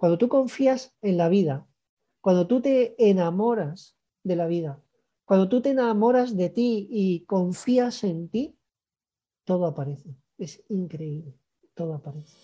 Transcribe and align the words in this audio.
cuando 0.00 0.16
tú 0.16 0.30
confías 0.30 0.94
en 1.02 1.18
la 1.18 1.28
vida, 1.28 1.68
cuando 2.22 2.46
tú 2.46 2.62
te 2.62 2.94
enamoras 3.10 3.98
de 4.24 4.34
la 4.34 4.46
vida, 4.46 4.82
cuando 5.26 5.50
tú 5.50 5.60
te 5.60 5.72
enamoras 5.72 6.38
de 6.38 6.48
ti 6.48 6.88
y 6.90 7.26
confías 7.26 8.02
en 8.02 8.30
ti, 8.30 8.56
todo 9.44 9.66
aparece. 9.66 10.16
Es 10.38 10.64
increíble, 10.70 11.34
todo 11.74 11.92
aparece. 11.92 12.34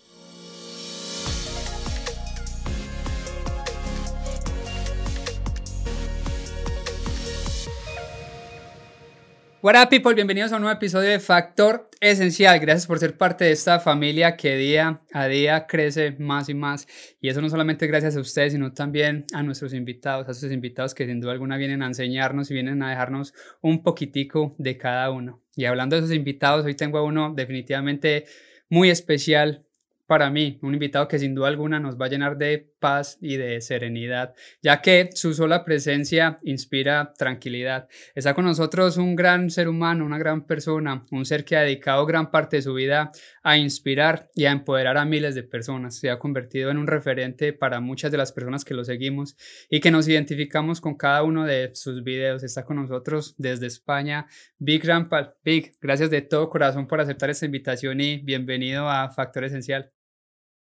What 9.59 9.73
up 9.75 9.89
people, 9.89 10.13
bienvenidos 10.13 10.51
a 10.51 10.57
un 10.57 10.61
nuevo 10.61 10.77
episodio 10.77 11.09
de 11.09 11.19
Factor 11.19 11.89
Esencial. 11.99 12.59
Gracias 12.59 12.85
por 12.85 12.99
ser 12.99 13.17
parte 13.17 13.45
de 13.45 13.53
esta 13.53 13.79
familia 13.79 14.37
que 14.37 14.55
día 14.55 15.01
a 15.11 15.27
día 15.27 15.65
crece 15.65 16.15
más 16.19 16.47
y 16.47 16.53
más. 16.53 16.87
Y 17.19 17.29
eso 17.29 17.41
no 17.41 17.49
solamente 17.49 17.87
gracias 17.87 18.15
a 18.15 18.19
ustedes, 18.19 18.53
sino 18.53 18.71
también 18.73 19.25
a 19.33 19.41
nuestros 19.41 19.73
invitados, 19.73 20.27
a 20.27 20.31
esos 20.31 20.51
invitados 20.51 20.93
que 20.93 21.07
sin 21.07 21.19
duda 21.19 21.31
alguna 21.31 21.57
vienen 21.57 21.81
a 21.81 21.87
enseñarnos 21.87 22.51
y 22.51 22.53
vienen 22.53 22.83
a 22.83 22.91
dejarnos 22.91 23.33
un 23.59 23.81
poquitico 23.81 24.53
de 24.59 24.77
cada 24.77 25.09
uno. 25.09 25.41
Y 25.55 25.65
hablando 25.65 25.95
de 25.95 26.03
esos 26.03 26.15
invitados, 26.15 26.63
hoy 26.63 26.75
tengo 26.75 26.99
a 26.99 27.03
uno 27.03 27.33
definitivamente 27.33 28.25
muy 28.69 28.91
especial, 28.91 29.65
para 30.05 30.29
mí, 30.29 30.59
un 30.61 30.73
invitado 30.73 31.07
que 31.07 31.17
sin 31.17 31.33
duda 31.33 31.47
alguna 31.47 31.79
nos 31.79 31.99
va 31.99 32.05
a 32.05 32.09
llenar 32.09 32.37
de 32.37 32.73
paz 32.79 33.17
y 33.21 33.37
de 33.37 33.61
serenidad, 33.61 34.33
ya 34.61 34.81
que 34.81 35.09
su 35.13 35.33
sola 35.33 35.63
presencia 35.63 36.37
inspira 36.43 37.13
tranquilidad. 37.17 37.87
Está 38.15 38.33
con 38.33 38.45
nosotros 38.45 38.97
un 38.97 39.15
gran 39.15 39.49
ser 39.49 39.67
humano, 39.67 40.05
una 40.05 40.17
gran 40.17 40.45
persona, 40.45 41.05
un 41.11 41.25
ser 41.25 41.45
que 41.45 41.55
ha 41.55 41.61
dedicado 41.61 42.05
gran 42.05 42.31
parte 42.31 42.57
de 42.57 42.61
su 42.61 42.73
vida 42.73 43.11
a 43.43 43.57
inspirar 43.57 44.29
y 44.35 44.45
a 44.45 44.51
empoderar 44.51 44.97
a 44.97 45.05
miles 45.05 45.35
de 45.35 45.43
personas. 45.43 45.95
Se 45.95 46.09
ha 46.09 46.19
convertido 46.19 46.69
en 46.69 46.77
un 46.77 46.87
referente 46.87 47.53
para 47.53 47.79
muchas 47.79 48.11
de 48.11 48.17
las 48.17 48.31
personas 48.31 48.65
que 48.65 48.73
lo 48.73 48.83
seguimos 48.83 49.35
y 49.69 49.79
que 49.79 49.91
nos 49.91 50.07
identificamos 50.07 50.81
con 50.81 50.95
cada 50.95 51.23
uno 51.23 51.45
de 51.45 51.71
sus 51.73 52.03
videos. 52.03 52.43
Está 52.43 52.65
con 52.65 52.77
nosotros 52.77 53.35
desde 53.37 53.67
España, 53.67 54.27
Big 54.57 54.85
Rampal. 54.85 55.35
Big, 55.43 55.77
gracias 55.81 56.09
de 56.09 56.21
todo 56.21 56.49
corazón 56.49 56.87
por 56.87 57.01
aceptar 57.01 57.29
esta 57.29 57.45
invitación 57.45 58.01
y 58.01 58.17
bienvenido 58.17 58.89
a 58.89 59.09
Factor 59.09 59.45
Esencial. 59.45 59.96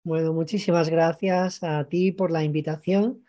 Bueno, 0.05 0.33
muchísimas 0.33 0.87
gracias 0.91 1.63
a 1.63 1.83
ti 1.89 2.11
por 2.11 2.29
la 2.29 2.43
invitación. 2.43 3.25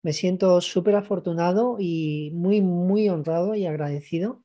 Me 0.00 0.12
siento 0.12 0.60
súper 0.60 0.94
afortunado 0.94 1.76
y 1.80 2.30
muy, 2.32 2.60
muy 2.60 3.08
honrado 3.08 3.56
y 3.56 3.66
agradecido 3.66 4.40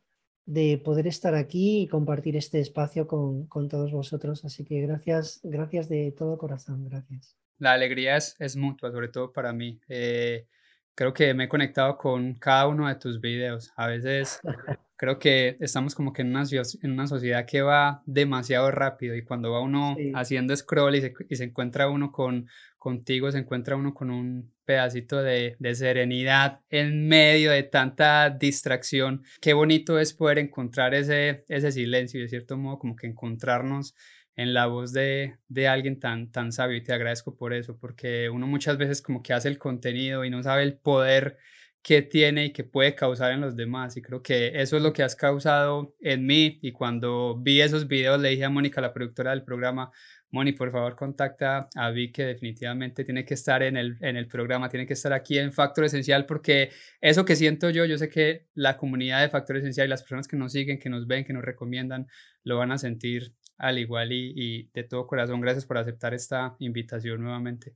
de 0.47 0.81
poder 0.83 1.05
estar 1.05 1.35
aquí 1.35 1.81
y 1.81 1.87
compartir 1.87 2.35
este 2.35 2.59
espacio 2.59 3.05
con, 3.07 3.47
todos 3.69 3.91
vosotros. 3.91 4.43
Así 4.45 4.65
que 4.65 4.81
gracias, 4.81 5.41
gracias 5.43 5.87
de 5.89 6.11
todo 6.11 6.39
corazón, 6.39 6.89
gracias. 6.89 7.37
La 7.59 7.73
alegría 7.73 8.17
es, 8.17 8.35
es 8.39 8.55
mutua, 8.55 8.91
sobre 8.91 9.09
todo 9.09 9.31
para 9.31 9.53
mí. 9.53 9.79
Eh, 9.87 10.47
creo 10.95 11.13
que 11.13 11.35
me 11.35 11.43
he 11.43 11.49
conectado 11.49 11.99
con 11.99 12.33
cada 12.33 12.67
uno 12.67 12.87
de 12.87 12.95
tus 12.95 13.21
videos. 13.21 13.71
A 13.75 13.85
veces 13.85 14.39
creo 14.99 15.17
que 15.17 15.55
estamos 15.61 15.95
como 15.95 16.11
que 16.11 16.23
en 16.23 16.31
una, 16.31 16.43
en 16.81 16.91
una 16.91 17.07
sociedad 17.07 17.45
que 17.45 17.61
va 17.61 18.03
demasiado 18.05 18.69
rápido 18.69 19.15
y 19.15 19.23
cuando 19.23 19.49
va 19.49 19.61
uno 19.61 19.95
haciendo 20.13 20.53
scroll 20.53 20.93
y 20.93 20.99
se, 21.01 21.13
y 21.29 21.37
se, 21.37 21.45
encuentra 21.45 21.89
uno 21.89 22.11
con 22.11 22.49
contigo, 22.77 23.31
se 23.31 23.37
encuentra 23.37 23.77
uno 23.77 23.93
con 23.93 24.09
un 24.09 24.51
pedacito 24.65 25.23
de, 25.23 25.55
de, 25.57 25.75
serenidad 25.75 26.59
en 26.69 27.07
medio 27.07 27.51
de 27.51 27.63
tanta 27.63 28.29
distracción. 28.29 29.23
Qué 29.39 29.53
bonito 29.53 29.99
es 29.99 30.13
poder 30.13 30.37
encontrar 30.37 30.93
ese, 30.93 31.45
ese 31.47 31.71
silencio 31.71 32.19
y 32.19 32.23
de 32.23 32.29
cierto 32.29 32.57
modo 32.57 32.77
como 32.77 32.97
que 32.97 33.07
encontrarnos 33.07 33.95
en 34.35 34.53
la 34.53 34.65
voz 34.65 34.91
de, 34.91 35.37
de, 35.47 35.69
alguien 35.69 35.97
tan, 36.01 36.29
tan 36.29 36.51
sabio 36.51 36.75
y 36.75 36.83
te 36.83 36.91
agradezco 36.91 37.37
por 37.37 37.53
eso, 37.53 37.77
porque 37.77 38.29
uno 38.29 38.47
muchas 38.47 38.77
veces 38.77 39.01
como 39.01 39.23
que 39.23 39.31
hace 39.31 39.47
el 39.47 39.57
contenido 39.57 40.25
y 40.25 40.29
no 40.29 40.43
sabe 40.43 40.63
el 40.63 40.77
poder 40.77 41.37
que 41.81 42.01
tiene 42.01 42.45
y 42.45 42.53
que 42.53 42.63
puede 42.63 42.95
causar 42.95 43.31
en 43.31 43.41
los 43.41 43.55
demás. 43.55 43.95
Y 43.97 44.01
creo 44.01 44.21
que 44.21 44.61
eso 44.61 44.77
es 44.77 44.83
lo 44.83 44.93
que 44.93 45.03
has 45.03 45.15
causado 45.15 45.95
en 46.01 46.25
mí. 46.25 46.59
Y 46.61 46.71
cuando 46.71 47.37
vi 47.39 47.61
esos 47.61 47.87
videos, 47.87 48.19
le 48.19 48.29
dije 48.29 48.45
a 48.45 48.49
Mónica, 48.49 48.81
la 48.81 48.93
productora 48.93 49.31
del 49.31 49.43
programa, 49.43 49.91
Moni, 50.31 50.51
por 50.51 50.71
favor, 50.71 50.95
contacta 50.95 51.69
a 51.75 51.89
Vi 51.89 52.11
que 52.11 52.23
definitivamente 52.23 53.03
tiene 53.03 53.25
que 53.25 53.33
estar 53.33 53.63
en 53.63 53.77
el, 53.77 53.97
en 54.01 54.15
el 54.15 54.27
programa, 54.27 54.69
tiene 54.69 54.85
que 54.85 54.93
estar 54.93 55.11
aquí 55.11 55.39
en 55.39 55.51
Factor 55.51 55.85
Esencial, 55.85 56.25
porque 56.27 56.69
eso 57.01 57.25
que 57.25 57.35
siento 57.35 57.69
yo, 57.71 57.85
yo 57.85 57.97
sé 57.97 58.09
que 58.09 58.45
la 58.53 58.77
comunidad 58.77 59.21
de 59.21 59.29
Factor 59.29 59.57
Esencial 59.57 59.87
y 59.87 59.89
las 59.89 60.03
personas 60.03 60.27
que 60.27 60.37
nos 60.37 60.51
siguen, 60.51 60.77
que 60.77 60.89
nos 60.89 61.07
ven, 61.07 61.25
que 61.25 61.33
nos 61.33 61.43
recomiendan, 61.43 62.07
lo 62.43 62.57
van 62.57 62.71
a 62.71 62.77
sentir 62.77 63.33
al 63.57 63.79
igual 63.79 64.11
y 64.11 64.69
de 64.73 64.83
todo 64.83 65.07
corazón. 65.07 65.41
Gracias 65.41 65.65
por 65.65 65.77
aceptar 65.77 66.13
esta 66.13 66.55
invitación 66.59 67.21
nuevamente. 67.21 67.75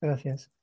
Gracias. 0.00 0.61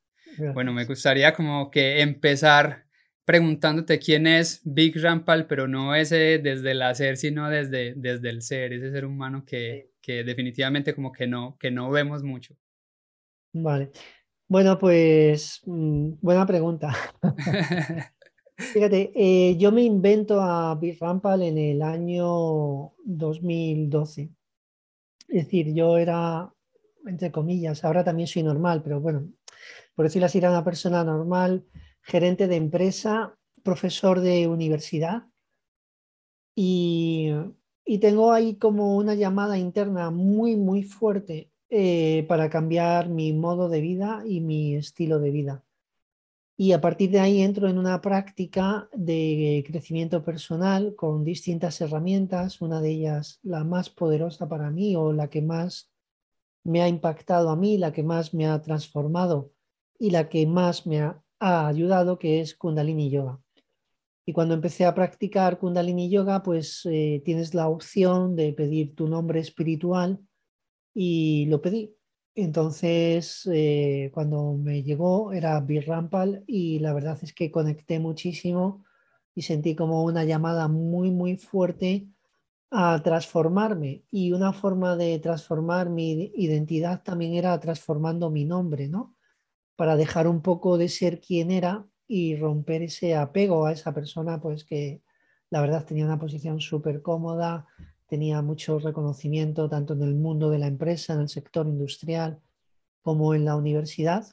Bueno, 0.54 0.72
me 0.72 0.84
gustaría 0.84 1.32
como 1.32 1.70
que 1.70 2.00
empezar 2.00 2.86
preguntándote 3.24 3.98
quién 3.98 4.26
es 4.26 4.60
Big 4.64 5.00
Rampal, 5.00 5.46
pero 5.46 5.68
no 5.68 5.94
ese 5.94 6.38
desde 6.38 6.72
el 6.72 6.82
hacer, 6.82 7.16
sino 7.16 7.48
desde, 7.48 7.94
desde 7.94 8.30
el 8.30 8.42
ser, 8.42 8.72
ese 8.72 8.90
ser 8.90 9.04
humano 9.04 9.44
que, 9.44 9.90
que 10.00 10.24
definitivamente 10.24 10.94
como 10.94 11.12
que 11.12 11.26
no, 11.26 11.56
que 11.58 11.70
no 11.70 11.90
vemos 11.90 12.22
mucho. 12.22 12.56
Vale. 13.52 13.90
Bueno, 14.48 14.78
pues 14.78 15.60
mm, 15.66 16.14
buena 16.20 16.46
pregunta. 16.46 16.92
Fíjate, 18.72 19.12
eh, 19.14 19.56
yo 19.56 19.72
me 19.72 19.82
invento 19.82 20.40
a 20.40 20.74
Big 20.74 20.98
Rampal 21.00 21.42
en 21.42 21.56
el 21.56 21.82
año 21.82 22.92
2012. 23.04 24.30
Es 25.28 25.44
decir, 25.44 25.72
yo 25.72 25.96
era, 25.96 26.52
entre 27.06 27.30
comillas, 27.30 27.84
ahora 27.84 28.04
también 28.04 28.26
soy 28.26 28.42
normal, 28.42 28.82
pero 28.82 29.00
bueno, 29.00 29.28
por 30.00 30.06
decirlo 30.06 30.24
así, 30.24 30.38
era 30.38 30.48
una 30.48 30.64
persona 30.64 31.04
normal, 31.04 31.66
gerente 32.00 32.48
de 32.48 32.56
empresa, 32.56 33.36
profesor 33.62 34.20
de 34.20 34.48
universidad. 34.48 35.24
Y, 36.56 37.30
tengo 38.00 38.32
ahí 38.32 38.54
como 38.54 38.96
una 38.96 39.14
llamada 39.14 39.58
interna 39.58 40.10
muy, 40.10 40.56
muy 40.56 40.84
fuerte 40.84 41.52
eh, 41.68 42.24
para 42.30 42.48
cambiar 42.48 43.10
mi 43.10 43.34
modo 43.34 43.68
de 43.68 43.82
vida 43.82 44.22
y 44.26 44.40
mi 44.40 44.74
estilo 44.74 45.18
de 45.18 45.30
vida. 45.30 45.64
Y 46.56 46.72
a 46.72 46.80
partir 46.80 47.10
de 47.10 47.20
ahí 47.20 47.42
entro 47.42 47.68
en 47.68 47.76
una 47.76 48.00
práctica 48.00 48.88
de 48.94 49.62
crecimiento 49.66 50.24
personal 50.24 50.94
con 50.96 51.24
distintas 51.24 51.78
herramientas, 51.82 52.62
una 52.62 52.80
de 52.80 52.88
ellas 52.88 53.38
la 53.42 53.64
más 53.64 53.90
poderosa 53.90 54.48
para 54.48 54.70
mí 54.70 54.96
o 54.96 55.12
la 55.12 55.28
que 55.28 55.42
más 55.42 55.92
me 56.64 56.80
ha 56.80 56.88
impactado 56.88 57.50
a 57.50 57.56
mí, 57.56 57.76
la 57.76 57.92
que 57.92 58.02
más 58.02 58.32
me 58.32 58.46
ha 58.46 58.62
transformado 58.62 59.52
y 60.00 60.10
la 60.10 60.28
que 60.30 60.46
más 60.46 60.86
me 60.86 61.00
ha, 61.02 61.22
ayudado, 61.38 62.18
que 62.18 62.40
es 62.40 62.56
Kundalini 62.56 63.10
Yoga. 63.10 63.40
Y 64.26 64.32
cuando 64.32 64.54
empecé 64.54 64.84
a 64.86 64.94
practicar 64.94 65.58
Kundalini 65.58 66.10
Yoga, 66.10 66.42
pues 66.42 66.82
eh, 66.86 67.22
tienes 67.24 67.54
la 67.54 67.68
opción 67.68 68.34
de 68.34 68.52
pedir 68.52 68.94
tu 68.94 69.08
nombre 69.08 69.40
espiritual 69.40 70.20
y 70.94 71.46
lo 71.46 71.60
pedí. 71.60 71.94
Entonces, 72.34 73.48
eh, 73.52 74.10
cuando 74.14 74.54
me 74.54 74.82
llegó 74.82 75.32
era 75.32 75.60
Birrampal 75.60 76.44
y 76.46 76.78
la 76.78 76.94
verdad 76.94 77.18
es 77.22 77.34
que 77.34 77.50
conecté 77.50 77.98
muchísimo 78.00 78.84
y 79.34 79.42
sentí 79.42 79.74
como 79.74 80.04
una 80.04 80.24
llamada 80.24 80.68
muy, 80.68 81.10
muy 81.10 81.36
fuerte 81.36 82.08
a 82.70 83.02
transformarme. 83.02 84.04
Y 84.10 84.32
una 84.32 84.52
forma 84.52 84.96
de 84.96 85.18
transformar 85.18 85.90
mi 85.90 86.32
identidad 86.36 87.02
también 87.02 87.34
era 87.34 87.58
transformando 87.60 88.30
mi 88.30 88.44
nombre, 88.44 88.88
¿no? 88.88 89.16
Para 89.80 89.96
dejar 89.96 90.28
un 90.28 90.42
poco 90.42 90.76
de 90.76 90.90
ser 90.90 91.22
quien 91.22 91.50
era 91.50 91.86
y 92.06 92.36
romper 92.36 92.82
ese 92.82 93.16
apego 93.16 93.64
a 93.64 93.72
esa 93.72 93.94
persona, 93.94 94.38
pues 94.38 94.62
que 94.62 95.00
la 95.48 95.62
verdad 95.62 95.86
tenía 95.86 96.04
una 96.04 96.18
posición 96.18 96.60
súper 96.60 97.00
cómoda, 97.00 97.66
tenía 98.06 98.42
mucho 98.42 98.78
reconocimiento 98.78 99.70
tanto 99.70 99.94
en 99.94 100.02
el 100.02 100.16
mundo 100.16 100.50
de 100.50 100.58
la 100.58 100.66
empresa, 100.66 101.14
en 101.14 101.20
el 101.20 101.30
sector 101.30 101.66
industrial, 101.66 102.42
como 103.00 103.32
en 103.34 103.46
la 103.46 103.56
universidad. 103.56 104.26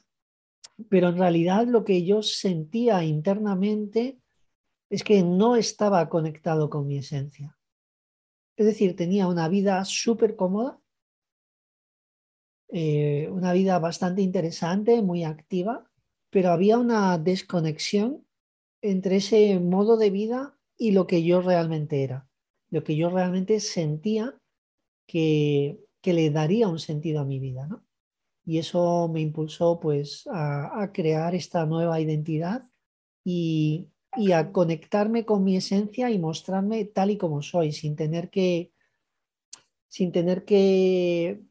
Pero 0.90 1.08
en 1.08 1.16
realidad 1.16 1.66
lo 1.66 1.82
que 1.82 2.04
yo 2.04 2.22
sentía 2.22 3.02
internamente 3.02 4.20
es 4.90 5.02
que 5.02 5.22
no 5.22 5.56
estaba 5.56 6.10
conectado 6.10 6.68
con 6.68 6.86
mi 6.86 6.98
esencia. 6.98 7.56
Es 8.54 8.66
decir, 8.66 8.94
tenía 8.96 9.26
una 9.26 9.48
vida 9.48 9.82
súper 9.86 10.36
cómoda, 10.36 10.78
eh, 12.70 13.28
una 13.30 13.52
vida 13.52 13.78
bastante 13.78 14.22
interesante, 14.22 15.02
muy 15.02 15.24
activa, 15.24 15.90
pero 16.30 16.50
había 16.50 16.78
una 16.78 17.16
desconexión 17.18 18.26
entre 18.82 19.16
ese 19.16 19.58
modo 19.58 19.96
de 19.96 20.10
vida 20.10 20.58
y 20.76 20.92
lo 20.92 21.06
que 21.06 21.22
yo 21.22 21.40
realmente 21.40 22.04
era, 22.04 22.28
lo 22.70 22.84
que 22.84 22.96
yo 22.96 23.10
realmente 23.10 23.60
sentía 23.60 24.38
que, 25.06 25.80
que 26.02 26.12
le 26.12 26.30
daría 26.30 26.68
un 26.68 26.78
sentido 26.78 27.20
a 27.20 27.24
mi 27.24 27.38
vida. 27.38 27.66
¿no? 27.66 27.84
Y 28.44 28.58
eso 28.58 29.08
me 29.12 29.20
impulsó 29.20 29.80
pues 29.80 30.26
a, 30.30 30.82
a 30.82 30.92
crear 30.92 31.34
esta 31.34 31.66
nueva 31.66 32.00
identidad 32.00 32.68
y, 33.24 33.88
y 34.16 34.32
a 34.32 34.52
conectarme 34.52 35.24
con 35.24 35.44
mi 35.44 35.56
esencia 35.56 36.10
y 36.10 36.18
mostrarme 36.18 36.84
tal 36.84 37.10
y 37.10 37.18
como 37.18 37.42
soy, 37.42 37.72
sin 37.72 37.96
tener 37.96 38.30
que, 38.30 38.72
sin 39.88 40.12
tener 40.12 40.44
que 40.44 41.42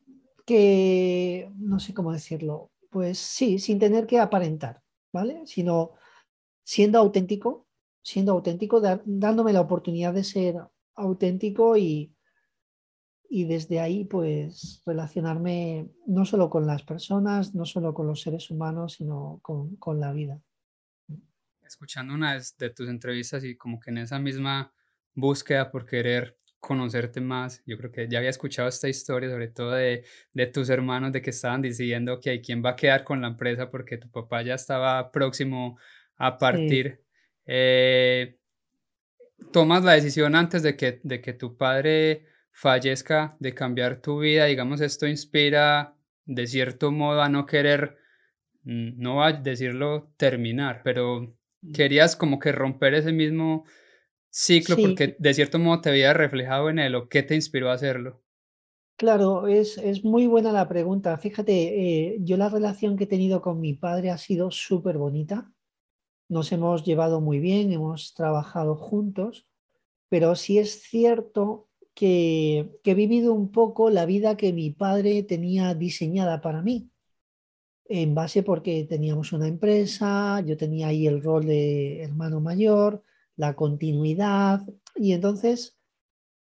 que, 0.48 1.52
no 1.58 1.78
sé 1.80 1.94
cómo 1.94 2.14
decirlo, 2.14 2.72
pues 2.90 3.20
sí, 3.20 3.60
sin 3.60 3.80
tener 3.80 4.08
que 4.08 4.18
aparentar, 4.18 4.82
¿vale? 5.12 5.46
Sino 5.46 5.92
siendo 6.64 7.00
auténtico, 7.00 7.68
siendo 8.02 8.32
auténtico, 8.32 8.82
dándome 9.04 9.52
la 9.52 9.60
oportunidad 9.60 10.14
de 10.14 10.24
ser 10.24 10.56
auténtico 10.96 11.76
y, 11.76 12.16
y 13.30 13.44
desde 13.44 13.82
ahí 13.82 14.06
pues 14.06 14.82
relacionarme 14.86 15.90
no 16.06 16.24
solo 16.24 16.50
con 16.50 16.66
las 16.66 16.82
personas, 16.84 17.54
no 17.54 17.66
solo 17.66 17.94
con 17.94 18.08
los 18.08 18.22
seres 18.22 18.50
humanos, 18.50 18.94
sino 18.94 19.40
con, 19.42 19.76
con 19.76 20.00
la 20.00 20.14
vida. 20.14 20.42
Escuchando 21.62 22.14
una 22.14 22.40
de 22.58 22.70
tus 22.70 22.88
entrevistas 22.88 23.44
y 23.44 23.58
como 23.58 23.82
que 23.82 23.90
en 23.90 23.98
esa 23.98 24.18
misma 24.18 24.74
búsqueda 25.14 25.70
por 25.70 25.86
querer 25.86 26.37
conocerte 26.68 27.22
más. 27.22 27.64
Yo 27.66 27.78
creo 27.78 27.92
que 27.94 28.10
ya 28.10 28.18
había 28.18 28.30
escuchado 28.30 28.68
esta 28.68 28.90
historia, 28.90 29.30
sobre 29.30 29.48
todo 29.48 29.72
de, 29.72 30.04
de, 30.34 30.48
tus 30.48 30.70
hermanos, 30.70 31.14
de 31.14 31.22
que 31.22 31.30
estaban 31.30 31.62
diciendo 31.62 32.20
que 32.20 32.32
hay 32.32 32.42
quien 32.42 32.62
va 32.64 32.72
a 32.72 32.76
quedar 32.76 33.06
con 33.06 33.22
la 33.22 33.30
empresa 33.30 33.72
porque 33.72 33.98
tu 33.98 34.12
papá 34.12 34.42
ya 34.42 34.56
estaba 34.56 35.10
próximo 35.10 35.80
a 36.18 36.38
partir. 36.38 37.02
Eh, 37.46 38.38
tomas 39.54 39.86
la 39.86 39.94
decisión 39.94 40.36
antes 40.36 40.62
de 40.62 40.76
que, 40.76 41.00
de 41.04 41.22
que 41.22 41.32
tu 41.32 41.56
padre 41.56 42.26
fallezca, 42.52 43.38
de 43.40 43.54
cambiar 43.54 44.02
tu 44.02 44.20
vida, 44.20 44.46
digamos, 44.46 44.82
esto 44.82 45.08
inspira 45.08 45.96
de 46.26 46.48
cierto 46.48 46.92
modo 46.92 47.22
a 47.22 47.30
no 47.30 47.46
querer, 47.46 47.96
mm, 48.64 49.00
no 49.00 49.24
a 49.24 49.32
decirlo 49.32 50.12
terminar, 50.18 50.82
pero 50.84 51.22
mm. 51.62 51.72
querías 51.72 52.18
como 52.18 52.40
que 52.40 52.52
romper 52.52 52.94
ese 52.96 53.14
mismo 53.14 53.66
ciclo 54.30 54.76
porque 54.78 55.16
de 55.20 55.34
cierto 55.34 55.60
modo 55.60 55.82
te 55.82 55.90
había 55.90 56.14
reflejado 56.14 56.70
en 56.70 56.80
él 56.80 56.96
o 56.96 57.10
qué 57.10 57.24
te 57.24 57.36
inspiró 57.36 57.70
a 57.70 57.74
hacerlo. 57.74 58.22
Claro, 58.96 59.48
es, 59.48 59.78
es 59.78 60.04
muy 60.04 60.26
buena 60.26 60.52
la 60.52 60.68
pregunta. 60.68 61.18
Fíjate, 61.18 61.54
eh, 61.54 62.18
yo 62.22 62.36
la 62.38 62.50
relación 62.50 62.98
que 62.98 63.04
he 63.04 63.08
tenido 63.08 63.42
con 63.42 63.60
mi 63.60 63.74
padre 63.74 64.10
ha 64.10 64.18
sido 64.18 64.50
súper 64.50 64.98
bonita. 64.98 65.52
Nos 66.30 66.52
hemos 66.52 66.84
llevado 66.84 67.22
muy 67.22 67.40
bien, 67.40 67.72
hemos 67.72 68.14
trabajado 68.16 68.76
juntos, 68.76 69.48
pero 70.10 70.36
sí 70.36 70.58
es 70.58 70.82
cierto 70.82 71.70
que, 71.94 72.80
que 72.84 72.92
he 72.92 72.96
vivido 72.96 73.34
un 73.34 73.52
poco 73.52 73.90
la 73.90 74.06
vida 74.06 74.36
que 74.36 74.52
mi 74.52 74.72
padre 74.72 75.24
tenía 75.24 75.74
diseñada 75.76 76.42
para 76.42 76.62
mí 76.62 76.90
en 77.90 78.16
base 78.16 78.44
porque 78.44 78.86
teníamos 78.86 79.32
una 79.34 79.48
empresa, 79.48 80.42
yo 80.46 80.58
tenía 80.58 80.88
ahí 80.88 81.08
el 81.08 81.22
rol 81.24 81.46
de 81.46 82.04
hermano 82.04 82.42
mayor, 82.42 83.04
la 83.38 83.56
continuidad, 83.56 84.62
y 84.96 85.14
entonces 85.14 85.78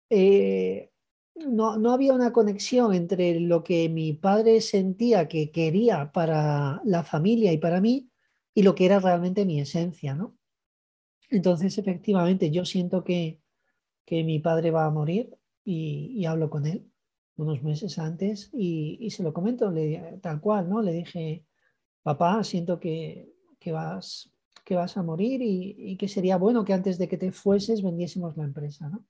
eh, 0.10 0.92
no, 1.36 1.78
no, 1.78 1.92
había 1.92 2.14
una 2.14 2.32
conexión 2.32 2.94
entre 2.94 3.40
lo 3.40 3.64
que 3.64 3.90
mi 3.90 4.14
padre 4.14 4.62
sentía 4.62 5.28
que 5.28 5.52
quería 5.52 6.12
para 6.12 6.82
la 6.86 7.04
familia 7.04 7.52
y 7.52 7.58
para 7.58 7.82
mí 7.82 8.10
y 8.54 8.64
lo 8.64 8.76
que 8.76 8.86
era 8.86 9.00
realmente 9.00 9.46
mi 9.46 9.60
esencia, 9.60 10.16
¿no? 10.16 10.38
Entonces, 11.30 11.78
efectivamente, 11.80 12.52
yo 12.52 12.66
siento 12.66 13.04
que, 13.04 13.42
que 14.06 14.24
mi 14.24 14.40
padre 14.40 14.72
va 14.72 14.86
a 14.86 14.92
morir 14.92 15.36
y, 15.66 16.26
hablo 16.26 16.50
con 16.50 16.68
él 16.68 16.90
unos 17.36 17.64
meses 17.64 17.98
antes 17.98 18.52
y, 18.54 19.10
se 19.10 19.24
lo 19.24 19.34
comento 19.34 19.72
le, 19.72 20.20
tal 20.22 20.40
cual, 20.40 20.70
¿no? 20.70 20.82
Le 20.82 20.94
dije, 20.94 21.46
papá, 22.04 22.44
siento 22.44 22.80
que, 22.80 23.34
que 23.60 23.72
vas 23.72 24.33
que 24.64 24.76
vas 24.76 24.98
a 24.98 25.04
morir 25.04 25.42
y, 25.42 25.98
que 25.98 26.08
sería 26.08 26.38
bueno 26.38 26.64
que 26.64 26.74
antes 26.74 26.98
de 26.98 27.08
que 27.08 27.18
te 27.18 27.32
fueses 27.32 27.82
vendiésemos 27.82 28.38
la 28.38 28.46
empresa, 28.46 28.90
¿no? 28.90 29.06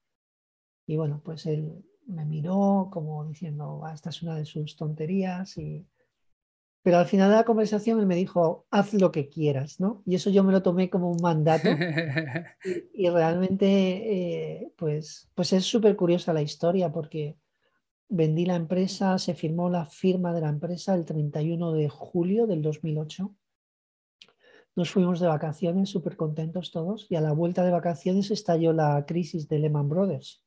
Y 0.87 0.97
bueno, 0.97 1.21
pues 1.23 1.45
él 1.45 1.83
me 2.07 2.25
miró 2.25 2.89
como 2.91 3.25
diciendo, 3.25 3.83
esta 3.93 4.09
es 4.09 4.21
una 4.23 4.35
de 4.35 4.45
sus 4.45 4.75
tonterías 4.75 5.57
y... 5.57 5.85
Pero 6.81 6.97
al 6.97 7.05
final 7.05 7.29
de 7.29 7.37
la 7.37 7.45
conversación 7.45 7.99
él 7.99 8.05
me 8.05 8.15
dijo, 8.15 8.65
haz 8.69 8.93
lo 8.93 9.09
que 9.09 9.29
quieras, 9.29 9.79
¿no? 9.79 10.03
Y 10.05 10.15
eso 10.15 10.29
yo 10.29 10.43
me 10.43 10.51
lo 10.51 10.61
tomé 10.61 10.89
como 10.89 11.09
un 11.09 11.21
mandato 11.21 11.69
y, 12.93 13.09
realmente 13.09 13.67
eh, 13.67 14.73
pues, 14.75 15.29
pues 15.33 15.53
es 15.53 15.63
súper 15.63 15.95
curiosa 15.95 16.33
la 16.33 16.41
historia 16.41 16.91
porque 16.91 17.37
vendí 18.09 18.45
la 18.45 18.55
empresa, 18.55 19.17
se 19.17 19.33
firmó 19.33 19.69
la 19.69 19.85
firma 19.85 20.33
de 20.33 20.41
la 20.41 20.49
empresa 20.49 20.93
el 20.93 21.05
31 21.05 21.71
de 21.71 21.87
julio 21.87 22.47
del 22.47 22.61
2008 22.61 23.33
nos 24.75 24.91
fuimos 24.91 25.19
de 25.19 25.27
vacaciones 25.27 25.89
súper 25.89 26.17
contentos 26.17 26.71
todos 26.71 27.07
y 27.09 27.15
a 27.15 27.21
la 27.21 27.31
vuelta 27.31 27.63
de 27.63 27.71
vacaciones 27.71 28.31
estalló 28.31 28.73
la 28.73 29.05
crisis 29.05 29.47
de 29.47 29.59
Lehman 29.59 29.89
Brothers. 29.89 30.43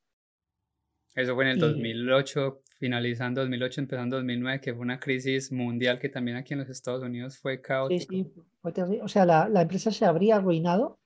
Eso 1.15 1.33
fue 1.33 1.45
en 1.45 1.51
el 1.51 1.59
2008, 1.59 2.61
finalizando 2.77 3.41
2008, 3.41 3.81
empezando 3.81 4.17
2009, 4.17 4.61
que 4.61 4.73
fue 4.73 4.83
una 4.83 4.99
crisis 4.99 5.51
mundial 5.51 5.97
que 5.97 6.09
también 6.09 6.37
aquí 6.37 6.53
en 6.53 6.59
los 6.59 6.69
Estados 6.69 7.01
Unidos 7.01 7.39
fue 7.39 7.59
caótica. 7.59 8.13
Sí, 8.13 8.23
sí, 8.23 8.43
fue 8.61 8.71
terrible. 8.71 9.01
O 9.01 9.07
sea, 9.07 9.25
la, 9.25 9.49
la 9.49 9.61
empresa 9.63 9.91
se 9.91 10.05
habría 10.05 10.35
arruinado 10.35 10.99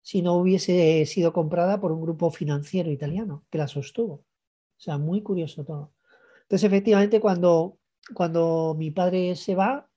si 0.00 0.22
no 0.22 0.36
hubiese 0.36 1.04
sido 1.04 1.34
comprada 1.34 1.78
por 1.78 1.92
un 1.92 2.00
grupo 2.00 2.30
financiero 2.30 2.90
italiano 2.90 3.44
que 3.50 3.58
la 3.58 3.68
sostuvo. 3.68 4.14
O 4.14 4.82
sea, 4.82 4.96
muy 4.96 5.22
curioso 5.22 5.62
todo. 5.62 5.92
Entonces, 6.42 6.66
efectivamente, 6.66 7.20
cuando, 7.20 7.78
cuando 8.14 8.74
mi 8.78 8.90
padre 8.90 9.36
se 9.36 9.54
va, 9.54 9.89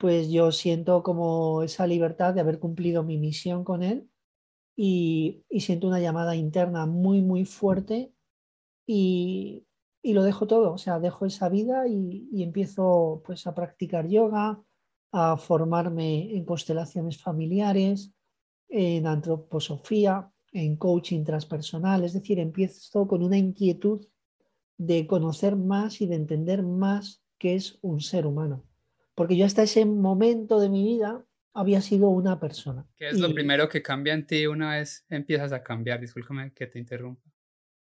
pues 0.00 0.30
yo 0.30 0.50
siento 0.50 1.02
como 1.02 1.62
esa 1.62 1.86
libertad 1.86 2.32
de 2.32 2.40
haber 2.40 2.58
cumplido 2.58 3.04
mi 3.04 3.18
misión 3.18 3.64
con 3.64 3.82
él 3.82 4.08
y, 4.74 5.44
siento 5.60 5.88
una 5.88 6.00
llamada 6.00 6.34
interna 6.36 6.86
muy, 6.86 7.20
muy 7.20 7.44
fuerte 7.44 8.14
y, 8.86 9.66
lo 10.02 10.22
dejo 10.22 10.46
todo, 10.46 10.72
o 10.72 10.78
sea, 10.78 11.00
dejo 11.00 11.26
esa 11.26 11.50
vida 11.50 11.86
y, 11.86 12.42
empiezo 12.42 13.22
pues 13.26 13.46
a 13.46 13.54
practicar 13.54 14.08
yoga, 14.08 14.62
a 15.12 15.36
formarme 15.36 16.34
en 16.34 16.46
constelaciones 16.46 17.18
familiares, 17.18 18.14
en 18.70 19.06
antroposofía, 19.06 20.32
en 20.52 20.76
coaching 20.76 21.24
transpersonal, 21.24 22.04
es 22.04 22.14
decir, 22.14 22.38
empiezo 22.38 23.06
con 23.06 23.22
una 23.22 23.36
inquietud 23.36 24.06
de 24.78 25.06
conocer 25.06 25.56
más 25.56 26.00
y 26.00 26.06
de 26.06 26.16
entender 26.16 26.62
más 26.62 27.22
qué 27.38 27.54
es 27.56 27.78
un 27.82 28.00
ser 28.00 28.26
humano 28.26 28.64
porque 29.20 29.36
yo 29.36 29.44
hasta 29.44 29.64
ese 29.64 29.84
momento 29.84 30.58
de 30.60 30.70
mi 30.70 30.82
vida 30.82 31.22
había 31.52 31.82
sido 31.82 32.08
una 32.08 32.40
persona. 32.40 32.88
¿Qué 32.96 33.10
es 33.10 33.18
lo 33.18 33.34
primero 33.34 33.68
que 33.68 33.82
cambia 33.82 34.14
en 34.14 34.26
ti 34.26 34.46
una 34.46 34.78
vez 34.78 35.04
empiezas 35.10 35.52
a 35.52 35.62
cambiar? 35.62 36.00
Discúlpame 36.00 36.54
que 36.54 36.66
te 36.66 36.78
interrumpa. 36.78 37.30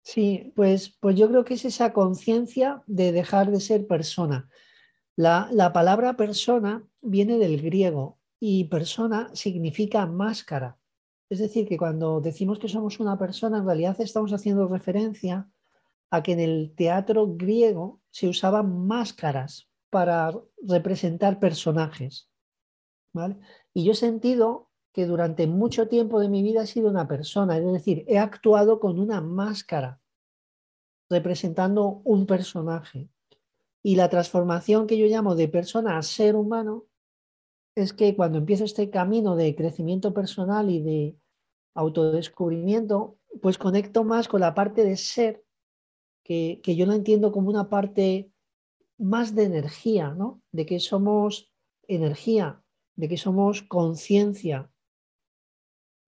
Sí, 0.03 0.51
pues, 0.57 0.89
pues 0.89 1.17
yo 1.17 1.29
creo 1.29 1.45
que 1.45 1.53
es 1.53 1.67
esa 1.67 1.93
conciencia 1.93 2.83
de 2.87 3.13
dejar 3.13 3.51
de 3.51 3.61
ser 3.61 3.87
persona. 3.87 4.49
La, 5.15 5.51
la 5.53 5.75
palabra 5.75 6.17
persona 6.17 6.89
viene 7.03 7.37
del 7.37 7.61
griego 7.61 8.19
y 8.39 8.65
persona 8.71 9.29
significa 9.35 10.07
máscara. 10.07 10.79
Es 11.29 11.39
decir, 11.39 11.69
que 11.69 11.77
cuando 11.77 12.23
decimos 12.23 12.59
que 12.59 12.69
somos 12.69 12.99
una 12.99 13.19
persona, 13.19 13.59
en 13.59 13.67
realidad 13.67 14.01
estamos 14.01 14.33
haciendo 14.33 14.69
referencia 14.69 15.51
a 16.11 16.23
que 16.23 16.33
en 16.33 16.41
el 16.41 16.73
teatro 16.75 17.35
griego 17.37 18.01
se 18.09 18.27
usaban 18.27 18.87
máscaras 18.87 19.70
para 19.91 20.33
representar 20.63 21.39
personajes. 21.39 22.29
Y 23.75 23.85
yo 23.85 23.93
he 23.93 23.97
sentido 23.97 24.71
que 24.93 25.07
durante 25.07 25.47
mucho 25.47 25.89
tiempo 25.89 26.21
de 26.21 26.29
mi 26.29 26.43
vida 26.43 26.63
he 26.63 26.67
sido 26.67 26.89
una 26.89 27.07
persona, 27.07 27.59
es 27.59 27.73
decir, 27.73 28.05
he 28.09 28.19
actuado 28.19 28.81
con 28.81 28.99
una 28.99 29.21
máscara 29.21 30.01
representando 31.09 32.01
un 32.05 32.27
personaje. 32.27 33.09
Y 33.83 33.97
la 33.97 34.09
transformación 34.09 34.87
que 34.87 34.99
yo 34.99 35.07
llamo 35.07 35.35
de 35.35 35.49
persona 35.49 35.97
a 35.97 36.03
ser 36.03 36.37
humano 36.37 36.87
es 37.75 37.93
que 37.93 38.15
cuando 38.15 38.39
empiezo 38.39 38.65
este 38.65 38.91
camino 38.91 39.37
de 39.37 39.55
crecimiento 39.55 40.13
personal 40.13 40.71
y 40.71 40.81
de 40.83 41.17
autodescubrimiento, 41.75 43.17
pues 43.41 43.59
conecto 43.59 44.05
más 44.05 44.29
con 44.29 44.41
la 44.41 44.55
parte 44.55 44.85
de 44.85 44.97
ser, 44.97 45.45
que, 46.23 46.61
que 46.63 46.77
yo 46.77 46.85
lo 46.85 46.93
entiendo 46.93 47.33
como 47.33 47.49
una 47.49 47.69
parte 47.69 48.31
más 49.01 49.35
de 49.35 49.45
energía, 49.45 50.15
¿no? 50.15 50.43
De 50.53 50.67
que 50.67 50.79
somos 50.79 51.51
energía, 51.89 52.63
de 52.97 53.09
que 53.09 53.17
somos 53.17 53.63
conciencia, 53.63 54.71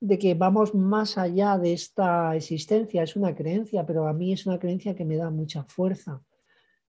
de 0.00 0.18
que 0.18 0.34
vamos 0.34 0.74
más 0.74 1.16
allá 1.16 1.58
de 1.58 1.72
esta 1.72 2.36
existencia. 2.36 3.02
Es 3.02 3.16
una 3.16 3.34
creencia, 3.34 3.86
pero 3.86 4.06
a 4.06 4.12
mí 4.12 4.32
es 4.32 4.46
una 4.46 4.58
creencia 4.58 4.94
que 4.94 5.06
me 5.06 5.16
da 5.16 5.30
mucha 5.30 5.64
fuerza. 5.64 6.22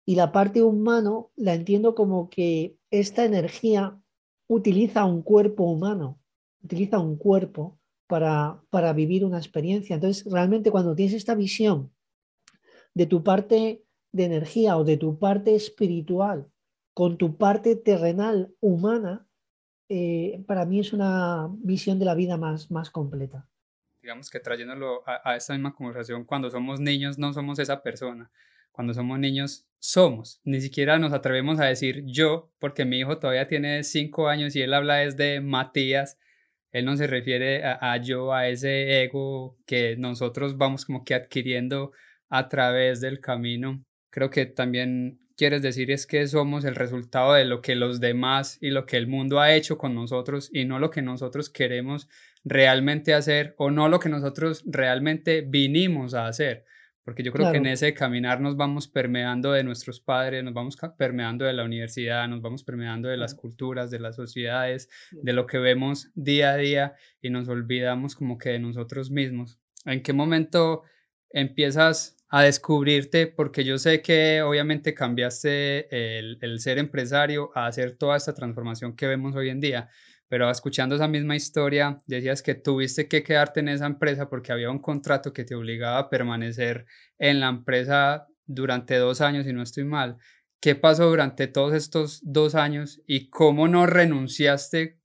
Y 0.06 0.14
la 0.14 0.32
parte 0.32 0.62
humano 0.62 1.30
la 1.36 1.54
entiendo 1.54 1.94
como 1.94 2.30
que 2.30 2.76
esta 2.90 3.24
energía 3.24 4.00
utiliza 4.48 5.04
un 5.04 5.22
cuerpo 5.22 5.64
humano, 5.64 6.18
utiliza 6.64 6.98
un 6.98 7.16
cuerpo 7.16 7.78
para, 8.06 8.62
para 8.70 8.92
vivir 8.92 9.24
una 9.24 9.38
experiencia. 9.38 9.94
Entonces, 9.94 10.24
realmente 10.32 10.70
cuando 10.70 10.94
tienes 10.94 11.14
esta 11.14 11.34
visión 11.34 11.92
de 12.94 13.06
tu 13.06 13.22
parte 13.22 13.84
de 14.12 14.24
energía 14.24 14.76
o 14.76 14.84
de 14.84 14.96
tu 14.96 15.18
parte 15.18 15.54
espiritual 15.54 16.50
con 16.94 17.16
tu 17.16 17.36
parte 17.36 17.76
terrenal 17.76 18.52
humana, 18.60 19.26
eh, 19.88 20.44
para 20.46 20.66
mí 20.66 20.80
es 20.80 20.92
una 20.92 21.48
visión 21.58 21.98
de 21.98 22.04
la 22.04 22.14
vida 22.14 22.36
más, 22.36 22.70
más 22.70 22.90
completa. 22.90 23.48
Digamos 24.02 24.30
que 24.30 24.40
trayéndolo 24.40 25.02
a, 25.06 25.36
esta 25.36 25.52
misma 25.52 25.74
conversación, 25.74 26.24
cuando 26.24 26.50
somos 26.50 26.80
niños 26.80 27.18
no 27.18 27.32
somos 27.32 27.58
esa 27.58 27.82
persona. 27.82 28.30
cuando 28.72 28.94
somos 28.94 29.18
niños 29.18 29.66
somos. 29.78 30.40
Ni 30.44 30.60
siquiera 30.60 30.98
nos 30.98 31.12
atrevemos 31.12 31.58
a 31.60 31.64
decir 31.66 32.04
yo, 32.06 32.50
porque 32.58 32.84
mi 32.84 32.98
hijo 32.98 33.18
todavía 33.18 33.48
tiene 33.48 33.82
cinco 33.82 34.28
años 34.28 34.54
y 34.54 34.62
él 34.62 34.72
habla 34.72 34.96
desde 34.96 35.40
Matías. 35.40 36.18
Él 36.70 36.84
no 36.84 36.96
se 36.96 37.06
refiere 37.06 37.64
a, 37.64 37.96
yo, 37.96 38.32
a 38.32 38.48
ese 38.48 39.02
ego 39.02 39.58
que 39.66 39.96
nosotros 39.96 40.56
vamos 40.56 40.84
como 40.84 41.04
que 41.04 41.14
adquiriendo 41.14 41.92
a 42.28 42.48
través 42.48 43.00
del 43.00 43.20
camino. 43.20 43.84
Creo 44.10 44.30
que 44.30 44.46
también 44.46 45.20
quieres 45.40 45.62
decir 45.62 45.90
es 45.90 46.06
que 46.06 46.26
somos 46.26 46.66
el 46.66 46.74
resultado 46.74 47.32
de 47.32 47.46
lo 47.46 47.62
que 47.62 47.74
los 47.74 47.98
demás 47.98 48.58
y 48.60 48.68
lo 48.68 48.84
que 48.84 48.98
el 48.98 49.06
mundo 49.06 49.40
ha 49.40 49.54
hecho 49.54 49.78
con 49.78 49.94
nosotros 49.94 50.50
y 50.52 50.66
no 50.66 50.78
lo 50.78 50.90
que 50.90 51.00
nosotros 51.00 51.48
queremos 51.48 52.10
realmente 52.44 53.14
hacer 53.14 53.54
o 53.56 53.70
no 53.70 53.88
lo 53.88 54.00
que 54.00 54.10
nosotros 54.10 54.62
realmente 54.66 55.40
vinimos 55.40 56.12
a 56.12 56.26
hacer. 56.26 56.66
Porque 57.02 57.22
yo 57.22 57.32
creo 57.32 57.50
que 57.50 57.56
en 57.56 57.66
ese 57.66 57.94
caminar 57.94 58.40
nos 58.42 58.56
vamos 58.56 58.86
permeando 58.86 59.52
de 59.52 59.64
nuestros 59.64 59.98
padres, 59.98 60.44
nos 60.44 60.52
vamos 60.52 60.76
permeando 60.98 61.46
de 61.46 61.54
la 61.54 61.64
universidad, 61.64 62.28
nos 62.28 62.42
vamos 62.42 62.62
permeando 62.62 63.08
de 63.08 63.16
las 63.16 63.34
culturas, 63.34 63.90
de 63.90 63.98
las 63.98 64.16
sociedades, 64.16 64.90
de 65.10 65.32
lo 65.32 65.46
que 65.46 65.58
vemos 65.58 66.10
día 66.14 66.50
a 66.52 66.56
día 66.56 66.94
y 67.22 67.30
nos 67.30 67.48
olvidamos 67.48 68.14
como 68.14 68.36
que 68.36 68.50
de 68.50 68.58
nosotros 68.58 69.10
mismos. 69.10 69.58
¿En 69.86 70.02
qué 70.02 70.12
momento 70.12 70.82
empiezas 71.30 72.19
a 72.30 72.42
descubrirte? 72.42 73.26
Porque 73.26 73.64
yo 73.64 73.78
sé 73.78 74.02
que 74.02 74.42
obviamente 74.42 74.94
cambiaste 74.94 76.18
el, 76.18 76.38
el 76.40 76.60
ser 76.60 76.78
empresario 76.78 77.50
a 77.54 77.66
hacer 77.66 77.96
toda 77.96 78.16
esta 78.16 78.34
transformación 78.34 78.96
que 78.96 79.06
vemos 79.06 79.34
hoy 79.36 79.50
en 79.50 79.60
día, 79.60 79.90
pero 80.28 80.48
escuchando 80.48 80.94
esa 80.94 81.08
misma 81.08 81.34
historia, 81.34 81.98
decías 82.06 82.42
que 82.42 82.54
tuviste 82.54 83.08
que 83.08 83.24
quedarte 83.24 83.60
en 83.60 83.68
esa 83.68 83.86
empresa 83.86 84.28
porque 84.28 84.52
había 84.52 84.70
un 84.70 84.78
contrato 84.78 85.32
que 85.32 85.44
te 85.44 85.56
obligaba 85.56 85.98
a 85.98 86.08
permanecer 86.08 86.86
en 87.18 87.40
la 87.40 87.48
empresa 87.48 88.28
durante 88.46 88.96
dos 88.96 89.20
años, 89.20 89.46
y 89.46 89.52
no 89.52 89.62
estoy 89.62 89.84
mal. 89.84 90.18
¿Qué 90.60 90.76
pasó 90.76 91.08
durante 91.08 91.48
todos 91.48 91.74
estos 91.74 92.20
dos 92.22 92.54
años 92.54 93.02
y 93.06 93.28
cómo 93.30 93.66
no 93.66 93.86
renunciaste? 93.86 94.99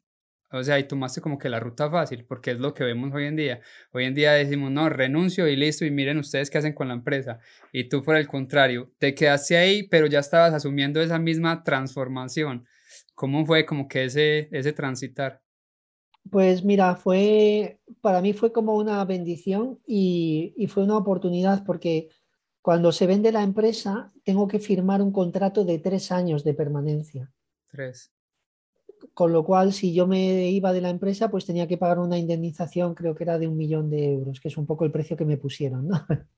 O 0.51 0.63
sea, 0.63 0.79
y 0.79 0.87
tomaste 0.87 1.21
como 1.21 1.37
que 1.37 1.49
la 1.49 1.59
ruta 1.59 1.89
fácil, 1.89 2.25
porque 2.25 2.51
es 2.51 2.59
lo 2.59 2.73
que 2.73 2.83
vemos 2.83 3.13
hoy 3.13 3.25
en 3.25 3.35
día. 3.35 3.61
Hoy 3.91 4.05
en 4.05 4.13
día 4.13 4.33
decimos, 4.33 4.71
no, 4.71 4.89
renuncio 4.89 5.47
y 5.47 5.55
listo, 5.55 5.85
y 5.85 5.91
miren 5.91 6.17
ustedes 6.17 6.49
qué 6.49 6.59
hacen 6.59 6.73
con 6.73 6.87
la 6.87 6.93
empresa. 6.93 7.39
Y 7.73 7.89
tú, 7.89 8.03
por 8.03 8.15
el 8.15 8.27
contrario, 8.27 8.91
te 8.99 9.15
quedaste 9.15 9.57
ahí, 9.57 9.83
pero 9.87 10.05
ya 10.07 10.19
estabas 10.19 10.53
asumiendo 10.53 11.01
esa 11.01 11.19
misma 11.19 11.63
transformación. 11.63 12.65
¿Cómo 13.15 13.45
fue 13.45 13.65
como 13.65 13.87
que 13.87 14.05
ese, 14.05 14.49
ese 14.51 14.71
transitar? 14.73 15.41
Pues 16.29 16.63
mira, 16.63 16.95
fue, 16.95 17.79
para 18.01 18.21
mí 18.21 18.33
fue 18.33 18.51
como 18.51 18.75
una 18.75 19.03
bendición 19.05 19.79
y, 19.85 20.53
y, 20.57 20.67
fue 20.67 20.83
una 20.83 20.97
oportunidad 20.97 21.63
porque 21.63 22.09
cuando 22.61 22.91
se 22.91 23.05
vende 23.05 23.31
la 23.31 23.43
empresa 23.43 24.11
tengo 24.23 24.47
que 24.47 24.59
firmar 24.59 25.01
un 25.01 25.11
contrato 25.11 25.65
de 25.65 25.77
tres 25.77 26.11
años 26.11 26.43
de 26.43 26.55
permanencia. 26.55 27.31
Tres. 27.69 28.14
Con 29.13 29.31
lo 29.31 29.43
cual, 29.43 29.73
si 29.73 29.93
yo 29.93 30.07
me 30.07 30.49
iba 30.49 30.73
de 30.73 30.81
la 30.81 30.89
empresa, 30.89 31.29
pues 31.29 31.45
tenía 31.45 31.67
que 31.67 31.77
pagar 31.77 31.99
una 31.99 32.17
indemnización, 32.17 32.95
creo 32.95 33.15
que 33.15 33.23
era 33.23 33.39
de 33.39 33.47
un 33.47 33.57
millón 33.57 33.89
de 33.89 34.13
euros, 34.13 34.39
que 34.39 34.47
es 34.47 34.57
un 34.57 34.65
poco 34.65 34.85
el 34.85 34.91
precio 34.91 35.15
que 35.15 35.25
me 35.25 35.37
pusieron. 35.37 35.89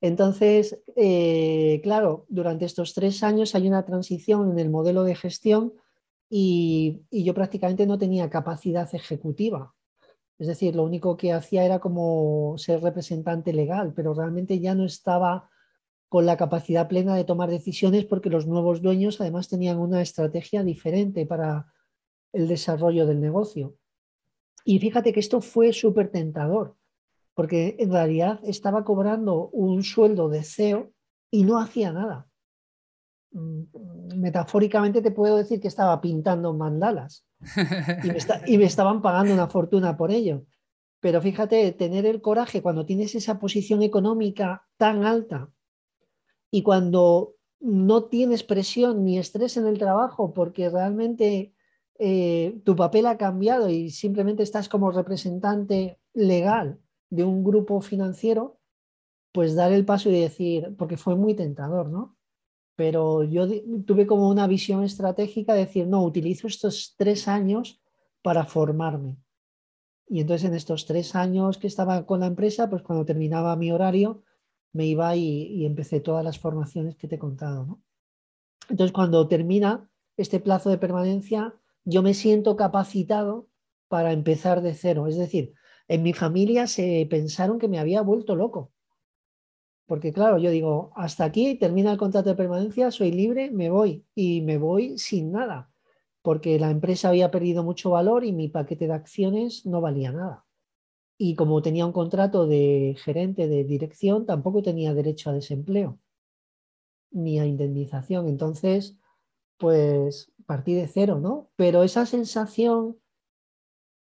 Entonces, 0.00 0.80
eh, 0.94 1.80
claro, 1.82 2.24
durante 2.28 2.64
estos 2.64 2.94
tres 2.94 3.22
años 3.22 3.54
hay 3.54 3.66
una 3.66 3.84
transición 3.84 4.52
en 4.52 4.58
el 4.58 4.70
modelo 4.70 5.02
de 5.02 5.16
gestión 5.16 5.72
y, 6.30 7.02
yo 7.10 7.34
prácticamente 7.34 7.86
no 7.86 7.98
tenía 7.98 8.30
capacidad 8.30 8.88
ejecutiva. 8.94 9.74
Es 10.38 10.46
decir, 10.46 10.76
lo 10.76 10.84
único 10.84 11.16
que 11.16 11.32
hacía 11.32 11.64
era 11.64 11.80
como 11.80 12.54
ser 12.58 12.80
representante 12.80 13.52
legal, 13.52 13.92
pero 13.94 14.14
realmente 14.14 14.60
ya 14.60 14.74
no 14.74 14.84
estaba 14.84 15.50
con 16.08 16.26
la 16.26 16.36
capacidad 16.36 16.88
plena 16.88 17.16
de 17.16 17.24
tomar 17.24 17.50
decisiones 17.50 18.04
porque 18.04 18.30
los 18.30 18.46
nuevos 18.46 18.80
dueños 18.80 19.20
además 19.20 19.48
tenían 19.48 19.78
una 19.78 20.00
estrategia 20.00 20.62
diferente 20.62 21.26
para 21.26 21.66
el 22.32 22.48
desarrollo 22.48 23.06
del 23.06 23.20
negocio. 23.20 23.76
Y 24.64 24.78
fíjate 24.78 25.12
que 25.12 25.20
esto 25.20 25.40
fue 25.40 25.72
súper 25.72 26.10
tentador, 26.10 26.76
porque 27.34 27.76
en 27.78 27.90
realidad 27.90 28.40
estaba 28.42 28.84
cobrando 28.84 29.48
un 29.48 29.82
sueldo 29.82 30.28
de 30.28 30.42
CEO 30.42 30.92
y 31.30 31.44
no 31.44 31.58
hacía 31.58 31.92
nada. 31.92 32.28
Mm, 33.30 34.16
metafóricamente 34.16 35.02
te 35.02 35.10
puedo 35.10 35.36
decir 35.36 35.60
que 35.60 35.68
estaba 35.68 36.00
pintando 36.00 36.54
mandalas 36.54 37.26
y 38.46 38.58
me, 38.58 38.64
estaban 38.64 39.02
pagando 39.02 39.34
una 39.34 39.48
fortuna 39.48 39.96
por 39.96 40.10
ello. 40.10 40.44
Pero 41.00 41.20
fíjate, 41.22 41.70
tener 41.72 42.06
el 42.06 42.20
coraje 42.20 42.62
cuando 42.62 42.84
tienes 42.84 43.14
esa 43.14 43.38
posición 43.38 43.82
económica 43.82 44.66
tan 44.76 45.04
alta 45.04 45.48
y 46.50 46.62
cuando 46.62 47.34
no 47.60 48.04
tienes 48.04 48.42
presión 48.42 49.04
ni 49.04 49.18
estrés 49.18 49.56
en 49.56 49.66
el 49.66 49.78
trabajo 49.78 50.32
porque 50.32 50.70
realmente 50.70 51.52
eh, 51.98 52.60
tu 52.64 52.76
papel 52.76 53.06
ha 53.06 53.18
cambiado 53.18 53.68
y 53.68 53.90
simplemente 53.90 54.44
estás 54.44 54.68
como 54.68 54.92
representante 54.92 55.98
legal 56.14 56.78
de 57.10 57.24
un 57.24 57.42
grupo 57.42 57.80
financiero, 57.80 58.60
pues 59.32 59.56
dar 59.56 59.72
el 59.72 59.84
paso 59.84 60.08
y 60.08 60.20
decir, 60.20 60.74
porque 60.78 60.96
fue 60.96 61.16
muy 61.16 61.34
tentador, 61.34 61.88
¿no? 61.88 62.16
Pero 62.76 63.24
yo 63.24 63.48
tuve 63.84 64.06
como 64.06 64.28
una 64.28 64.46
visión 64.46 64.84
estratégica 64.84 65.54
de 65.54 65.60
decir, 65.60 65.88
no, 65.88 66.04
utilizo 66.04 66.46
estos 66.46 66.94
tres 66.96 67.26
años 67.26 67.82
para 68.22 68.44
formarme. 68.44 69.16
Y 70.06 70.20
entonces 70.20 70.48
en 70.48 70.54
estos 70.54 70.86
tres 70.86 71.16
años 71.16 71.58
que 71.58 71.66
estaba 71.66 72.06
con 72.06 72.20
la 72.20 72.26
empresa, 72.26 72.70
pues 72.70 72.82
cuando 72.82 73.04
terminaba 73.04 73.56
mi 73.56 73.72
horario, 73.72 74.22
me 74.72 74.86
iba 74.86 75.16
y, 75.16 75.24
y 75.24 75.66
empecé 75.66 76.00
todas 76.00 76.24
las 76.24 76.38
formaciones 76.38 76.96
que 76.96 77.08
te 77.08 77.16
he 77.16 77.18
contado, 77.18 77.66
¿no? 77.66 77.82
Entonces 78.68 78.92
cuando 78.92 79.26
termina 79.26 79.90
este 80.16 80.40
plazo 80.40 80.70
de 80.70 80.78
permanencia, 80.78 81.57
yo 81.88 82.02
me 82.02 82.12
siento 82.12 82.54
capacitado 82.54 83.48
para 83.88 84.12
empezar 84.12 84.60
de 84.60 84.74
cero. 84.74 85.06
Es 85.06 85.16
decir, 85.16 85.54
en 85.88 86.02
mi 86.02 86.12
familia 86.12 86.66
se 86.66 87.06
pensaron 87.08 87.58
que 87.58 87.66
me 87.66 87.78
había 87.78 88.02
vuelto 88.02 88.36
loco. 88.36 88.72
Porque 89.86 90.12
claro, 90.12 90.36
yo 90.36 90.50
digo, 90.50 90.92
hasta 90.96 91.24
aquí 91.24 91.54
termina 91.54 91.90
el 91.90 91.96
contrato 91.96 92.28
de 92.28 92.34
permanencia, 92.34 92.90
soy 92.90 93.10
libre, 93.10 93.50
me 93.50 93.70
voy. 93.70 94.04
Y 94.14 94.42
me 94.42 94.58
voy 94.58 94.98
sin 94.98 95.32
nada, 95.32 95.70
porque 96.20 96.58
la 96.58 96.70
empresa 96.70 97.08
había 97.08 97.30
perdido 97.30 97.64
mucho 97.64 97.90
valor 97.90 98.22
y 98.22 98.32
mi 98.32 98.48
paquete 98.48 98.86
de 98.86 98.92
acciones 98.92 99.64
no 99.64 99.80
valía 99.80 100.12
nada. 100.12 100.44
Y 101.16 101.36
como 101.36 101.62
tenía 101.62 101.86
un 101.86 101.92
contrato 101.92 102.46
de 102.46 102.96
gerente 103.02 103.48
de 103.48 103.64
dirección, 103.64 104.26
tampoco 104.26 104.60
tenía 104.62 104.92
derecho 104.92 105.30
a 105.30 105.32
desempleo 105.32 105.98
ni 107.10 107.40
a 107.40 107.46
indemnización. 107.46 108.28
Entonces, 108.28 108.98
pues 109.56 110.30
partí 110.48 110.72
de 110.72 110.88
cero, 110.88 111.20
¿no? 111.20 111.50
Pero 111.56 111.82
esa 111.82 112.06
sensación 112.06 112.98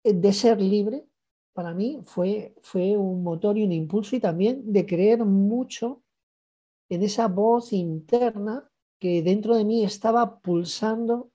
de 0.01 0.31
ser 0.31 0.61
libre 0.61 1.05
para 1.51 1.73
mí 1.73 1.99
fue, 2.05 2.55
fue 2.61 2.95
un 2.95 3.21
motor 3.21 3.57
y 3.57 3.65
un 3.65 3.73
impulso 3.73 4.15
y 4.15 4.21
también 4.21 4.71
de 4.71 4.85
creer 4.85 5.25
mucho 5.25 6.03
en 6.87 7.03
esa 7.03 7.27
voz 7.27 7.73
interna 7.73 8.71
que 8.97 9.21
dentro 9.21 9.57
de 9.57 9.65
mí 9.65 9.83
estaba 9.83 10.39
pulsando 10.39 11.31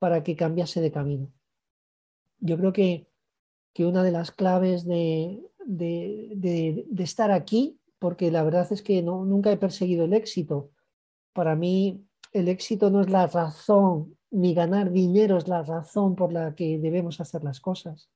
para 0.00 0.24
que 0.24 0.34
cambiase 0.34 0.80
de 0.80 0.90
camino. 0.90 1.32
Yo 2.40 2.56
creo 2.58 2.72
que, 2.72 3.06
que 3.72 3.86
una 3.86 4.02
de 4.02 4.10
las 4.10 4.32
claves 4.32 4.84
de, 4.84 5.40
de, 5.66 6.84
estar 6.98 7.30
aquí, 7.30 7.78
porque 8.00 8.32
la 8.32 8.42
verdad 8.42 8.66
es 8.72 8.82
que 8.82 9.02
no, 9.02 9.24
nunca 9.24 9.52
he 9.52 9.56
perseguido 9.56 10.04
el 10.04 10.14
éxito, 10.14 10.72
para 11.32 11.54
mí 11.54 12.07
el 12.32 12.48
éxito 12.48 12.90
no 12.90 13.00
es 13.00 13.10
la 13.10 13.26
razón, 13.26 14.16
ni 14.30 14.54
ganar 14.54 14.90
dinero 14.90 15.38
es 15.38 15.48
la 15.48 15.62
razón 15.62 16.14
por 16.14 16.32
la 16.32 16.54
que 16.54 16.78
debemos 16.78 17.20
hacer 17.20 17.44
las 17.44 17.60
cosas. 17.60 18.10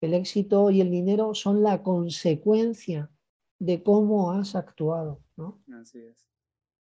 El 0.00 0.14
éxito 0.14 0.70
y 0.70 0.80
el 0.80 0.90
dinero 0.90 1.34
son 1.34 1.62
la 1.62 1.82
consecuencia 1.82 3.10
de 3.58 3.82
cómo 3.82 4.32
has 4.32 4.54
actuado. 4.54 5.20
¿no? 5.36 5.62
Así 5.80 5.98
es. 5.98 6.26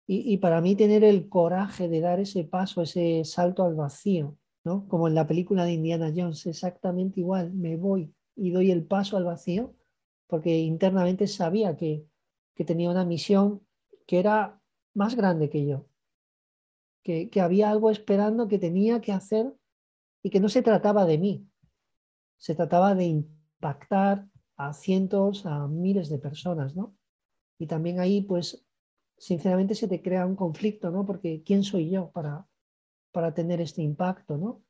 Y, 0.10 0.38
para 0.38 0.62
mí 0.62 0.74
tener 0.78 1.04
el 1.04 1.28
coraje 1.28 1.90
de 1.90 2.00
dar 2.00 2.22
ese 2.22 2.46
paso, 2.46 2.82
ese 2.82 3.26
salto 3.26 3.66
al 3.66 3.76
vacío, 3.76 4.38
¿no? 4.64 4.88
como 4.88 5.10
en 5.10 5.16
la 5.16 5.28
película 5.28 5.66
de 5.66 5.74
Indiana 5.74 6.14
Jones, 6.16 6.46
exactamente 6.46 7.20
igual, 7.20 7.52
me 7.52 7.76
voy 7.76 8.14
y 8.34 8.52
doy 8.52 8.72
el 8.72 8.86
paso 8.86 9.18
al 9.18 9.26
vacío, 9.26 9.76
porque 10.28 10.60
internamente 10.60 11.28
sabía 11.28 11.76
que, 11.76 12.06
que 12.56 12.64
tenía 12.64 12.90
una 12.90 13.04
misión 13.04 13.68
que 14.06 14.20
era 14.20 14.62
más 14.94 15.16
grande 15.16 15.50
que 15.50 15.66
yo, 15.66 15.88
que, 17.08 17.40
había 17.40 17.70
algo 17.70 17.90
esperando 17.90 18.50
que 18.50 18.60
tenía 18.60 19.00
que 19.00 19.14
hacer 19.14 19.54
y 20.22 20.30
que 20.30 20.42
no 20.42 20.50
se 20.50 20.62
trataba 20.62 21.06
de 21.06 21.18
mí, 21.18 21.48
se 22.38 22.54
trataba 22.54 22.96
de 22.96 23.06
impactar 23.06 24.28
a 24.58 24.74
cientos, 24.74 25.46
a 25.46 25.68
miles 25.68 26.10
de 26.10 26.20
personas, 26.20 26.76
¿no? 26.76 26.98
Y 27.58 27.68
también 27.68 28.02
ahí, 28.02 28.22
pues, 28.22 28.66
sinceramente 29.18 29.74
se 29.74 29.88
te 29.88 30.02
crea 30.02 30.26
un 30.26 30.36
conflicto, 30.36 30.92
¿no? 30.92 31.06
Porque 31.06 31.44
¿quién 31.44 31.64
soy 31.64 31.90
yo 31.90 32.12
para, 32.12 32.46
para 33.14 33.34
tener 33.34 33.62
este 33.62 33.82
impacto, 33.82 34.38
¿no? 34.38 34.62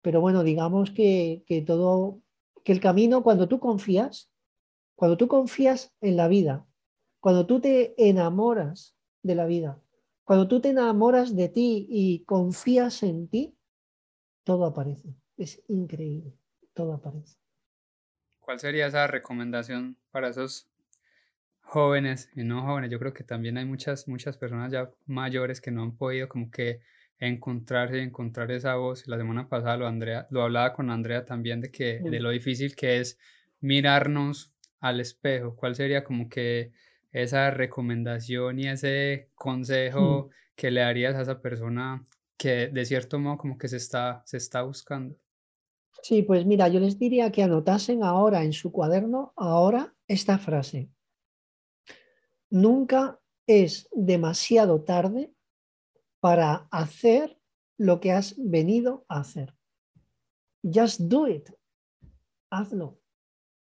Pero 0.00 0.20
bueno, 0.22 0.42
digamos 0.42 0.90
que, 0.90 1.44
que 1.46 1.60
todo, 1.60 2.22
que 2.64 2.72
el 2.72 2.80
camino, 2.80 3.22
cuando 3.22 3.48
tú 3.48 3.60
confías, 3.60 4.32
cuando 4.96 5.18
tú 5.18 5.28
confías 5.28 5.94
en 6.00 6.16
la 6.16 6.28
vida, 6.28 6.66
cuando 7.20 7.44
tú 7.46 7.60
te 7.60 7.94
enamoras 7.98 8.96
de 9.22 9.34
la 9.34 9.44
vida. 9.44 9.78
Cuando 10.24 10.46
tú 10.48 10.60
te 10.60 10.70
enamoras 10.70 11.34
de 11.34 11.48
ti 11.48 11.86
y 11.88 12.24
confías 12.24 13.02
en 13.02 13.28
ti, 13.28 13.56
todo 14.44 14.66
aparece. 14.66 15.16
Es 15.36 15.62
increíble, 15.68 16.36
todo 16.74 16.94
aparece. 16.94 17.36
¿Cuál 18.38 18.60
sería 18.60 18.86
esa 18.86 19.06
recomendación 19.06 19.96
para 20.10 20.28
esos 20.28 20.68
jóvenes 21.60 22.30
y 22.34 22.44
no 22.44 22.62
jóvenes? 22.62 22.90
Yo 22.90 22.98
creo 22.98 23.12
que 23.12 23.24
también 23.24 23.56
hay 23.56 23.64
muchas, 23.64 24.08
muchas 24.08 24.36
personas 24.36 24.72
ya 24.72 24.90
mayores 25.06 25.60
que 25.60 25.70
no 25.70 25.82
han 25.82 25.96
podido 25.96 26.28
como 26.28 26.50
que 26.50 26.80
encontrarse 27.18 28.02
encontrar 28.02 28.50
esa 28.50 28.74
voz. 28.74 29.06
La 29.06 29.16
semana 29.16 29.48
pasada 29.48 29.76
lo, 29.76 29.86
Andrea, 29.86 30.26
lo 30.30 30.42
hablaba 30.42 30.72
con 30.72 30.90
Andrea 30.90 31.24
también 31.24 31.60
de, 31.60 31.70
que, 31.70 32.00
de 32.00 32.20
lo 32.20 32.30
difícil 32.30 32.74
que 32.74 32.98
es 32.98 33.18
mirarnos 33.60 34.52
al 34.80 35.00
espejo. 35.00 35.54
¿Cuál 35.54 35.76
sería 35.76 36.02
como 36.02 36.28
que 36.28 36.72
esa 37.12 37.50
recomendación 37.50 38.58
y 38.58 38.68
ese 38.68 39.28
consejo 39.34 40.30
que 40.56 40.70
le 40.70 40.80
darías 40.80 41.14
a 41.14 41.22
esa 41.22 41.40
persona 41.40 42.04
que 42.36 42.68
de 42.68 42.84
cierto 42.84 43.18
modo 43.18 43.38
como 43.38 43.58
que 43.58 43.68
se 43.68 43.76
está, 43.76 44.22
se 44.26 44.38
está 44.38 44.62
buscando? 44.62 45.16
Sí, 46.02 46.22
pues 46.22 46.44
mira, 46.46 46.68
yo 46.68 46.80
les 46.80 46.98
diría 46.98 47.30
que 47.30 47.42
anotasen 47.42 48.02
ahora 48.02 48.42
en 48.42 48.52
su 48.52 48.72
cuaderno, 48.72 49.32
ahora 49.36 49.94
esta 50.08 50.38
frase. 50.38 50.90
Nunca 52.50 53.20
es 53.46 53.88
demasiado 53.92 54.82
tarde 54.82 55.32
para 56.20 56.68
hacer 56.70 57.38
lo 57.78 58.00
que 58.00 58.12
has 58.12 58.34
venido 58.38 59.04
a 59.08 59.20
hacer. 59.20 59.54
Just 60.62 61.00
do 61.00 61.28
it. 61.28 61.50
Hazlo. 62.50 63.00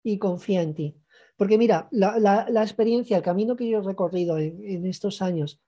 Y 0.03 0.17
confía 0.17 0.61
en 0.61 0.73
ti. 0.73 1.02
Porque 1.35 1.57
mira, 1.57 1.87
la, 1.91 2.45
experiencia, 2.61 3.17
el 3.17 3.23
camino 3.23 3.55
que 3.55 3.67
yo 3.67 3.79
he 3.79 3.83
recorrido 3.83 4.37
en, 4.37 4.85
estos 4.85 5.21
años, 5.21 5.59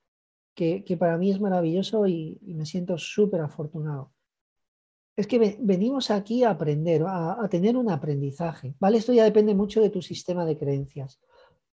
que, 0.54 0.82
para 0.98 1.18
mí 1.18 1.30
es 1.30 1.40
maravilloso 1.40 2.06
y, 2.06 2.38
me 2.42 2.66
siento 2.66 2.96
súper 2.98 3.40
afortunado, 3.40 4.12
es 5.16 5.26
que 5.26 5.56
venimos 5.60 6.10
aquí 6.10 6.44
a 6.44 6.50
aprender, 6.50 7.02
a, 7.06 7.46
tener 7.50 7.76
un 7.76 7.90
aprendizaje. 7.90 8.74
¿vale? 8.78 8.98
Esto 8.98 9.12
ya 9.12 9.24
depende 9.24 9.54
mucho 9.54 9.80
de 9.80 9.90
tu 9.90 10.02
sistema 10.02 10.44
de 10.44 10.58
creencias. 10.58 11.20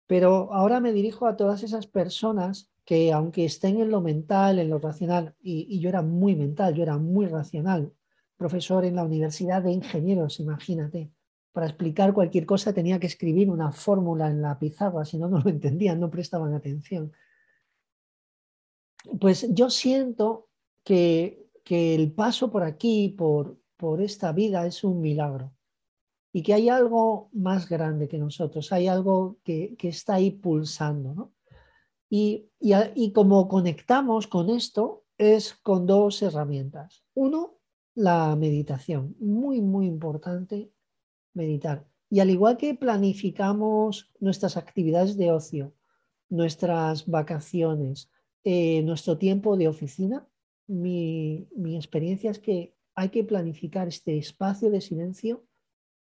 Pero 0.07 0.53
ahora 0.53 0.79
me 0.79 0.93
dirijo 0.93 1.27
a 1.27 1.35
todas 1.35 1.63
esas 1.63 1.85
personas 1.85 2.71
que 2.87 3.11
aunque 3.11 3.43
estén 3.43 3.81
en 3.81 3.91
lo 3.91 3.99
mental, 3.99 4.59
en 4.59 4.69
lo 4.69 4.79
racional, 4.79 5.35
y, 5.41 5.77
yo 5.79 5.89
era 5.89 6.01
muy 6.01 6.37
mental, 6.37 6.73
yo 6.73 6.83
era 6.83 6.97
muy 6.97 7.25
racional, 7.27 7.91
profesor 8.37 8.85
en 8.85 8.95
la 8.95 9.03
Universidad 9.03 9.61
de 9.61 9.73
Ingenieros, 9.73 10.39
imagínate, 10.39 11.11
para 11.57 11.65
explicar 11.65 12.13
cualquier 12.13 12.45
cosa 12.45 12.71
tenía 12.71 12.99
que 12.99 13.07
escribir 13.07 13.49
una 13.49 13.71
fórmula 13.71 14.29
en 14.29 14.43
la 14.43 14.59
pizarra, 14.59 15.05
si 15.05 15.17
no, 15.17 15.27
no 15.27 15.39
lo 15.39 15.49
entendían, 15.49 15.99
no 15.99 16.11
prestaban 16.11 16.53
atención. 16.53 17.11
Pues 19.19 19.47
yo 19.55 19.71
siento 19.71 20.49
que, 20.83 21.49
el 21.67 22.11
paso 22.11 22.51
por 22.51 22.61
aquí, 22.61 23.09
por, 23.09 23.57
por 23.75 24.03
esta 24.03 24.33
vida, 24.33 24.67
es 24.67 24.83
un 24.83 25.01
milagro 25.01 25.51
y 26.31 26.43
que 26.43 26.53
hay 26.53 26.69
algo 26.69 27.29
más 27.33 27.67
grande 27.67 28.07
que 28.07 28.19
nosotros, 28.19 28.71
hay 28.71 28.87
algo 28.87 29.39
que, 29.43 29.75
que 29.79 29.87
está 29.87 30.13
ahí 30.13 30.29
pulsando. 30.29 31.15
¿no? 31.15 31.33
Y, 32.07 32.51
como 33.15 33.47
conectamos 33.47 34.27
con 34.27 34.51
esto 34.51 35.05
es 35.17 35.55
con 35.55 35.87
dos 35.87 36.21
herramientas. 36.21 37.03
Uno, 37.15 37.55
la 37.95 38.35
meditación. 38.35 39.15
Muy, 39.19 39.59
muy 39.59 39.87
importante 39.87 40.71
meditar. 41.37 41.87
Y 42.09 42.19
al 42.19 42.29
igual 42.29 42.57
que 42.57 42.73
planificamos 42.73 44.11
nuestras 44.19 44.57
actividades 44.57 45.17
de 45.17 45.31
ocio, 45.31 45.73
nuestras 46.29 47.05
vacaciones, 47.05 48.09
eh, 48.43 48.81
nuestro 48.83 49.17
tiempo 49.17 49.57
de 49.57 49.67
oficina, 49.67 50.27
mi, 50.67 51.47
experiencia 51.75 52.31
es 52.31 52.39
que 52.39 52.75
hay 52.95 53.09
que 53.09 53.23
planificar 53.23 53.87
este 53.87 54.17
espacio 54.17 54.69
de 54.69 54.81
silencio, 54.81 55.45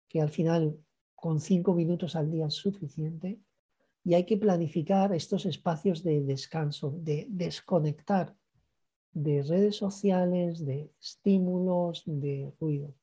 que 0.09 0.21
al 0.21 0.29
final 0.29 0.77
con 1.15 1.39
cinco 1.39 1.73
minutos 1.73 2.15
al 2.15 2.29
día 2.29 2.47
es 2.47 2.55
suficiente, 2.55 3.39
y 4.03 4.15
hay 4.15 4.25
que 4.25 4.37
planificar 4.37 5.13
estos 5.13 5.45
espacios 5.45 6.03
de 6.03 6.21
descanso, 6.21 6.93
de 6.99 7.25
desconectar 7.29 8.35
de 9.13 9.43
redes 9.43 9.77
sociales, 9.77 10.65
de 10.65 10.91
estímulos, 10.99 12.03
de 12.05 12.51
ruido. 12.59 12.93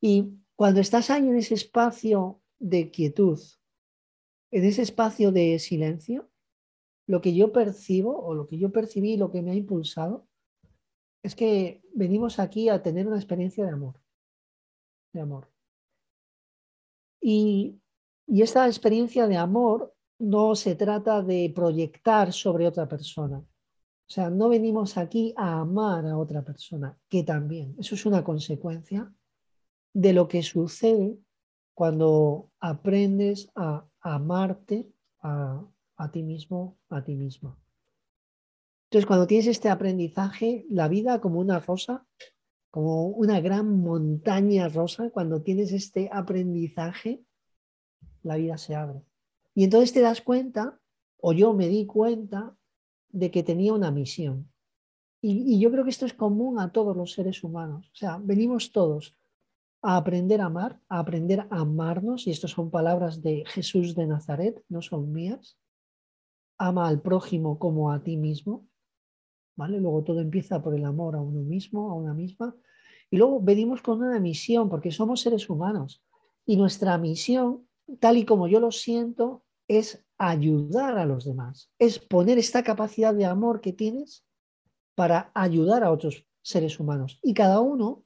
Y 0.00 0.34
cuando 0.56 0.80
estás 0.80 1.10
ahí 1.10 1.26
en 1.28 1.36
ese 1.36 1.54
espacio 1.54 2.40
de 2.58 2.90
quietud, 2.90 3.40
en 4.50 4.64
ese 4.64 4.82
espacio 4.82 5.32
de 5.32 5.58
silencio, 5.58 6.30
lo 7.06 7.20
que 7.20 7.34
yo 7.34 7.52
percibo 7.52 8.18
o 8.24 8.34
lo 8.34 8.46
que 8.46 8.58
yo 8.58 8.70
percibí, 8.70 9.16
lo 9.16 9.30
que 9.30 9.42
me 9.42 9.50
ha 9.50 9.54
impulsado, 9.54 10.28
es 11.22 11.34
que 11.34 11.82
venimos 11.94 12.38
aquí 12.38 12.68
a 12.68 12.82
tener 12.82 13.06
una 13.06 13.16
experiencia 13.16 13.64
de 13.64 13.72
amor. 13.72 14.00
De 15.12 15.20
amor. 15.20 15.48
Y, 17.20 17.80
y 18.26 18.42
esta 18.42 18.66
experiencia 18.66 19.26
de 19.26 19.36
amor 19.36 19.94
no 20.18 20.54
se 20.54 20.74
trata 20.74 21.22
de 21.22 21.52
proyectar 21.54 22.32
sobre 22.32 22.66
otra 22.66 22.88
persona. 22.88 23.38
O 23.38 24.14
sea, 24.14 24.30
no 24.30 24.48
venimos 24.48 24.96
aquí 24.98 25.32
a 25.36 25.60
amar 25.60 26.06
a 26.06 26.18
otra 26.18 26.44
persona, 26.44 26.98
que 27.08 27.22
también, 27.22 27.74
eso 27.78 27.94
es 27.94 28.04
una 28.04 28.22
consecuencia 28.22 29.12
de 29.92 30.12
lo 30.12 30.28
que 30.28 30.42
sucede 30.42 31.18
cuando 31.74 32.50
aprendes 32.60 33.50
a 33.54 33.86
amarte 34.00 34.92
a, 35.20 35.66
ti 36.12 36.22
mismo, 36.22 36.78
a 36.88 37.04
ti 37.04 37.14
misma. 37.14 37.58
Entonces, 38.84 39.06
cuando 39.06 39.26
tienes 39.26 39.46
este 39.46 39.68
aprendizaje, 39.68 40.66
la 40.68 40.88
vida 40.88 41.20
como 41.20 41.40
una 41.40 41.60
rosa, 41.60 42.06
como 42.70 43.06
una 43.08 43.40
gran 43.40 43.80
montaña 43.80 44.68
rosa, 44.68 45.10
cuando 45.10 45.42
tienes 45.42 45.72
este 45.72 46.10
aprendizaje, 46.12 47.24
la 48.22 48.36
vida 48.36 48.58
se 48.58 48.74
abre. 48.74 49.02
Y 49.54 49.64
entonces 49.64 49.92
te 49.92 50.00
das 50.00 50.20
cuenta, 50.20 50.80
o 51.18 51.32
yo 51.32 51.54
me 51.54 51.68
di 51.68 51.86
cuenta, 51.86 52.56
de 53.10 53.30
que 53.30 53.42
tenía 53.42 53.72
una 53.74 53.90
misión. 53.90 54.50
Y, 55.20 55.60
yo 55.60 55.70
creo 55.70 55.84
que 55.84 55.90
esto 55.90 56.06
es 56.06 56.14
común 56.14 56.58
a 56.58 56.72
todos 56.72 56.96
los 56.96 57.12
seres 57.12 57.44
humanos. 57.44 57.88
O 57.92 57.94
sea, 57.94 58.18
venimos 58.20 58.72
todos 58.72 59.16
a 59.82 59.96
aprender 59.96 60.40
a 60.40 60.46
amar, 60.46 60.80
a 60.88 61.00
aprender 61.00 61.40
a 61.40 61.48
amarnos, 61.50 62.26
y 62.26 62.30
estas 62.30 62.52
son 62.52 62.70
palabras 62.70 63.22
de 63.22 63.44
Jesús 63.46 63.94
de 63.94 64.06
Nazaret, 64.06 64.62
no 64.68 64.80
son 64.80 65.12
mías. 65.12 65.58
Ama 66.58 66.88
al 66.88 67.02
prójimo 67.02 67.58
como 67.58 67.92
a 67.92 68.02
ti 68.02 68.16
mismo. 68.16 68.66
¿Vale? 69.56 69.80
Luego 69.80 70.02
todo 70.02 70.20
empieza 70.20 70.62
por 70.62 70.74
el 70.74 70.84
amor 70.84 71.16
a 71.16 71.20
uno 71.20 71.42
mismo, 71.42 71.90
a 71.90 71.94
una 71.94 72.14
misma. 72.14 72.56
Y 73.10 73.18
luego 73.18 73.40
venimos 73.40 73.82
con 73.82 74.00
una 74.00 74.18
misión, 74.18 74.70
porque 74.70 74.90
somos 74.90 75.20
seres 75.20 75.50
humanos. 75.50 76.02
Y 76.46 76.56
nuestra 76.56 76.96
misión 76.96 77.66
tal 78.00 78.16
y 78.16 78.24
como 78.24 78.48
yo 78.48 78.60
lo 78.60 78.70
siento, 78.70 79.44
es 79.68 80.04
ayudar 80.18 80.98
a 80.98 81.06
los 81.06 81.24
demás, 81.24 81.70
es 81.78 81.98
poner 81.98 82.38
esta 82.38 82.62
capacidad 82.62 83.14
de 83.14 83.24
amor 83.24 83.60
que 83.60 83.72
tienes 83.72 84.24
para 84.94 85.30
ayudar 85.34 85.82
a 85.82 85.90
otros 85.90 86.26
seres 86.42 86.78
humanos. 86.78 87.18
Y 87.22 87.34
cada 87.34 87.60
uno 87.60 88.04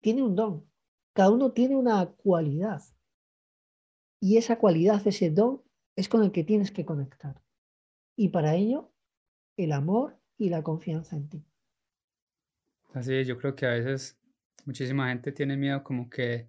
tiene 0.00 0.22
un 0.22 0.34
don, 0.34 0.64
cada 1.14 1.30
uno 1.30 1.52
tiene 1.52 1.76
una 1.76 2.06
cualidad. 2.06 2.82
Y 4.20 4.36
esa 4.36 4.58
cualidad, 4.58 5.06
ese 5.06 5.30
don, 5.30 5.62
es 5.96 6.08
con 6.08 6.22
el 6.22 6.32
que 6.32 6.44
tienes 6.44 6.70
que 6.70 6.84
conectar. 6.84 7.40
Y 8.16 8.28
para 8.28 8.54
ello, 8.54 8.92
el 9.56 9.72
amor 9.72 10.18
y 10.36 10.50
la 10.50 10.62
confianza 10.62 11.16
en 11.16 11.28
ti. 11.28 11.44
Así 12.92 13.14
es, 13.14 13.26
yo 13.26 13.38
creo 13.38 13.54
que 13.54 13.66
a 13.66 13.70
veces 13.70 14.18
muchísima 14.66 15.08
gente 15.08 15.32
tiene 15.32 15.56
miedo 15.56 15.82
como 15.82 16.10
que 16.10 16.48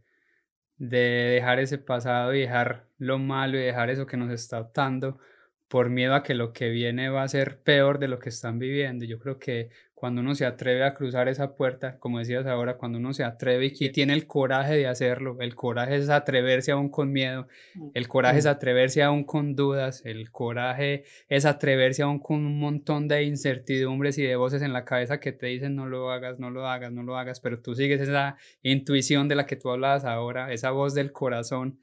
de 0.77 0.97
dejar 0.97 1.59
ese 1.59 1.77
pasado 1.77 2.33
y 2.33 2.41
dejar 2.41 2.89
lo 2.97 3.17
malo 3.17 3.57
y 3.57 3.61
dejar 3.61 3.89
eso 3.89 4.05
que 4.05 4.17
nos 4.17 4.31
está 4.31 4.57
atando 4.57 5.19
por 5.67 5.89
miedo 5.89 6.15
a 6.15 6.23
que 6.23 6.33
lo 6.33 6.53
que 6.53 6.69
viene 6.69 7.09
va 7.09 7.23
a 7.23 7.27
ser 7.27 7.61
peor 7.61 7.99
de 7.99 8.07
lo 8.07 8.19
que 8.19 8.29
están 8.29 8.59
viviendo. 8.59 9.05
Yo 9.05 9.19
creo 9.19 9.39
que 9.39 9.69
cuando 9.95 10.19
uno 10.19 10.35
se 10.35 10.45
atreve 10.45 10.83
a 10.83 10.93
cruzar 10.93 11.29
esa 11.29 11.55
puerta, 11.55 11.97
como 11.99 12.19
decías 12.19 12.45
ahora, 12.45 12.77
cuando 12.77 12.97
uno 12.97 13.13
se 13.13 13.23
atreve 13.23 13.71
y 13.79 13.89
tiene 13.91 14.13
el 14.13 14.27
coraje 14.27 14.75
de 14.75 14.87
hacerlo, 14.87 15.37
el 15.39 15.55
coraje 15.55 15.95
es 15.95 16.09
atreverse 16.09 16.73
aún 16.73 16.89
con 16.89 17.13
miedo, 17.13 17.47
mm, 17.75 17.91
el 17.93 18.07
coraje 18.09 18.39
es 18.39 18.45
atreverse 18.45 19.01
aún 19.01 19.23
con 19.23 19.55
dudas, 19.55 20.01
el 20.05 20.29
coraje 20.31 21.05
es 21.29 21.45
atreverse 21.45 22.03
aún 22.03 22.19
con 22.19 22.45
un 22.45 22.59
montón 22.59 23.07
de 23.07 23.23
incertidumbres 23.23 24.17
y 24.17 24.23
de 24.23 24.35
voces 24.35 24.61
en 24.61 24.73
la 24.73 24.83
cabeza 24.83 25.21
que 25.21 25.31
te 25.31 25.47
dicen 25.47 25.75
no 25.75 25.87
lo 25.87 26.11
hagas, 26.11 26.39
no 26.39 26.49
lo 26.49 26.67
hagas, 26.67 26.91
no 26.91 27.01
lo 27.01 27.17
hagas, 27.17 27.39
pero 27.39 27.61
tú 27.61 27.73
sigues 27.73 28.01
esa 28.01 28.35
intuición 28.63 29.29
de 29.29 29.35
la 29.35 29.45
que 29.45 29.55
tú 29.55 29.69
hablabas 29.69 30.03
ahora, 30.03 30.51
esa 30.51 30.71
voz 30.71 30.93
del 30.93 31.13
corazón 31.13 31.79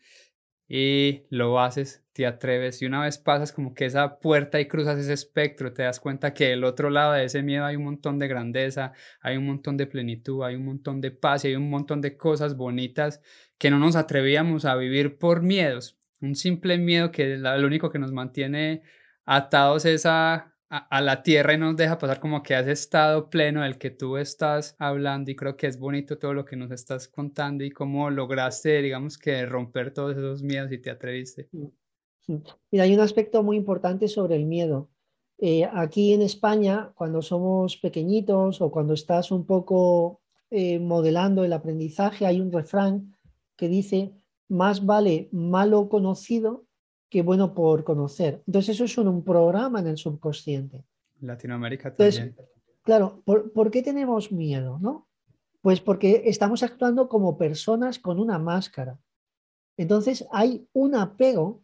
y 0.68 1.22
lo 1.30 1.60
haces, 1.60 2.01
te 2.12 2.26
atreves 2.26 2.82
y 2.82 2.86
una 2.86 3.02
vez 3.02 3.18
pasas 3.18 3.52
como 3.52 3.74
que 3.74 3.86
esa 3.86 4.18
puerta 4.18 4.60
y 4.60 4.68
cruzas 4.68 4.98
ese 4.98 5.12
espectro, 5.12 5.72
te 5.72 5.82
das 5.82 6.00
cuenta 6.00 6.34
que 6.34 6.48
del 6.48 6.64
otro 6.64 6.90
lado 6.90 7.12
de 7.12 7.24
ese 7.24 7.42
miedo 7.42 7.64
hay 7.64 7.76
un 7.76 7.84
montón 7.84 8.18
de 8.18 8.28
grandeza, 8.28 8.92
hay 9.20 9.36
un 9.36 9.46
montón 9.46 9.76
de 9.76 9.86
plenitud, 9.86 10.44
hay 10.44 10.56
un 10.56 10.64
montón 10.64 11.00
de 11.00 11.10
paz 11.10 11.44
y 11.44 11.48
hay 11.48 11.56
un 11.56 11.70
montón 11.70 12.00
de 12.00 12.16
cosas 12.16 12.56
bonitas 12.56 13.20
que 13.58 13.70
no 13.70 13.78
nos 13.78 13.96
atrevíamos 13.96 14.64
a 14.64 14.76
vivir 14.76 15.18
por 15.18 15.42
miedos, 15.42 15.98
un 16.20 16.36
simple 16.36 16.78
miedo 16.78 17.10
que 17.10 17.36
lo 17.36 17.66
único 17.66 17.90
que 17.90 17.98
nos 17.98 18.12
mantiene 18.12 18.82
atados 19.24 19.84
es 19.84 20.06
a, 20.06 20.52
a, 20.72 21.00
la 21.02 21.22
tierra 21.22 21.52
y 21.52 21.58
nos 21.58 21.76
deja 21.76 21.98
pasar 21.98 22.18
como 22.20 22.42
que 22.42 22.54
has 22.54 22.66
estado 22.66 23.28
pleno 23.28 23.62
del 23.62 23.78
que 23.78 23.90
tú 23.90 24.16
estás 24.16 24.74
hablando 24.78 25.30
y 25.30 25.36
creo 25.36 25.56
que 25.56 25.66
es 25.66 25.78
bonito 25.78 26.18
todo 26.18 26.32
lo 26.32 26.44
que 26.44 26.56
nos 26.56 26.70
estás 26.70 27.08
contando 27.08 27.64
y 27.64 27.70
cómo 27.70 28.08
lograste, 28.10 28.80
digamos 28.82 29.18
que 29.18 29.44
romper 29.46 29.92
todos 29.92 30.16
esos 30.16 30.42
miedos 30.42 30.72
y 30.72 30.78
te 30.78 30.90
atreviste. 30.90 31.48
Mira, 32.26 32.84
hay 32.84 32.94
un 32.94 33.00
aspecto 33.00 33.42
muy 33.42 33.56
importante 33.56 34.08
sobre 34.08 34.36
el 34.36 34.46
miedo. 34.46 34.88
Eh, 35.38 35.64
aquí 35.64 36.12
en 36.12 36.22
España, 36.22 36.92
cuando 36.94 37.20
somos 37.20 37.76
pequeñitos 37.76 38.60
o 38.60 38.70
cuando 38.70 38.94
estás 38.94 39.30
un 39.32 39.44
poco 39.44 40.20
eh, 40.50 40.78
modelando 40.78 41.44
el 41.44 41.52
aprendizaje, 41.52 42.26
hay 42.26 42.40
un 42.40 42.52
refrán 42.52 43.16
que 43.56 43.68
dice, 43.68 44.12
más 44.48 44.84
vale 44.84 45.28
malo 45.32 45.88
conocido 45.88 46.66
que 47.08 47.22
bueno 47.22 47.54
por 47.54 47.84
conocer. 47.84 48.42
Entonces 48.46 48.76
eso 48.76 48.84
es 48.84 48.96
un, 48.98 49.22
programa 49.22 49.80
en 49.80 49.88
el 49.88 49.96
subconsciente. 49.98 50.84
Latinoamérica 51.20 51.94
también. 51.94 52.34
claro, 52.82 53.22
¿por, 53.24 53.70
qué 53.70 53.82
tenemos 53.82 54.32
miedo? 54.32 54.78
¿no? 54.80 55.08
Pues 55.60 55.80
porque 55.80 56.22
estamos 56.26 56.62
actuando 56.62 57.08
como 57.08 57.36
personas 57.36 57.98
con 57.98 58.18
una 58.18 58.38
máscara. 58.38 58.98
Entonces 59.76 60.26
hay 60.32 60.66
un 60.72 60.94
apego, 60.94 61.62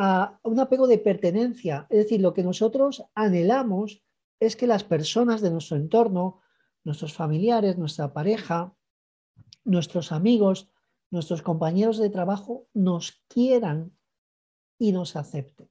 a, 0.00 0.38
un 0.44 0.60
apego 0.60 0.86
de 0.86 0.98
pertenencia. 0.98 1.86
Es 1.90 1.98
decir, 1.98 2.20
lo 2.20 2.32
que 2.32 2.44
nosotros 2.44 3.04
anhelamos 3.16 4.04
es 4.38 4.54
que 4.54 4.68
las 4.68 4.84
personas 4.84 5.40
de 5.40 5.50
nuestro 5.50 5.76
entorno, 5.76 6.40
nuestros 6.84 7.14
familiares, 7.14 7.78
nuestra 7.78 8.12
pareja, 8.12 8.76
nuestros 9.64 10.12
amigos, 10.12 10.70
nuestros 11.10 11.42
compañeros 11.42 11.98
de 11.98 12.10
trabajo 12.10 12.68
nos 12.74 13.24
quieran 13.26 13.92
y 14.78 14.92
nos 14.92 15.16
acepte. 15.16 15.68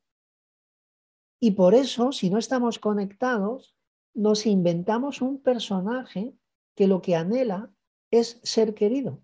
Y 1.39 1.51
por 1.51 1.73
eso, 1.73 2.11
si 2.11 2.29
no 2.29 2.37
estamos 2.37 2.79
conectados, 2.79 3.77
nos 4.13 4.45
inventamos 4.45 5.21
un 5.21 5.41
personaje 5.41 6.35
que 6.75 6.87
lo 6.87 7.01
que 7.01 7.15
anhela 7.15 7.71
es 8.11 8.41
ser 8.43 8.73
querido, 8.73 9.21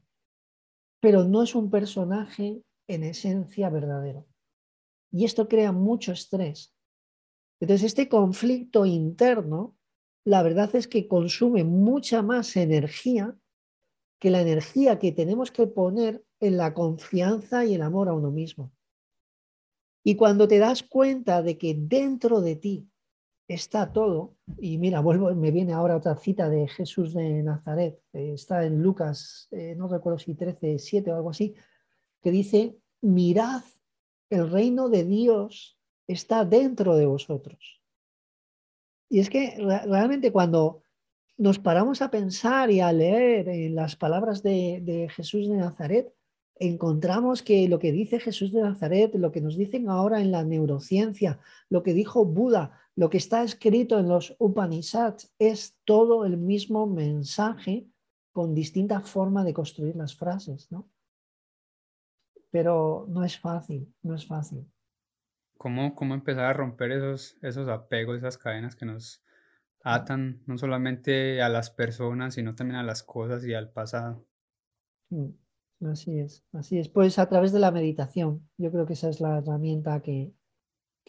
pero 1.02 1.26
no 1.26 1.44
es 1.44 1.56
un 1.56 1.70
personaje 1.70 2.64
en 2.88 3.04
esencia 3.04 3.70
verdadero. 3.70 4.26
Y 5.14 5.26
esto 5.26 5.48
crea 5.48 5.72
mucho 5.72 6.12
estrés. 6.12 6.76
Entonces, 7.60 7.86
este 7.86 8.10
conflicto 8.10 8.86
interno, 8.86 9.78
la 10.26 10.42
verdad 10.42 10.76
es 10.76 10.88
que 10.88 11.08
consume 11.08 11.64
mucha 11.64 12.24
más 12.24 12.58
energía 12.58 13.38
que 14.20 14.32
la 14.32 14.42
energía 14.42 14.98
que 14.98 15.12
tenemos 15.12 15.52
que 15.52 15.68
poner 15.68 16.26
en 16.40 16.58
la 16.58 16.74
confianza 16.74 17.64
y 17.64 17.76
el 17.76 17.84
amor 17.84 18.10
a 18.10 18.14
uno 18.14 18.32
mismo. 18.32 18.74
Y 20.04 20.16
cuando 20.16 20.48
te 20.48 20.58
das 20.58 20.82
cuenta 20.82 21.44
de 21.44 21.58
que 21.58 21.76
dentro 21.78 22.42
de 22.42 22.56
ti 22.56 22.90
está 23.48 23.94
todo, 23.94 24.36
y 24.58 24.78
mira, 24.80 25.00
vuelvo, 25.02 25.34
me 25.36 25.52
viene 25.52 25.74
ahora 25.74 25.96
otra 25.96 26.16
cita 26.18 26.50
de 26.50 26.68
Jesús 26.68 27.14
de 27.14 27.44
Nazaret, 27.44 28.02
está 28.14 28.66
en 28.66 28.82
Lucas, 28.82 29.48
eh, 29.52 29.76
no 29.78 29.88
recuerdo 29.88 30.18
si 30.18 30.34
13, 30.34 30.80
7 30.80 31.12
o 31.12 31.16
algo 31.16 31.30
así, 31.30 31.54
que 32.22 32.32
dice, 32.32 32.78
mirad, 33.02 33.62
el 34.34 34.50
reino 34.50 34.90
de 34.90 35.04
Dios 35.04 35.78
está 36.08 36.46
dentro 36.46 36.96
de 36.96 37.06
vosotros. 37.06 37.82
Y 39.10 39.20
es 39.20 39.30
que 39.30 39.56
realmente 39.86 40.32
cuando 40.32 40.82
nos 41.38 41.60
paramos 41.60 42.02
a 42.02 42.12
pensar 42.12 42.72
y 42.72 42.80
a 42.80 42.92
leer 42.92 43.72
las 43.72 43.96
palabras 43.96 44.44
de, 44.44 44.80
de 44.82 45.10
Jesús 45.10 45.48
de 45.48 45.56
Nazaret, 45.56 46.14
encontramos 46.56 47.42
que 47.42 47.68
lo 47.68 47.80
que 47.80 47.92
dice 47.92 48.20
Jesús 48.20 48.52
de 48.52 48.62
Nazaret, 48.62 49.14
lo 49.16 49.32
que 49.32 49.42
nos 49.42 49.58
dicen 49.58 49.90
ahora 49.90 50.22
en 50.22 50.32
la 50.32 50.44
neurociencia, 50.44 51.40
lo 51.70 51.84
que 51.84 51.94
dijo 51.94 52.26
Buda, 52.26 52.80
lo 52.96 53.10
que 53.10 53.18
está 53.18 53.44
escrito 53.44 54.00
en 54.00 54.08
los 54.08 54.36
Upanishads, 54.40 55.34
es 55.40 55.76
todo 55.84 56.26
el 56.26 56.38
mismo 56.38 56.86
mensaje 56.86 57.88
con 58.32 58.54
distinta 58.54 59.02
forma 59.02 59.44
de 59.44 59.54
construir 59.54 59.96
las 59.96 60.16
frases, 60.16 60.72
¿no? 60.72 60.90
Pero 62.54 63.08
no 63.10 63.24
es 63.24 63.40
fácil, 63.40 63.92
no 64.04 64.14
es 64.14 64.28
fácil. 64.28 64.64
¿Cómo, 65.58 65.96
cómo 65.96 66.14
empezar 66.14 66.46
a 66.46 66.54
romper 66.54 66.92
esos, 66.92 67.36
esos 67.42 67.68
apegos, 67.68 68.20
esas 68.20 68.38
cadenas 68.38 68.76
que 68.76 68.86
nos 68.86 69.24
atan 69.82 70.44
no 70.46 70.60
solamente 70.60 71.42
a 71.42 71.50
las 71.50 71.72
personas, 71.72 72.36
sino 72.36 72.54
también 72.54 72.80
a 72.80 72.84
las 72.84 73.02
cosas 73.02 73.44
y 73.44 73.56
al 73.56 73.72
pasado? 73.72 74.24
Mm. 75.10 75.32
Así 75.92 76.20
es, 76.20 76.46
así 76.54 76.78
es. 76.78 76.90
Pues 76.90 77.18
a 77.18 77.28
través 77.28 77.52
de 77.54 77.60
la 77.60 77.72
meditación. 77.72 78.48
Yo 78.60 78.72
creo 78.72 78.86
que 78.86 78.94
esa 78.94 79.10
es 79.10 79.20
la 79.20 79.40
herramienta 79.40 80.00
que, 80.04 80.32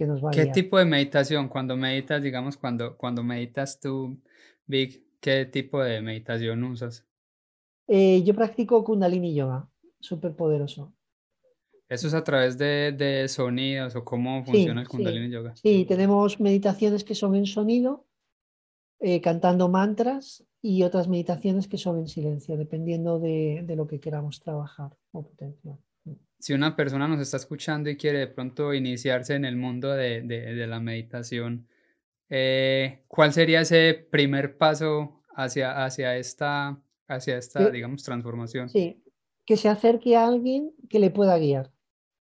nos 0.00 0.24
va 0.24 0.30
a 0.30 0.32
¿Qué 0.32 0.46
tipo 0.46 0.78
de 0.78 0.86
meditación? 0.86 1.48
Cuando 1.48 1.76
meditas, 1.76 2.22
digamos, 2.22 2.56
cuando, 2.56 2.96
cuando 2.96 3.22
meditas 3.22 3.80
tú, 3.80 4.18
Vic, 4.64 5.04
¿qué 5.20 5.44
tipo 5.44 5.82
de 5.82 6.00
meditación 6.00 6.64
usas? 6.64 7.06
Eh, 7.86 8.22
yo 8.24 8.34
practico 8.34 8.82
Kundalini 8.82 9.34
Yoga, 9.34 9.68
súper 10.00 10.34
poderoso. 10.34 10.94
¿Eso 11.94 12.08
es 12.08 12.14
a 12.14 12.24
través 12.24 12.58
de, 12.58 13.26
sonidos 13.28 13.94
o 13.94 14.04
cómo 14.04 14.44
funciona 14.44 14.80
el 14.80 14.88
Kundalini 14.88 15.30
Yoga? 15.30 15.54
Sí, 15.54 15.84
tenemos 15.84 16.40
meditaciones 16.40 17.04
que 17.04 17.14
son 17.14 17.36
en 17.36 17.46
sonido, 17.46 18.04
eh, 18.98 19.20
cantando 19.20 19.68
mantras 19.68 20.44
y 20.60 20.82
otras 20.82 21.06
meditaciones 21.06 21.68
que 21.68 21.78
son 21.78 21.98
en 21.98 22.08
silencio, 22.08 22.56
dependiendo 22.56 23.20
de, 23.20 23.64
lo 23.76 23.86
que 23.86 24.00
queramos 24.00 24.40
trabajar 24.40 24.96
o 25.12 25.22
potenciar. 25.22 25.76
Si 26.40 26.52
una 26.52 26.74
persona 26.74 27.06
nos 27.06 27.20
está 27.20 27.36
escuchando 27.36 27.88
y 27.88 27.96
quiere 27.96 28.18
de 28.18 28.26
pronto 28.26 28.74
iniciarse 28.74 29.34
en 29.34 29.44
el 29.44 29.56
mundo 29.56 29.92
de, 29.92 30.66
la 30.66 30.80
meditación, 30.80 31.68
eh, 32.28 33.04
¿cuál 33.06 33.32
sería 33.32 33.60
ese 33.60 33.94
primer 34.10 34.58
paso 34.58 35.20
hacia, 35.36 35.84
hacia 35.84 36.16
esta, 36.16 36.82
hacia 37.06 37.38
esta 37.38 37.70
digamos, 37.70 38.02
transformación? 38.02 38.68
Sí, 38.68 39.00
que 39.46 39.56
se 39.56 39.68
acerque 39.68 40.16
a 40.16 40.26
alguien 40.26 40.72
que 40.88 40.98
le 40.98 41.10
pueda 41.10 41.38
guiar, 41.38 41.70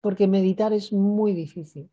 porque 0.04 0.28
meditar 0.28 0.74
es 0.74 0.92
muy 0.92 1.32
difícil. 1.32 1.90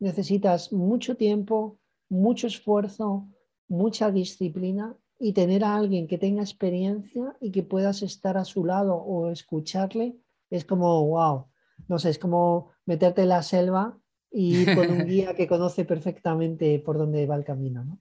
Necesitas 0.00 0.72
mucho 0.72 1.18
tiempo, 1.18 1.78
mucho 2.08 2.46
esfuerzo, 2.46 3.28
mucha 3.68 4.10
disciplina 4.10 4.96
y 5.18 5.34
tener 5.34 5.62
a 5.62 5.76
alguien 5.76 6.08
que 6.08 6.16
tenga 6.16 6.40
experiencia 6.40 7.36
y 7.42 7.50
que 7.50 7.62
puedas 7.62 8.00
estar 8.02 8.38
a 8.38 8.46
su 8.46 8.64
lado 8.64 8.94
o 8.96 9.30
escucharle, 9.30 10.16
es 10.48 10.64
como, 10.64 11.06
wow, 11.06 11.44
no 11.88 11.98
sé, 11.98 12.08
es 12.08 12.18
como 12.18 12.70
meterte 12.86 13.20
en 13.20 13.28
la 13.28 13.42
selva 13.42 13.98
y 14.30 14.64
con 14.74 14.90
un 14.90 15.04
guía 15.04 15.34
que 15.34 15.46
conoce 15.46 15.84
perfectamente 15.84 16.78
por 16.78 16.96
dónde 16.96 17.26
va 17.26 17.36
el 17.36 17.44
camino. 17.44 17.84
¿no? 17.84 17.98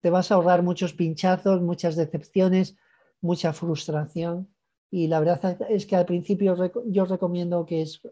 Te 0.00 0.10
vas 0.10 0.32
a 0.32 0.34
ahorrar 0.34 0.64
muchos 0.64 0.94
pinchazos, 0.94 1.62
muchas 1.62 1.94
decepciones, 1.94 2.76
mucha 3.20 3.52
frustración 3.52 4.52
y 4.90 5.06
la 5.06 5.20
verdad 5.20 5.58
es 5.70 5.86
que 5.86 5.94
al 5.94 6.06
principio 6.06 6.56
yo 6.86 7.04
recomiendo 7.04 7.66
que 7.66 7.82
es 7.82 8.02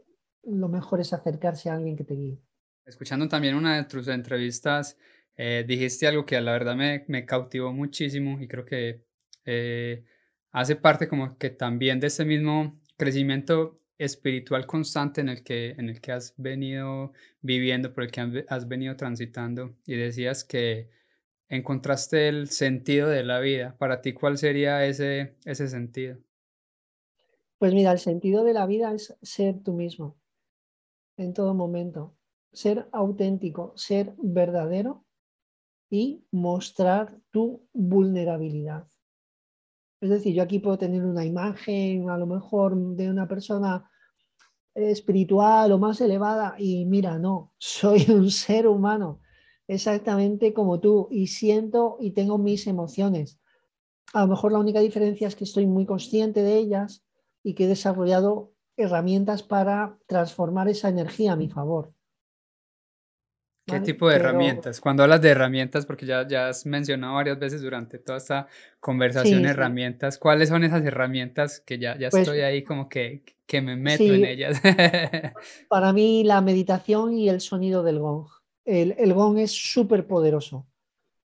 lo 0.45 0.69
mejor 0.69 1.01
es 1.01 1.13
acercarse 1.13 1.71
a 1.71 1.75
alguien 1.75 1.97
que 1.97 2.05
te 2.05 2.15
guíe. 2.15 2.39
Escuchando 2.85 3.29
también 3.29 3.55
una 3.55 3.77
de 3.77 3.85
tus 3.85 4.09
entrevistas, 4.09 4.99
eh, 5.37 5.65
dijiste 5.67 6.07
algo 6.07 6.27
que 6.27 6.41
la 6.41 6.53
verdad 6.53 6.75
me, 6.75 7.05
me, 7.09 7.25
cautivó 7.25 7.73
muchísimo 7.73 8.41
y 8.41 8.49
creo 8.49 8.65
que 8.65 9.05
eh, 9.45 10.05
hace 10.51 10.77
parte 10.77 11.09
como 11.09 11.39
que 11.39 11.51
también 11.51 12.01
de 12.01 12.09
ese 12.09 12.25
mismo 12.25 12.81
crecimiento 12.97 13.81
espiritual 13.99 14.67
constante 14.67 15.21
en 15.21 15.29
el 15.29 15.45
que, 15.45 15.71
en 15.71 15.89
el 15.89 16.01
que 16.01 16.13
has 16.13 16.35
venido 16.37 17.13
viviendo, 17.41 17.95
por 17.95 18.05
el 18.05 18.11
que 18.11 18.45
has 18.49 18.69
venido 18.69 18.97
transitando 18.97 19.77
y 19.87 19.95
decías 19.95 20.45
que 20.45 20.91
encontraste 21.49 22.29
el 22.29 22.49
sentido 22.49 23.09
de 23.09 23.23
la 23.23 23.39
vida. 23.39 23.77
Para 23.79 24.01
ti, 24.01 24.13
¿cuál 24.13 24.39
sería 24.39 24.85
ese, 24.85 25.37
ese 25.45 25.69
sentido? 25.69 26.19
Pues 27.59 27.73
mira, 27.75 27.93
el 27.93 28.01
sentido 28.01 28.43
de 28.43 28.55
la 28.55 28.67
vida 28.67 28.93
es 28.93 29.17
ser 29.23 29.63
tú 29.63 29.73
mismo 29.73 30.22
en 31.17 31.35
todo 31.35 31.55
momento, 31.55 32.17
ser 32.53 32.89
auténtico, 32.93 33.73
ser 33.77 34.15
verdadero 34.19 35.05
y 35.91 36.25
mostrar 36.31 37.19
tu 37.31 37.69
vulnerabilidad. 37.73 38.87
Es 40.01 40.11
decir, 40.11 40.35
yo 40.35 40.43
aquí 40.43 40.59
puedo 40.59 40.79
tener 40.79 41.05
una 41.05 41.25
imagen 41.25 42.11
a 42.11 42.19
lo 42.19 42.27
mejor 42.27 42.77
de 42.97 43.09
una 43.11 43.29
persona 43.29 43.89
espiritual 44.75 45.71
o 45.73 45.79
más 45.79 46.01
elevada 46.01 46.57
y 46.59 46.87
mira, 46.87 47.19
no, 47.19 47.53
soy 47.59 48.07
un 48.11 48.31
ser 48.31 48.67
humano 48.67 49.21
exactamente 49.69 50.53
como 50.53 50.81
tú 50.81 51.09
y 51.11 51.29
siento 51.29 51.97
y 52.01 52.13
tengo 52.13 52.39
mis 52.39 52.67
emociones. 52.67 53.39
A 54.13 54.23
lo 54.23 54.29
mejor 54.29 54.53
la 54.53 54.59
única 54.59 54.81
diferencia 54.81 55.29
es 55.29 55.37
que 55.37 55.45
estoy 55.45 55.67
muy 55.67 55.87
consciente 55.87 56.43
de 56.43 56.57
ellas 56.57 57.05
y 57.43 57.55
que 57.55 57.65
he 57.65 57.69
desarrollado 57.69 58.52
herramientas 58.77 59.43
para 59.43 59.97
transformar 60.07 60.69
esa 60.69 60.89
energía 60.89 61.33
a 61.33 61.37
mi 61.37 61.49
favor. 61.49 61.93
¿Qué 63.65 63.81
tipo 63.81 64.09
de 64.09 64.17
herramientas? 64.17 64.81
Cuando 64.81 65.05
hablas 65.05 65.23
de 65.23 65.31
herramientas, 65.31 65.87
porque 65.87 66.05
ya, 66.05 66.27
ya 66.27 66.49
has 66.49 66.67
mencionado 66.67 67.15
varias 67.15 67.39
veces 67.39 67.63
durante 67.63 67.99
toda 67.99 68.19
esta 68.19 68.49
conversación 68.81 69.45
herramientas, 69.45 70.19
¿cuáles 70.19 70.49
son 70.49 70.65
esas 70.65 70.85
herramientas 70.85 71.61
que 71.61 71.79
ya, 71.79 71.97
ya 71.97 72.11
pues 72.11 72.23
estoy 72.23 72.41
ahí 72.41 72.65
como 72.65 72.89
que, 72.89 73.23
que 73.47 73.63
me 73.63 73.77
meto 73.77 74.03
en 74.03 74.25
ellas? 74.25 74.61
Para 75.69 75.93
mí 75.93 76.25
la 76.25 76.41
meditación 76.41 77.15
y 77.15 77.29
el 77.29 77.41
sonido 77.41 77.85
del 77.85 78.01
gong. 78.01 78.27
el, 78.65 78.97
el 78.99 79.15
gong 79.15 79.39
es 79.39 79.53
súper 79.53 80.09
poderoso, 80.09 80.67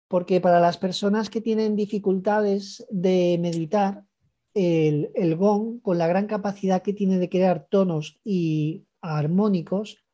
porque 0.07 0.41
para 0.41 0.61
las 0.61 0.77
personas 0.77 1.31
que 1.31 1.41
tienen 1.41 1.77
dificultades 1.77 2.87
de 2.91 3.39
meditar, 3.41 4.05
el, 4.55 5.11
el 5.15 5.37
gong, 5.37 5.81
con 5.81 5.99
la 5.99 6.07
gran 6.07 6.27
capacidad 6.27 6.83
que 6.83 6.93
tiene 6.93 7.19
de 7.19 7.29
crear 7.29 7.67
tonos 7.69 8.21
y 8.25 8.87
armónicos, 9.01 10.05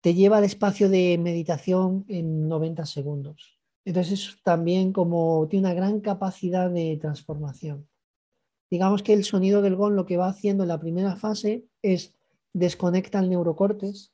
te 0.00 0.14
lleva 0.14 0.38
al 0.38 0.44
espacio 0.44 0.88
de 0.88 1.16
meditación 1.18 2.04
en 2.08 2.48
90 2.48 2.84
segundos. 2.86 3.58
Entonces 3.84 4.36
también 4.42 4.92
como 4.92 5.46
tiene 5.48 5.66
una 5.66 5.74
gran 5.74 6.00
capacidad 6.00 6.70
de 6.70 6.98
transformación. 7.00 7.88
Digamos 8.70 9.02
que 9.02 9.12
el 9.12 9.24
sonido 9.24 9.62
del 9.62 9.76
gong 9.76 9.94
lo 9.94 10.06
que 10.06 10.16
va 10.16 10.28
haciendo 10.28 10.64
en 10.64 10.68
la 10.68 10.80
primera 10.80 11.16
fase 11.16 11.66
es 11.82 12.14
desconecta 12.52 13.18
el 13.18 13.30
neurocortes, 13.30 14.12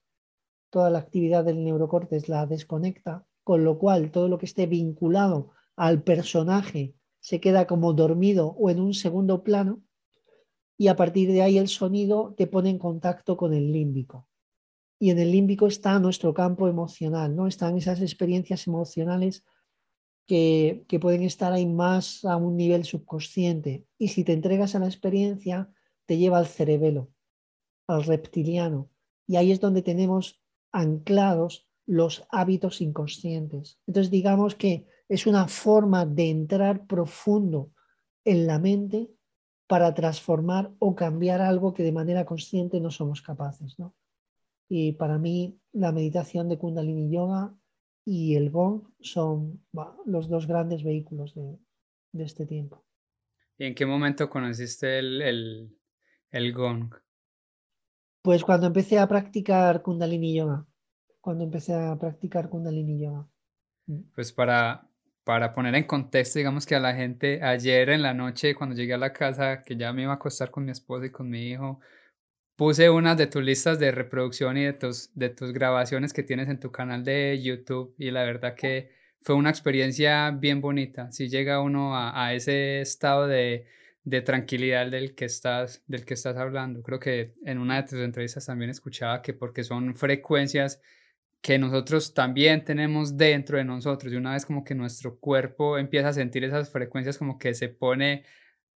toda 0.71 0.91
la 0.91 0.99
actividad 0.99 1.45
del 1.45 1.65
neurocortes 1.65 2.29
la 2.29 2.47
desconecta, 2.47 3.27
con 3.45 3.65
lo 3.65 3.79
cual 3.79 4.11
todo 4.11 4.29
lo 4.29 4.39
que 4.39 4.47
esté 4.47 4.67
vinculado 4.67 5.51
al 5.77 6.03
personaje 6.03 6.95
se 7.21 7.41
queda 7.41 7.67
como 7.67 7.93
dormido 7.93 8.57
o 8.59 8.71
en 8.71 8.81
un 8.81 8.95
segundo 8.95 9.45
plano 9.45 9.83
y 10.77 10.89
a 10.89 10.97
partir 10.97 11.31
de 11.31 11.43
ahí 11.43 11.59
el 11.59 11.69
sonido 11.69 12.35
te 12.37 12.47
pone 12.47 12.71
en 12.71 12.79
contacto 12.79 13.37
con 13.37 13.53
el 13.53 13.71
límbico. 13.71 14.27
Y 14.99 15.11
en 15.11 15.19
el 15.19 15.31
límbico 15.31 15.67
está 15.67 15.99
nuestro 15.99 16.33
campo 16.35 16.69
emocional, 16.69 17.37
¿no? 17.37 17.47
Están 17.47 17.77
esas 17.77 18.01
experiencias 18.01 18.67
emocionales 18.67 19.45
que, 20.27 20.85
que 20.89 20.99
pueden 20.99 21.23
estar 21.23 21.53
ahí 21.53 21.67
más 21.67 22.25
a 22.25 22.37
un 22.37 22.57
nivel 22.57 22.85
subconsciente. 22.85 23.85
Y 23.99 24.09
si 24.09 24.25
te 24.25 24.33
entregas 24.33 24.75
a 24.75 24.79
la 24.79 24.87
experiencia, 24.87 25.71
te 26.07 26.17
lleva 26.17 26.39
al 26.39 26.47
cerebelo, 26.47 27.11
al 27.87 28.05
reptiliano. 28.05 28.91
Y 29.27 29.37
ahí 29.37 29.53
es 29.53 29.61
donde 29.61 29.83
tenemos 29.83 30.41
anclados 30.73 31.69
los 31.87 32.25
hábitos 32.31 32.81
inconscientes. 32.81 33.79
Entonces 33.87 34.11
digamos 34.11 34.55
que 34.55 34.87
es 35.11 35.27
una 35.27 35.49
forma 35.49 36.07
de 36.07 36.31
entrar 36.31 36.87
profundo 36.87 37.73
en 38.25 38.47
la 38.47 38.61
mente 38.61 39.11
para 39.67 39.93
transformar 39.93 40.73
o 40.79 40.95
cambiar 40.95 41.41
algo 41.41 41.75
que 41.75 41.83
de 41.83 41.91
manera 41.91 42.25
consciente 42.25 42.81
no 42.81 42.93
somos 42.93 43.21
capaces. 43.21 43.77
¿no? 43.77 43.97
Y 44.69 44.93
para 44.93 45.19
mí 45.19 45.59
la 45.73 45.91
meditación 45.91 46.49
de 46.49 46.59
Kundalini 46.59 47.13
Yoga 47.13 47.53
y 48.05 48.37
el 48.37 48.51
Gong 48.51 48.85
son 49.01 49.65
los 50.07 50.29
dos 50.29 50.47
grandes 50.47 50.85
vehículos 50.85 51.35
de, 51.35 51.59
este 52.25 52.47
tiempo. 52.47 52.85
¿Y 53.59 53.65
en 53.65 53.75
qué 53.75 53.87
momento 53.87 54.31
conociste 54.31 55.01
el, 55.01 55.23
el, 55.23 55.77
el 56.31 56.53
Gong? 56.53 56.95
Pues 58.23 58.45
cuando 58.45 58.69
empecé 58.69 59.01
a 59.01 59.09
practicar 59.09 59.83
Kundalini 59.83 60.37
Yoga. 60.37 60.65
Cuando 61.21 61.43
empecé 61.43 61.75
a 61.75 61.99
practicar 61.99 62.49
Kundalini 62.49 63.03
Yoga. 63.03 63.29
Pues 64.15 64.33
para, 64.33 64.90
para 65.25 65.53
poner 65.55 65.75
en 65.75 65.85
contexto, 65.85 66.39
digamos 66.39 66.67
que 66.67 66.75
a 66.75 66.81
la 66.81 66.95
gente, 66.95 67.43
ayer 67.43 67.91
en 67.91 68.03
la 68.03 68.15
noche, 68.15 68.55
cuando 68.55 68.75
llegué 68.75 68.95
a 68.95 68.99
la 68.99 69.13
casa, 69.13 69.63
que 69.63 69.77
ya 69.77 69.93
me 69.93 70.03
iba 70.03 70.13
a 70.13 70.17
acostar 70.17 70.51
con 70.51 70.65
mi 70.65 70.73
esposa 70.73 71.07
y 71.07 71.11
con 71.11 71.29
mi 71.29 71.51
hijo, 71.51 71.81
puse 72.57 72.91
unas 72.91 73.17
de 73.17 73.27
tus 73.27 73.43
listas 73.43 73.79
de 73.79 73.91
reproducción 73.91 74.57
y 74.57 74.65
de 74.65 74.73
tus, 74.75 75.11
de 75.15 75.31
tus 75.31 75.53
grabaciones 75.53 76.13
que 76.13 76.23
tienes 76.23 76.49
en 76.49 76.61
tu 76.61 76.71
canal 76.71 77.05
de 77.05 77.41
YouTube 77.43 77.95
y 77.99 78.11
la 78.11 78.25
verdad 78.25 78.55
que 78.55 78.91
fue 79.23 79.35
una 79.35 79.51
experiencia 79.51 80.31
bien 80.31 80.61
bonita. 80.61 81.11
Si 81.13 81.29
llega 81.29 81.61
uno 81.61 81.97
a, 81.97 82.27
a 82.27 82.35
ese 82.35 82.81
estado 82.81 83.27
de, 83.27 83.67
de, 84.05 84.23
tranquilidad 84.23 84.91
del 84.91 85.15
que, 85.15 85.27
estás, 85.27 85.83
del 85.87 86.05
que 86.05 86.15
estás 86.15 86.37
hablando. 86.37 86.83
Creo 86.83 87.01
que 87.01 87.35
en 87.45 87.59
una 87.59 87.77
de 87.77 87.89
tus 87.89 88.01
entrevistas 88.01 88.47
también 88.47 88.71
escuchaba 88.71 89.23
que 89.23 89.35
porque 89.35 89.65
son 89.65 89.95
frecuencias 89.97 90.81
que 91.41 91.59
nosotros 91.59 92.13
también 92.13 92.65
tenemos 92.65 93.17
dentro 93.17 93.57
de 93.57 93.65
nosotros 93.65 94.13
y 94.13 94.17
una 94.17 94.35
vez 94.35 94.45
como 94.45 94.63
que 94.63 94.75
nuestro 94.75 95.19
cuerpo 95.19 95.79
empieza 95.79 96.09
a 96.09 96.13
sentir 96.13 96.45
esas 96.45 96.71
frecuencias 96.71 97.17
como 97.17 97.39
que 97.39 97.55
se 97.55 97.69
pone 97.69 98.25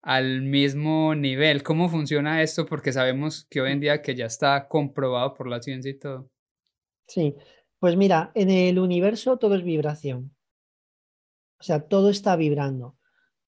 al 0.01 0.43
mismo 0.43 1.15
nivel. 1.15 1.63
¿Cómo 1.63 1.89
funciona 1.89 2.43
esto? 2.43 2.67
Porque 2.67 2.93
sabemos 2.93 3.47
que 3.51 3.61
hoy 3.61 3.73
en 3.73 3.81
día 3.81 4.03
que 4.03 4.15
ya 4.15 4.27
está 4.27 4.69
comprobado 4.69 5.35
por 5.35 5.49
la 5.49 5.61
ciencia 5.61 5.91
y 5.91 5.99
todo. 5.99 6.31
Sí, 7.07 7.35
pues 7.79 7.97
mira, 7.97 8.31
en 8.35 8.51
el 8.51 8.79
universo 8.79 9.39
todo 9.39 9.55
es 9.57 9.65
vibración. 9.65 10.35
O 11.59 11.65
sea, 11.65 11.81
todo 11.81 12.11
está 12.11 12.37
vibrando. 12.37 12.97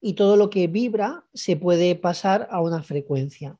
Y 0.01 0.13
todo 0.13 0.37
lo 0.37 0.49
que 0.49 0.67
vibra 0.67 1.25
se 1.33 1.55
puede 1.55 1.95
pasar 1.95 2.47
a 2.51 2.61
una 2.61 2.83
frecuencia. 2.83 3.57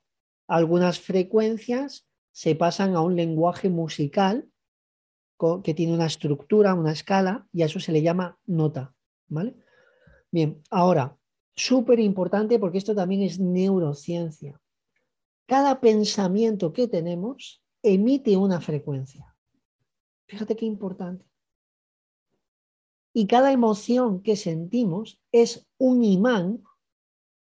Algunas 0.48 1.00
frecuencias 1.00 2.08
se 2.32 2.56
pasan 2.56 2.96
a 2.96 3.02
un 3.02 3.15
lenguaje 3.15 3.70
musical 3.70 4.50
que 5.63 5.74
tiene 5.74 5.93
una 5.93 6.06
estructura, 6.06 6.74
una 6.74 6.91
escala, 6.91 7.48
y 7.52 7.62
a 7.62 7.65
eso 7.65 7.80
se 7.80 7.91
le 7.91 8.02
llama 8.02 8.38
nota. 8.45 8.93
¿Vale? 9.28 9.56
Bien, 10.32 10.62
ahora, 10.69 11.17
súper 11.56 12.00
importante 12.00 12.60
porque 12.60 12.78
esto 12.78 12.93
también 12.93 13.21
es 13.21 13.39
neurociencia. 13.39 14.60
Cada 15.48 15.80
pensamiento 15.80 16.74
que 16.74 16.88
tenemos 16.88 17.63
emite 17.84 18.36
una 18.36 18.62
frecuencia. 18.62 19.36
Fíjate 20.28 20.56
qué 20.56 20.65
importante. 20.65 21.26
Y 23.13 23.28
cada 23.28 23.52
emoción 23.52 24.21
que 24.21 24.36
sentimos 24.36 25.21
es 25.32 25.67
un 25.78 26.04
imán 26.04 26.63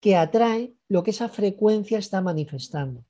que 0.01 0.17
atrae 0.17 0.75
lo 0.89 1.03
que 1.03 1.11
esa 1.11 1.29
frecuencia 1.29 1.99
está 1.99 2.23
manifestando. 2.23 3.05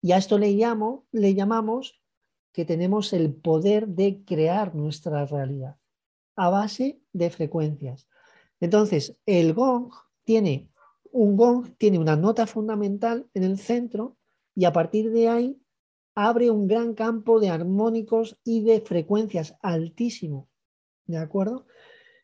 Y 0.00 0.12
a 0.12 0.18
esto 0.18 0.38
le, 0.38 0.52
llamo, 0.52 1.06
le 1.10 1.34
llamamos 1.34 2.01
que 2.52 2.64
tenemos 2.64 3.12
el 3.12 3.32
poder 3.32 3.88
de 3.88 4.22
crear 4.24 4.74
nuestra 4.74 5.26
realidad 5.26 5.76
a 6.36 6.48
base 6.50 7.00
de 7.12 7.30
frecuencias. 7.30 8.08
Entonces, 8.60 9.16
el 9.26 9.54
gong 9.54 9.92
tiene 10.24 10.70
un 11.10 11.36
gong, 11.36 11.76
tiene 11.76 11.98
una 11.98 12.16
nota 12.16 12.46
fundamental 12.46 13.28
en 13.34 13.44
el 13.44 13.58
centro 13.58 14.16
y 14.54 14.64
a 14.64 14.72
partir 14.72 15.10
de 15.10 15.28
ahí 15.28 15.62
abre 16.14 16.50
un 16.50 16.66
gran 16.66 16.94
campo 16.94 17.40
de 17.40 17.50
armónicos 17.50 18.38
y 18.44 18.62
de 18.62 18.80
frecuencias 18.80 19.56
altísimo. 19.62 20.48
¿De 21.06 21.18
acuerdo? 21.18 21.66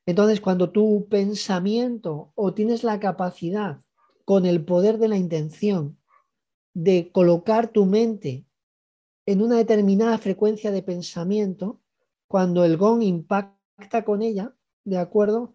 Entonces, 0.07 0.41
cuando 0.41 0.71
tu 0.71 1.07
pensamiento 1.11 2.33
o 2.35 2.55
tienes 2.55 2.83
la 2.83 2.99
capacidad 2.99 3.83
con 4.25 4.47
el 4.47 4.64
poder 4.64 4.99
de 4.99 5.09
la 5.09 5.17
intención 5.17 5.99
de 6.73 7.11
colocar 7.12 7.69
tu 7.73 7.85
mente 7.85 8.47
en 9.29 9.43
una 9.43 9.57
determinada 9.57 10.17
frecuencia 10.17 10.71
de 10.71 10.83
pensamiento, 10.83 11.83
cuando 12.29 12.64
el 12.64 12.79
gong 12.79 13.03
impacta 13.03 14.03
con 14.03 14.23
ella, 14.23 14.57
¿de 14.85 14.97
acuerdo? 14.97 15.55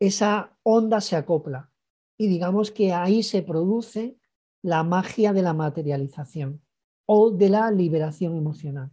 Esa 0.00 0.56
onda 0.62 1.02
se 1.02 1.14
acopla 1.14 1.70
y 2.16 2.28
digamos 2.28 2.70
que 2.70 2.94
ahí 2.94 3.22
se 3.22 3.42
produce 3.42 4.16
la 4.62 4.84
magia 4.84 5.34
de 5.34 5.42
la 5.42 5.52
materialización 5.52 6.62
o 7.04 7.30
de 7.30 7.50
la 7.50 7.70
liberación 7.70 8.38
emocional. 8.38 8.90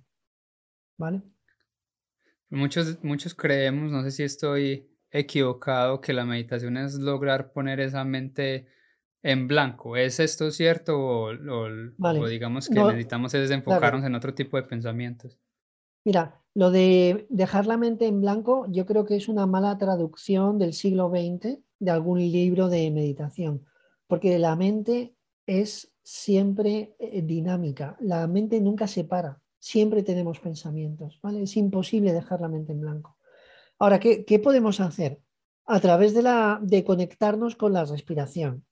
¿Vale? 0.98 1.22
Muchos, 2.50 3.02
muchos 3.06 3.34
creemos, 3.34 3.94
no 3.94 4.04
sé 4.04 4.12
si 4.12 4.24
estoy 4.24 4.90
equivocado, 5.10 6.02
que 6.02 6.12
la 6.12 6.26
meditación 6.26 6.76
es 6.76 6.96
lograr 6.96 7.54
poner 7.54 7.80
esa 7.80 8.04
mente 8.04 8.68
en 9.24 9.48
blanco. 9.48 9.96
¿Es 9.98 10.20
esto 10.20 10.52
cierto 10.52 11.00
o, 11.00 12.28
digamos 12.28 12.68
que 12.68 12.84
necesitamos 12.84 13.34
es 13.34 13.52
enfocarnos 13.52 14.06
en 14.06 14.16
otro 14.16 14.34
tipo 14.34 14.58
de 14.58 14.64
pensamientos? 14.64 15.40
Mira, 16.04 16.42
lo 16.56 16.72
de 16.72 17.28
dejar 17.30 17.68
la 17.68 17.78
mente 17.78 18.08
en 18.08 18.22
blanco 18.22 18.66
yo 18.70 18.86
creo 18.86 19.06
que 19.06 19.16
es 19.16 19.28
una 19.28 19.46
mala 19.46 19.78
traducción 19.78 20.58
del 20.58 20.74
siglo 20.74 21.10
XX 21.10 21.60
de 21.80 21.92
algún 21.92 22.20
libro 22.20 22.70
de 22.70 22.90
meditación, 22.92 23.66
porque 24.08 24.40
la 24.40 24.56
mente 24.56 25.16
es 25.46 25.94
siempre 26.04 26.96
eh, 27.00 27.22
dinámica, 27.22 27.96
la 28.00 28.28
mente 28.28 28.60
nunca 28.60 28.88
se 28.88 29.04
para, 29.04 29.40
siempre 29.60 30.02
tenemos 30.02 30.40
pensamientos, 30.40 31.20
¿vale? 31.22 31.44
Es 31.44 31.56
imposible 31.58 32.14
dejar 32.14 32.42
la 32.42 32.50
mente 32.50 32.72
en 32.72 32.82
blanco. 32.82 33.18
Ahora, 33.78 34.00
¿qué, 34.00 34.26
qué 34.26 34.40
podemos 34.40 34.80
hacer? 34.80 35.22
A 35.66 35.80
través 35.80 36.14
de, 36.14 36.24
la, 36.24 36.60
de 36.62 36.84
conectarnos 36.84 37.56
con 37.56 37.74
la 37.74 37.86
respiración 37.86 38.66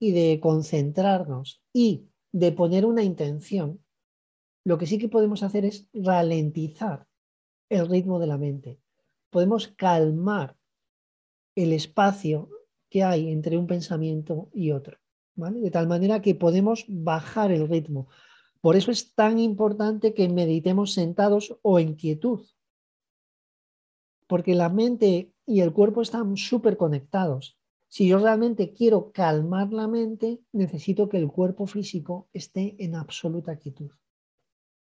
y 0.00 0.12
de 0.12 0.40
concentrarnos 0.40 1.62
y 1.72 2.08
de 2.32 2.50
poner 2.50 2.86
una 2.86 3.04
intención, 3.04 3.84
lo 4.64 4.78
que 4.78 4.86
sí 4.86 4.98
que 4.98 5.08
podemos 5.08 5.42
hacer 5.42 5.64
es 5.64 5.88
ralentizar 5.92 7.06
el 7.68 7.86
ritmo 7.88 8.18
de 8.18 8.26
la 8.26 8.38
mente. 8.38 8.80
Podemos 9.30 9.68
calmar 9.68 10.56
el 11.54 11.72
espacio 11.72 12.48
que 12.88 13.04
hay 13.04 13.30
entre 13.30 13.56
un 13.56 13.66
pensamiento 13.66 14.48
y 14.52 14.72
otro, 14.72 14.98
¿vale? 15.36 15.60
De 15.60 15.70
tal 15.70 15.86
manera 15.86 16.20
que 16.22 16.34
podemos 16.34 16.84
bajar 16.88 17.52
el 17.52 17.68
ritmo. 17.68 18.08
Por 18.60 18.76
eso 18.76 18.90
es 18.90 19.14
tan 19.14 19.38
importante 19.38 20.14
que 20.14 20.28
meditemos 20.28 20.92
sentados 20.92 21.58
o 21.62 21.78
en 21.78 21.94
quietud, 21.94 22.46
porque 24.26 24.54
la 24.54 24.68
mente 24.68 25.32
y 25.46 25.60
el 25.60 25.72
cuerpo 25.72 26.02
están 26.02 26.36
súper 26.36 26.76
conectados. 26.76 27.59
Si 27.90 28.06
yo 28.06 28.20
realmente 28.20 28.72
quiero 28.72 29.10
calmar 29.10 29.72
la 29.72 29.88
mente, 29.88 30.38
necesito 30.52 31.08
que 31.08 31.18
el 31.18 31.26
cuerpo 31.26 31.66
físico 31.66 32.28
esté 32.32 32.76
en 32.78 32.94
absoluta 32.94 33.56
quietud. 33.56 33.90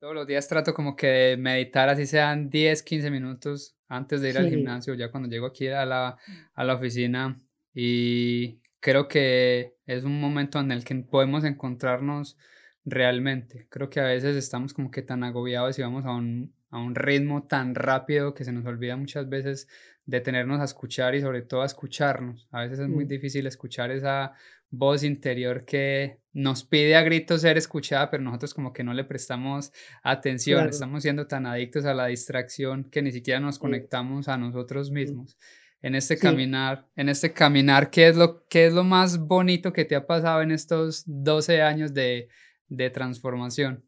Todos 0.01 0.12
los 0.12 0.27
días 0.27 0.49
trato 0.49 0.75
como 0.75 0.97
que 0.97 1.37
meditar, 1.38 1.88
así 1.88 2.05
sean 2.05 2.51
10, 2.51 2.83
15 2.83 3.11
minutos 3.12 3.77
antes 3.87 4.21
de 4.21 4.31
ir 4.31 4.38
al 4.38 4.51
gimnasio, 4.51 4.95
ya 4.95 5.12
cuando 5.12 5.29
llego 5.29 5.47
aquí 5.47 5.69
a 5.69 5.87
la, 5.87 6.19
a 6.53 6.64
la 6.64 6.75
oficina. 6.75 7.40
Y 7.73 8.61
creo 8.81 9.07
que 9.07 9.77
es 9.87 10.03
un 10.03 10.21
momento 10.21 10.59
en 10.59 10.73
el 10.73 10.85
que 10.85 10.97
podemos 10.97 11.45
encontrarnos 11.45 12.37
realmente. 12.85 13.69
Creo 13.71 13.88
que 13.88 14.01
a 14.01 14.07
veces 14.07 14.35
estamos 14.35 14.75
como 14.75 14.90
que 14.90 15.03
tan 15.03 15.23
agobiados 15.23 15.79
y 15.79 15.83
vamos 15.83 16.05
a 16.07 16.11
un, 16.11 16.56
a 16.76 16.80
un 16.82 16.94
ritmo 16.94 17.44
tan 17.44 17.74
rápido 17.74 18.34
que 18.34 18.44
se 18.44 18.52
nos 18.52 18.64
olvida 18.66 18.96
muchas 18.96 19.28
veces 19.28 19.68
detenernos 20.04 20.60
a 20.60 20.64
escuchar 20.64 21.14
y 21.14 21.20
sobre 21.20 21.42
todo 21.42 21.62
a 21.62 21.66
escucharnos. 21.66 22.46
A 22.50 22.62
veces 22.62 22.78
es 22.78 22.88
muy 22.88 23.04
difícil 23.04 23.46
escuchar 23.46 23.90
esa 23.90 24.32
voz 24.70 25.02
interior 25.02 25.64
que 25.64 26.18
nos 26.32 26.64
pide 26.64 26.96
a 26.96 27.02
gritos 27.02 27.40
ser 27.40 27.56
escuchada, 27.56 28.10
pero 28.10 28.22
nosotros 28.22 28.52
como 28.52 28.72
que 28.72 28.84
no 28.84 28.92
le 28.92 29.04
prestamos 29.04 29.72
atención, 30.02 30.68
estamos 30.68 31.02
siendo 31.02 31.26
tan 31.26 31.46
adictos 31.46 31.84
a 31.86 31.94
la 31.94 32.06
distracción 32.06 32.84
que 32.84 33.02
ni 33.02 33.10
siquiera 33.10 33.40
nos 33.40 33.58
conectamos 33.58 34.28
a 34.28 34.36
nosotros 34.36 34.90
mismos. 34.90 35.38
En 35.82 35.94
este 35.94 36.18
caminar, 36.18 36.86
en 36.96 37.08
este 37.08 37.32
caminar, 37.32 37.90
¿qué 37.90 38.08
es, 38.08 38.16
lo, 38.16 38.44
¿qué 38.48 38.66
es 38.66 38.72
lo 38.72 38.82
más 38.82 39.18
bonito 39.18 39.72
que 39.72 39.84
te 39.84 39.94
ha 39.94 40.06
pasado 40.06 40.42
en 40.42 40.50
estos 40.50 41.04
12 41.06 41.62
años 41.62 41.94
de, 41.94 42.28
de 42.68 42.90
transformación? 42.90 43.84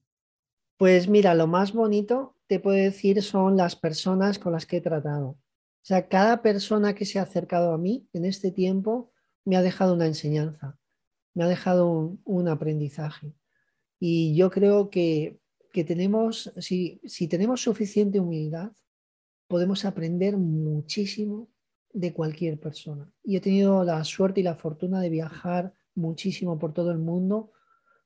Pues 0.76 1.08
mira, 1.08 1.34
lo 1.34 1.48
más 1.48 1.72
bonito 1.72 2.37
te 2.48 2.58
puedo 2.60 2.76
decir 2.76 3.22
son 3.22 3.56
las 3.56 3.76
personas 3.76 4.38
con 4.38 4.52
las 4.52 4.66
que 4.66 4.78
he 4.78 4.80
tratado. 4.80 5.28
O 5.28 5.84
sea, 5.88 6.08
cada 6.08 6.42
persona 6.42 6.94
que 6.94 7.04
se 7.04 7.18
ha 7.18 7.22
acercado 7.22 7.72
a 7.72 7.78
mí 7.78 8.08
en 8.12 8.24
este 8.24 8.50
tiempo 8.50 9.12
me 9.44 9.56
ha 9.56 9.62
dejado 9.62 9.94
una 9.94 10.06
enseñanza, 10.06 10.78
me 11.34 11.44
ha 11.44 11.48
dejado 11.48 12.18
un, 12.24 12.48
aprendizaje. 12.48 13.32
Y 14.00 14.34
yo 14.34 14.50
creo 14.50 14.90
que, 14.90 15.38
tenemos, 15.86 16.52
si, 16.58 17.00
si 17.04 17.28
tenemos 17.28 17.62
suficiente 17.62 18.18
humildad, 18.18 18.72
podemos 19.46 19.84
aprender 19.84 20.36
muchísimo 20.36 21.48
de 21.92 22.12
cualquier 22.12 22.58
persona. 22.58 23.10
Y 23.22 23.36
he 23.36 23.40
tenido 23.40 23.84
la 23.84 24.02
suerte 24.04 24.40
y 24.40 24.44
la 24.44 24.56
fortuna 24.56 25.00
de 25.00 25.10
viajar 25.10 25.72
muchísimo 25.94 26.58
por 26.58 26.72
todo 26.72 26.90
el 26.90 26.98
mundo 26.98 27.52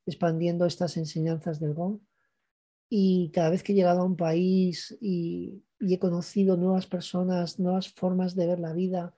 expandiendo 0.07 0.67
estas 0.67 0.97
enseñanzas 0.97 1.61
del 1.61 1.75
Gong. 1.75 2.01
Y 2.95 3.31
cada 3.31 3.49
vez 3.49 3.63
que 3.63 3.73
he 3.73 3.75
llegado 3.75 4.03
a 4.03 4.05
un 4.05 4.17
país 4.17 4.95
y, 5.01 5.65
he 5.81 5.99
conocido 5.99 6.59
nuevas 6.59 6.87
personas, 6.87 7.59
nuevas 7.59 7.89
formas 7.89 8.37
de 8.37 8.47
ver 8.47 8.61
la 8.61 8.75
vida, 8.75 9.15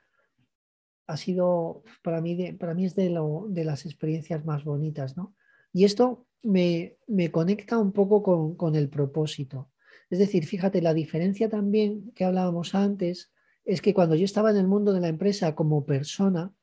ha 1.09 1.17
sido, 1.17 1.83
para 2.05 2.21
mí, 2.21 2.53
para 2.53 2.73
mí 2.73 2.85
es 2.85 2.95
de, 2.95 3.13
de, 3.49 3.65
las 3.65 3.85
experiencias 3.85 4.45
más 4.45 4.63
bonitas, 4.63 5.17
¿no? 5.17 5.35
Y 5.73 5.85
esto 5.85 6.29
me, 6.41 6.99
me 7.09 7.33
conecta 7.33 7.77
un 7.77 7.91
poco 7.91 8.23
con, 8.23 8.55
con, 8.55 8.77
el 8.77 8.89
propósito. 8.89 9.73
Es 10.09 10.21
decir, 10.21 10.47
fíjate, 10.47 10.81
la 10.81 10.95
diferencia 10.95 11.49
también 11.49 12.13
que 12.15 12.25
hablábamos 12.25 12.77
antes 12.77 13.33
es 13.65 13.83
que 13.83 13.93
cuando 13.93 14.15
yo 14.15 14.25
estaba 14.25 14.53
en 14.53 14.57
el 14.57 14.69
mundo 14.69 14.93
de 14.93 15.01
la 15.01 15.09
empresa 15.09 15.57
como 15.57 15.85
persona, 15.85 16.55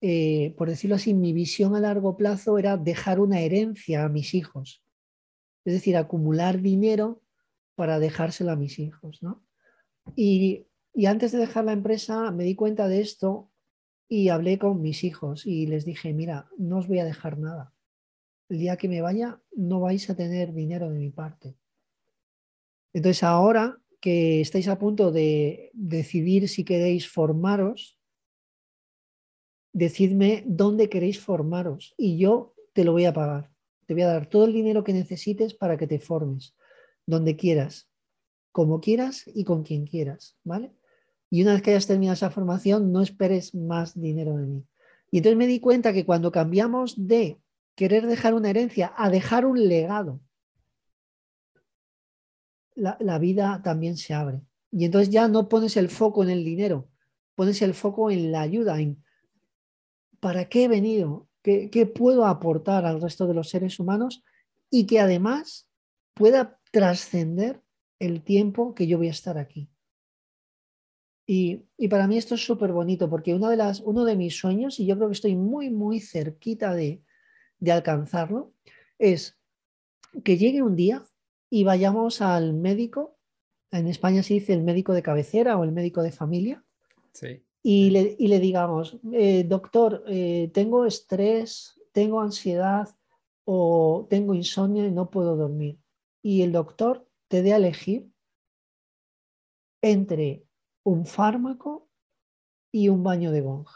eh, 0.00 0.56
por 0.58 0.70
decirlo 0.70 0.96
así, 0.96 1.14
mi 1.14 1.32
visión 1.32 1.76
a 1.76 1.80
largo 1.80 2.16
plazo 2.16 2.58
era 2.58 2.76
dejar 2.76 3.20
una 3.20 3.38
herencia 3.38 4.02
a 4.02 4.08
mis 4.08 4.34
hijos. 4.34 4.82
Es 5.66 5.74
decir, 5.74 5.98
acumular 5.98 6.62
dinero 6.62 7.20
para 7.74 7.98
dejárselo 7.98 8.52
a 8.52 8.56
mis 8.56 8.78
hijos, 8.78 9.22
¿no? 9.22 9.44
Y 10.14 10.66
y 10.96 11.04
antes 11.04 11.30
de 11.30 11.38
dejar 11.38 11.66
la 11.66 11.74
empresa 11.74 12.30
me 12.30 12.44
di 12.44 12.54
cuenta 12.54 12.88
de 12.88 13.02
esto 13.02 13.50
y 14.08 14.30
hablé 14.30 14.58
con 14.58 14.80
mis 14.80 15.04
hijos 15.04 15.44
y 15.44 15.66
les 15.66 15.84
dije, 15.84 16.14
mira, 16.14 16.48
no 16.56 16.78
os 16.78 16.88
voy 16.88 17.00
a 17.00 17.04
dejar 17.04 17.38
nada. 17.38 17.74
El 18.48 18.60
día 18.60 18.78
que 18.78 18.88
me 18.88 19.02
vaya 19.02 19.42
no 19.54 19.80
vais 19.80 20.08
a 20.08 20.16
tener 20.16 20.54
dinero 20.54 20.88
de 20.88 20.98
mi 20.98 21.10
parte. 21.10 21.58
Entonces 22.94 23.22
ahora 23.22 23.78
que 24.00 24.40
estáis 24.40 24.68
a 24.68 24.78
punto 24.78 25.12
de 25.12 25.70
decidir 25.74 26.48
si 26.48 26.64
queréis 26.64 27.06
formaros, 27.06 27.98
decidme 29.74 30.44
dónde 30.46 30.88
queréis 30.88 31.20
formaros 31.20 31.94
y 31.98 32.16
yo 32.16 32.54
te 32.72 32.84
lo 32.84 32.92
voy 32.92 33.04
a 33.04 33.12
pagar. 33.12 33.50
Te 33.86 33.94
voy 33.94 34.02
a 34.02 34.08
dar 34.08 34.28
todo 34.28 34.44
el 34.44 34.52
dinero 34.52 34.84
que 34.84 34.92
necesites 34.92 35.54
para 35.54 35.76
que 35.76 35.86
te 35.86 35.98
formes, 35.98 36.54
donde 37.06 37.36
quieras, 37.36 37.88
como 38.52 38.80
quieras 38.80 39.24
y 39.34 39.44
con 39.44 39.62
quien 39.62 39.86
quieras, 39.86 40.36
¿vale? 40.44 40.72
Y 41.30 41.42
una 41.42 41.54
vez 41.54 41.62
que 41.62 41.70
hayas 41.70 41.86
terminado 41.86 42.14
esa 42.14 42.30
formación, 42.30 42.92
no 42.92 43.02
esperes 43.02 43.54
más 43.54 44.00
dinero 44.00 44.36
de 44.36 44.46
mí. 44.46 44.64
Y 45.10 45.18
entonces 45.18 45.36
me 45.36 45.46
di 45.46 45.60
cuenta 45.60 45.92
que 45.92 46.04
cuando 46.04 46.32
cambiamos 46.32 46.94
de 47.06 47.38
querer 47.74 48.06
dejar 48.06 48.34
una 48.34 48.50
herencia 48.50 48.92
a 48.96 49.10
dejar 49.10 49.46
un 49.46 49.68
legado, 49.68 50.20
la, 52.74 53.18
vida 53.18 53.62
también 53.64 53.96
se 53.96 54.14
abre. 54.14 54.42
Y 54.70 54.84
entonces 54.84 55.10
ya 55.10 55.28
no 55.28 55.48
pones 55.48 55.76
el 55.76 55.88
foco 55.88 56.22
en 56.22 56.30
el 56.30 56.44
dinero, 56.44 56.88
pones 57.34 57.62
el 57.62 57.74
foco 57.74 58.10
en 58.10 58.32
la 58.32 58.42
ayuda, 58.42 58.78
en 58.80 59.02
para 60.20 60.48
qué 60.48 60.64
he 60.64 60.68
venido, 60.68 61.28
qué, 61.46 61.86
puedo 61.86 62.26
aportar 62.26 62.84
al 62.84 63.00
resto 63.00 63.26
de 63.26 63.34
los 63.34 63.48
seres 63.48 63.78
humanos 63.78 64.24
y 64.68 64.86
que 64.86 64.98
además 64.98 65.70
pueda 66.14 66.58
trascender 66.72 67.62
el 68.00 68.22
tiempo 68.22 68.74
que 68.74 68.86
yo 68.86 68.98
voy 68.98 69.08
a 69.08 69.12
estar 69.12 69.38
aquí. 69.38 69.70
Y, 71.28 71.64
para 71.88 72.06
mí 72.06 72.18
esto 72.18 72.34
es 72.34 72.44
súper 72.44 72.72
bonito 72.72 73.08
porque 73.08 73.34
una 73.34 73.48
de 73.50 73.56
las, 73.56 73.80
uno 73.80 74.04
de 74.04 74.16
mis 74.16 74.36
sueños, 74.36 74.80
y 74.80 74.86
yo 74.86 74.96
creo 74.96 75.08
que 75.08 75.14
estoy 75.14 75.36
muy, 75.36 75.70
muy 75.70 76.00
cerquita 76.00 76.74
de, 76.74 77.02
de 77.58 77.72
alcanzarlo, 77.72 78.52
es 78.98 79.38
que 80.24 80.38
llegue 80.38 80.62
un 80.62 80.76
día 80.76 81.04
y 81.50 81.64
vayamos 81.64 82.22
al 82.22 82.54
médico, 82.54 83.18
en 83.70 83.86
España 83.86 84.22
se 84.22 84.34
dice 84.34 84.52
el 84.52 84.62
médico 84.62 84.92
de 84.94 85.02
cabecera 85.02 85.56
o 85.58 85.64
el 85.64 85.72
médico 85.72 86.02
de 86.02 86.12
familia, 86.12 86.64
y, 87.68 87.90
le, 87.90 88.14
y, 88.16 88.28
le, 88.28 88.38
digamos, 88.38 88.96
eh, 89.12 89.42
doctor, 89.42 90.04
eh, 90.06 90.52
tengo 90.54 90.86
estrés, 90.86 91.74
tengo 91.90 92.20
ansiedad 92.20 92.88
o 93.44 94.06
tengo 94.08 94.34
insomnio 94.34 94.86
y 94.86 94.92
no 94.92 95.10
puedo 95.10 95.34
dormir. 95.34 95.76
Y 96.22 96.42
el 96.42 96.52
doctor 96.52 97.08
te 97.26 97.42
dé 97.42 97.54
a 97.54 97.56
elegir 97.56 98.08
entre 99.82 100.44
un 100.84 101.06
fármaco 101.06 101.88
y 102.70 102.88
un 102.88 103.02
baño 103.02 103.32
de 103.32 103.40
gong. 103.40 103.66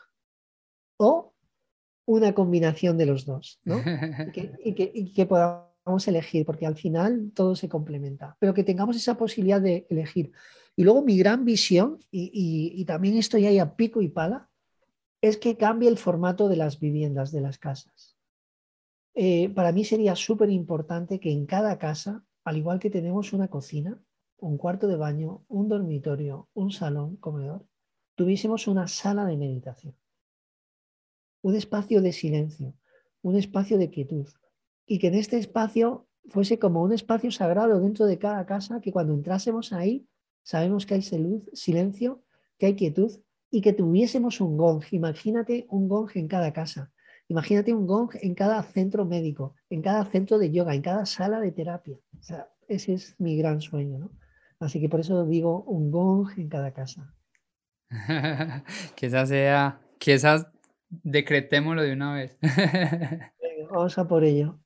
O 0.97 1.35
una 2.07 2.33
combinación 2.33 2.97
de 2.97 3.07
los 3.07 3.27
dos, 3.27 3.61
¿no? 3.65 3.75
y, 4.65 5.13
que, 5.13 5.27
podamos 5.27 6.07
elegir, 6.07 6.47
porque 6.47 6.65
al 6.65 6.77
final 6.77 7.33
todo 7.35 7.57
se 7.57 7.69
complementa, 7.69 8.37
pero 8.39 8.55
que 8.55 8.63
tengamos 8.63 8.95
esa 8.95 9.17
posibilidad 9.17 9.61
de 9.61 9.89
elegir. 9.91 10.31
Y 10.77 10.85
luego 10.85 11.03
mi 11.03 11.19
gran 11.19 11.45
visión, 11.45 11.99
y, 12.11 12.85
también 12.87 13.17
estoy 13.17 13.47
ahí 13.47 13.59
a 13.59 13.77
pico 13.77 14.03
y 14.03 14.09
pala, 14.09 14.49
es 15.21 15.37
que 15.37 15.57
cambie 15.57 15.89
el 15.89 15.99
formato 15.99 16.49
de 16.49 16.57
las 16.57 16.81
viviendas, 16.81 17.33
de 17.33 17.41
las 17.41 17.59
casas. 17.59 18.17
Eh, 19.15 19.51
para 19.51 19.73
mí 19.73 19.85
sería 19.85 20.17
súper 20.17 20.51
importante 20.51 21.21
que 21.21 21.33
en 21.33 21.45
cada 21.45 21.79
casa, 21.79 22.25
al 22.45 22.57
igual 22.57 22.79
que 22.79 22.91
tenemos 22.91 23.33
una 23.33 23.49
cocina, 23.49 24.03
un 24.39 24.57
cuarto 24.57 24.87
de 24.87 24.97
baño, 24.97 25.45
un 25.49 25.69
dormitorio, 25.69 26.49
un 26.55 26.71
salón, 26.71 27.17
comedor, 27.17 27.67
tuviésemos 28.15 28.67
una 28.67 28.89
sala 28.89 29.27
de 29.27 29.37
meditación, 29.37 29.95
un 31.43 31.55
espacio 31.55 32.01
de 32.01 32.13
silencio, 32.13 32.75
un 33.23 33.37
espacio 33.37 33.77
de 33.77 33.91
quietud, 33.91 34.27
y 34.87 34.99
que 34.99 35.09
en 35.09 35.15
este 35.15 35.37
espacio 35.37 36.07
fuese 36.29 36.59
como 36.59 36.83
un 36.83 36.93
espacio 36.93 37.31
sagrado 37.31 37.81
dentro 37.81 38.07
de 38.07 38.19
cada 38.19 38.47
casa, 38.47 38.81
que 38.81 38.93
cuando 38.93 39.13
entrásemos 39.13 39.73
ahí 39.73 40.07
sabemos 40.43 40.87
que 40.87 40.95
hay 40.95 41.03
salud, 41.03 41.43
silencio, 41.53 42.23
que 42.59 42.67
hay 42.67 42.77
quietud 42.77 43.21
y 43.51 43.61
que 43.61 43.73
tuviésemos 43.73 44.41
un 44.41 44.57
gong. 44.57 44.85
Imagínate 44.91 45.67
un 45.71 45.89
gong 45.89 46.11
en 46.15 46.29
cada 46.29 46.53
casa. 46.53 46.93
Imagínate 47.29 47.73
un 47.73 47.87
gong 47.87 48.11
en 48.21 48.35
cada 48.35 48.63
centro 48.63 49.05
médico, 49.05 49.55
en 49.71 49.83
cada 49.83 50.05
centro 50.05 50.39
de 50.39 50.51
yoga, 50.51 50.75
en 50.75 50.83
cada 50.83 51.07
sala 51.07 51.41
de 51.41 51.53
terapia. 51.53 51.97
O 52.19 52.23
sea, 52.23 52.49
ese 52.69 52.95
es 52.95 53.15
mi 53.19 53.37
gran 53.37 53.61
sueño, 53.61 53.99
¿no? 53.99 54.11
Así 54.59 54.81
que 54.81 54.89
por 54.89 55.01
eso 55.01 55.25
digo 55.27 55.63
un 55.63 55.91
gong 55.91 56.29
en 56.37 56.49
cada 56.49 56.73
casa. 56.73 57.15
esa 59.01 59.27
sea, 59.27 59.81
esas 60.13 60.47
decretémoslo 60.89 61.83
de 61.83 61.93
una 61.93 62.15
vez. 62.15 62.39
vamos 63.71 63.97
a 63.99 64.07
por 64.07 64.25
ello. 64.25 64.59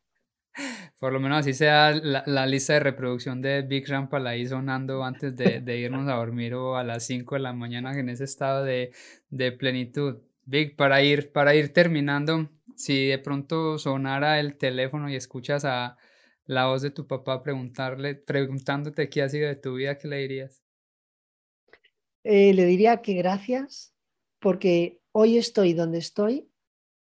Por 1.04 1.12
lo 1.12 1.20
menos 1.20 1.40
así 1.40 1.52
sea 1.52 1.92
la, 1.92 2.46
lista 2.46 2.72
de 2.72 2.80
reproducción 2.80 3.42
de 3.42 3.60
Big 3.60 3.86
Ramp 3.86 4.14
ahí 4.14 4.46
sonando 4.46 5.04
antes 5.04 5.36
de, 5.36 5.78
irnos 5.78 6.08
a 6.08 6.14
dormir 6.14 6.54
o 6.54 6.78
a 6.78 6.82
las 6.82 7.04
5 7.04 7.34
de 7.34 7.42
la 7.42 7.52
mañana 7.52 7.92
en 7.92 8.08
ese 8.08 8.24
estado 8.24 8.64
de, 8.64 8.90
de 9.28 9.52
plenitud. 9.52 10.22
Big, 10.46 10.76
para 10.76 11.02
ir, 11.02 11.30
para 11.30 11.54
ir 11.54 11.74
terminando, 11.74 12.48
si 12.74 13.08
de 13.08 13.18
pronto 13.18 13.78
sonara 13.78 14.40
el 14.40 14.56
teléfono 14.56 15.10
y 15.10 15.14
escuchas 15.14 15.66
a, 15.66 15.98
la 16.46 16.68
voz 16.68 16.80
de 16.80 16.90
tu 16.90 17.06
papá 17.06 17.42
preguntarle, 17.42 18.14
preguntándote 18.14 19.10
qué 19.10 19.20
ha 19.20 19.28
sido 19.28 19.46
de 19.46 19.56
tu 19.56 19.74
vida, 19.74 19.98
¿qué 19.98 20.08
le 20.08 20.16
dirías? 20.20 20.62
Eh, 22.22 22.54
le 22.54 22.64
diría 22.64 23.02
que 23.02 23.12
gracias, 23.12 23.94
porque 24.40 25.02
hoy 25.12 25.36
estoy 25.36 25.74
donde 25.74 25.98
estoy 25.98 26.48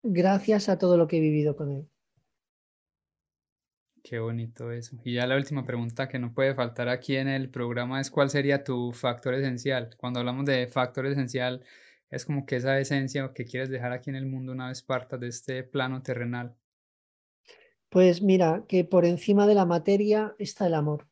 gracias 0.03 0.67
a 0.67 0.77
todo 0.77 0.97
lo 0.97 1.07
que 1.07 1.19
he 1.19 1.21
vivido 1.21 1.55
con 1.55 1.71
él. 1.71 1.89
Qué 4.09 4.19
bonito 4.19 4.71
eso. 4.71 4.95
Y 5.03 5.15
ya 5.15 5.27
la 5.27 5.35
última 5.35 5.65
pregunta 5.65 6.07
que 6.07 6.17
no 6.17 6.33
puede 6.33 6.55
faltar 6.55 6.87
aquí 6.87 7.17
en 7.17 7.27
el 7.27 7.49
programa 7.49 7.99
es 7.99 8.09
¿cuál 8.09 8.29
sería 8.29 8.63
tu 8.63 8.93
factor 8.93 9.33
esencial? 9.33 9.89
Cuando 9.97 10.21
hablamos 10.21 10.45
de 10.45 10.65
factor 10.67 11.05
esencial, 11.07 11.61
es 12.09 12.23
como 12.23 12.45
que 12.45 12.55
esa 12.55 12.79
esencia 12.79 13.33
que 13.35 13.43
quieres 13.43 13.69
dejar 13.69 13.91
aquí 13.91 14.09
en 14.09 14.15
el 14.15 14.25
mundo 14.25 14.53
una 14.53 14.69
vez 14.69 14.81
partas 14.81 15.19
de 15.19 15.27
este 15.27 15.61
plano 15.63 16.03
terrenal. 16.03 16.55
Pues 17.89 18.21
mira, 18.21 18.63
que 18.69 18.85
por 18.85 19.03
encima 19.03 19.45
de 19.45 19.55
la 19.55 19.65
materia 19.65 20.33
está 20.39 20.67
el 20.67 20.75
amor. 20.75 21.09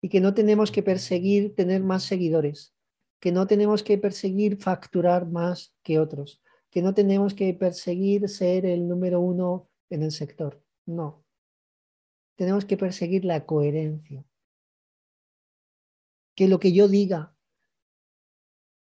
Y 0.00 0.10
que 0.10 0.20
no 0.20 0.32
tenemos 0.32 0.70
que 0.70 0.84
perseguir 0.84 1.56
tener 1.56 1.82
más 1.82 2.04
seguidores, 2.04 2.72
que 3.18 3.32
no 3.32 3.48
tenemos 3.48 3.82
que 3.82 3.98
perseguir 3.98 4.58
facturar 4.58 5.26
más 5.26 5.74
que 5.82 5.98
otros, 5.98 6.40
que 6.70 6.82
no 6.82 6.94
tenemos 6.94 7.34
que 7.34 7.52
perseguir 7.52 8.28
ser 8.28 8.64
el 8.64 8.86
número 8.86 9.18
uno 9.18 9.68
en 9.92 10.02
el 10.02 10.10
sector. 10.10 10.64
No. 10.86 11.24
Tenemos 12.36 12.64
que 12.64 12.76
perseguir 12.76 13.24
la 13.24 13.44
coherencia. 13.44 14.24
Que 16.34 16.48
lo 16.48 16.58
que 16.58 16.72
yo 16.72 16.88
diga, 16.88 17.36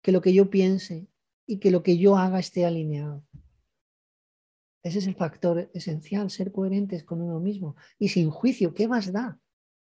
que 0.02 0.12
lo 0.12 0.22
que 0.22 0.34
yo 0.34 0.50
piense 0.50 1.08
y 1.46 1.60
que 1.60 1.70
lo 1.70 1.84
que 1.84 1.98
yo 1.98 2.16
haga 2.16 2.40
esté 2.40 2.66
alineado. 2.66 3.26
Ese 4.84 5.00
es 5.00 5.08
el 5.08 5.16
factor 5.16 5.70
esencial, 5.74 6.32
ser 6.32 6.52
coherentes 6.52 7.04
con 7.04 7.22
uno 7.22 7.40
mismo 7.40 7.76
y 8.00 8.08
sin 8.08 8.32
juicio. 8.32 8.74
¿Qué 8.74 8.88
más 8.88 9.12
da? 9.12 9.40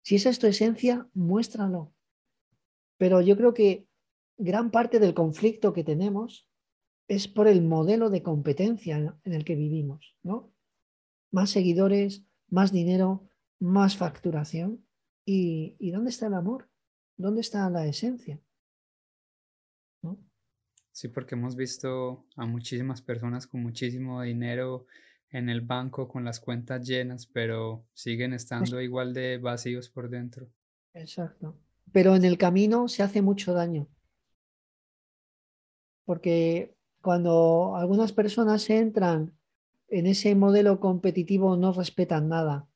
Si 0.02 0.16
esa 0.16 0.30
es 0.30 0.40
tu 0.40 0.48
esencia, 0.48 1.08
muéstralo. 1.14 1.94
Pero 2.98 3.22
yo 3.22 3.38
creo 3.38 3.54
que 3.54 3.88
gran 4.38 4.72
parte 4.72 5.00
del 5.00 5.14
conflicto 5.14 5.74
que 5.74 5.84
tenemos 5.84 6.50
es 7.08 7.28
por 7.28 7.48
el 7.48 7.62
modelo 7.62 8.10
de 8.10 8.24
competencia 8.24 8.98
en 9.24 9.34
el 9.34 9.46
que 9.46 9.56
vivimos, 9.56 10.18
¿no? 10.24 10.53
Más 11.34 11.50
seguidores, 11.50 12.24
más 12.48 12.72
dinero, 12.72 13.28
más 13.60 13.98
facturación. 13.98 14.86
¿Y, 15.26 15.92
dónde 15.92 16.12
está 16.12 16.28
el 16.28 16.36
amor? 16.36 16.70
¿Dónde 17.18 17.42
está 17.42 17.70
la 17.70 17.86
esencia? 17.86 18.40
Sí, 20.92 21.08
porque 21.08 21.34
hemos 21.34 21.56
visto 21.56 22.28
a 22.36 22.46
muchísimas 22.46 23.02
personas 23.02 23.48
con 23.48 23.64
muchísimo 23.64 24.22
dinero 24.22 24.86
en 25.32 25.50
el 25.50 25.62
banco, 25.62 26.08
con 26.08 26.24
las 26.24 26.40
cuentas 26.40 26.88
llenas, 26.88 27.26
pero 27.26 27.84
siguen 27.94 28.34
estando 28.34 28.80
igual 28.80 29.14
de 29.14 29.40
vacíos 29.40 29.90
por 29.90 30.10
dentro. 30.10 30.48
Exacto. 30.94 31.58
Pero 31.92 32.16
en 32.16 32.26
el 32.26 32.38
camino 32.38 32.88
se 32.88 33.02
hace 33.02 33.24
mucho 33.24 33.54
daño. 33.54 33.88
Porque 36.06 36.76
cuando 37.02 37.76
algunas 37.76 38.12
personas 38.12 38.70
entran 38.70 39.34
en 39.94 40.08
ese 40.08 40.34
modelo 40.34 40.80
competitivo 40.80 41.56
no 41.56 41.72
respetan 41.72 42.28
nada, 42.28 42.68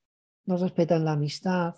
no 0.45 0.55
respetan 0.57 1.03
la 1.03 1.13
amistad, 1.13 1.76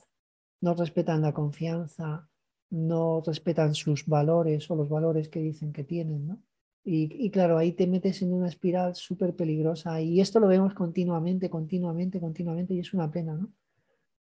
no 0.59 0.73
respetan 0.73 1.21
la 1.21 1.33
confianza, 1.33 2.29
no 2.69 3.23
respetan 3.25 3.73
sus 3.73 4.05
valores 4.05 4.69
o 4.69 4.75
los 4.75 4.89
valores 4.89 5.29
que 5.29 5.39
dicen 5.39 5.71
que 5.71 5.85
tienen, 5.85 6.27
¿no? 6.27 6.43
Y, 6.83 7.29
claro, 7.31 7.57
ahí 7.57 7.71
te 7.71 7.87
metes 7.87 8.21
en 8.21 8.33
una 8.33 8.49
espiral 8.49 8.95
súper 8.95 9.33
peligrosa 9.35 10.01
y 10.01 10.19
esto 10.19 10.41
lo 10.41 10.47
vemos 10.47 10.73
continuamente, 10.73 11.49
continuamente, 11.49 12.19
continuamente 12.19 12.73
y 12.73 12.79
es 12.79 12.93
una 12.93 13.09
pena, 13.09 13.35
¿no? 13.35 13.49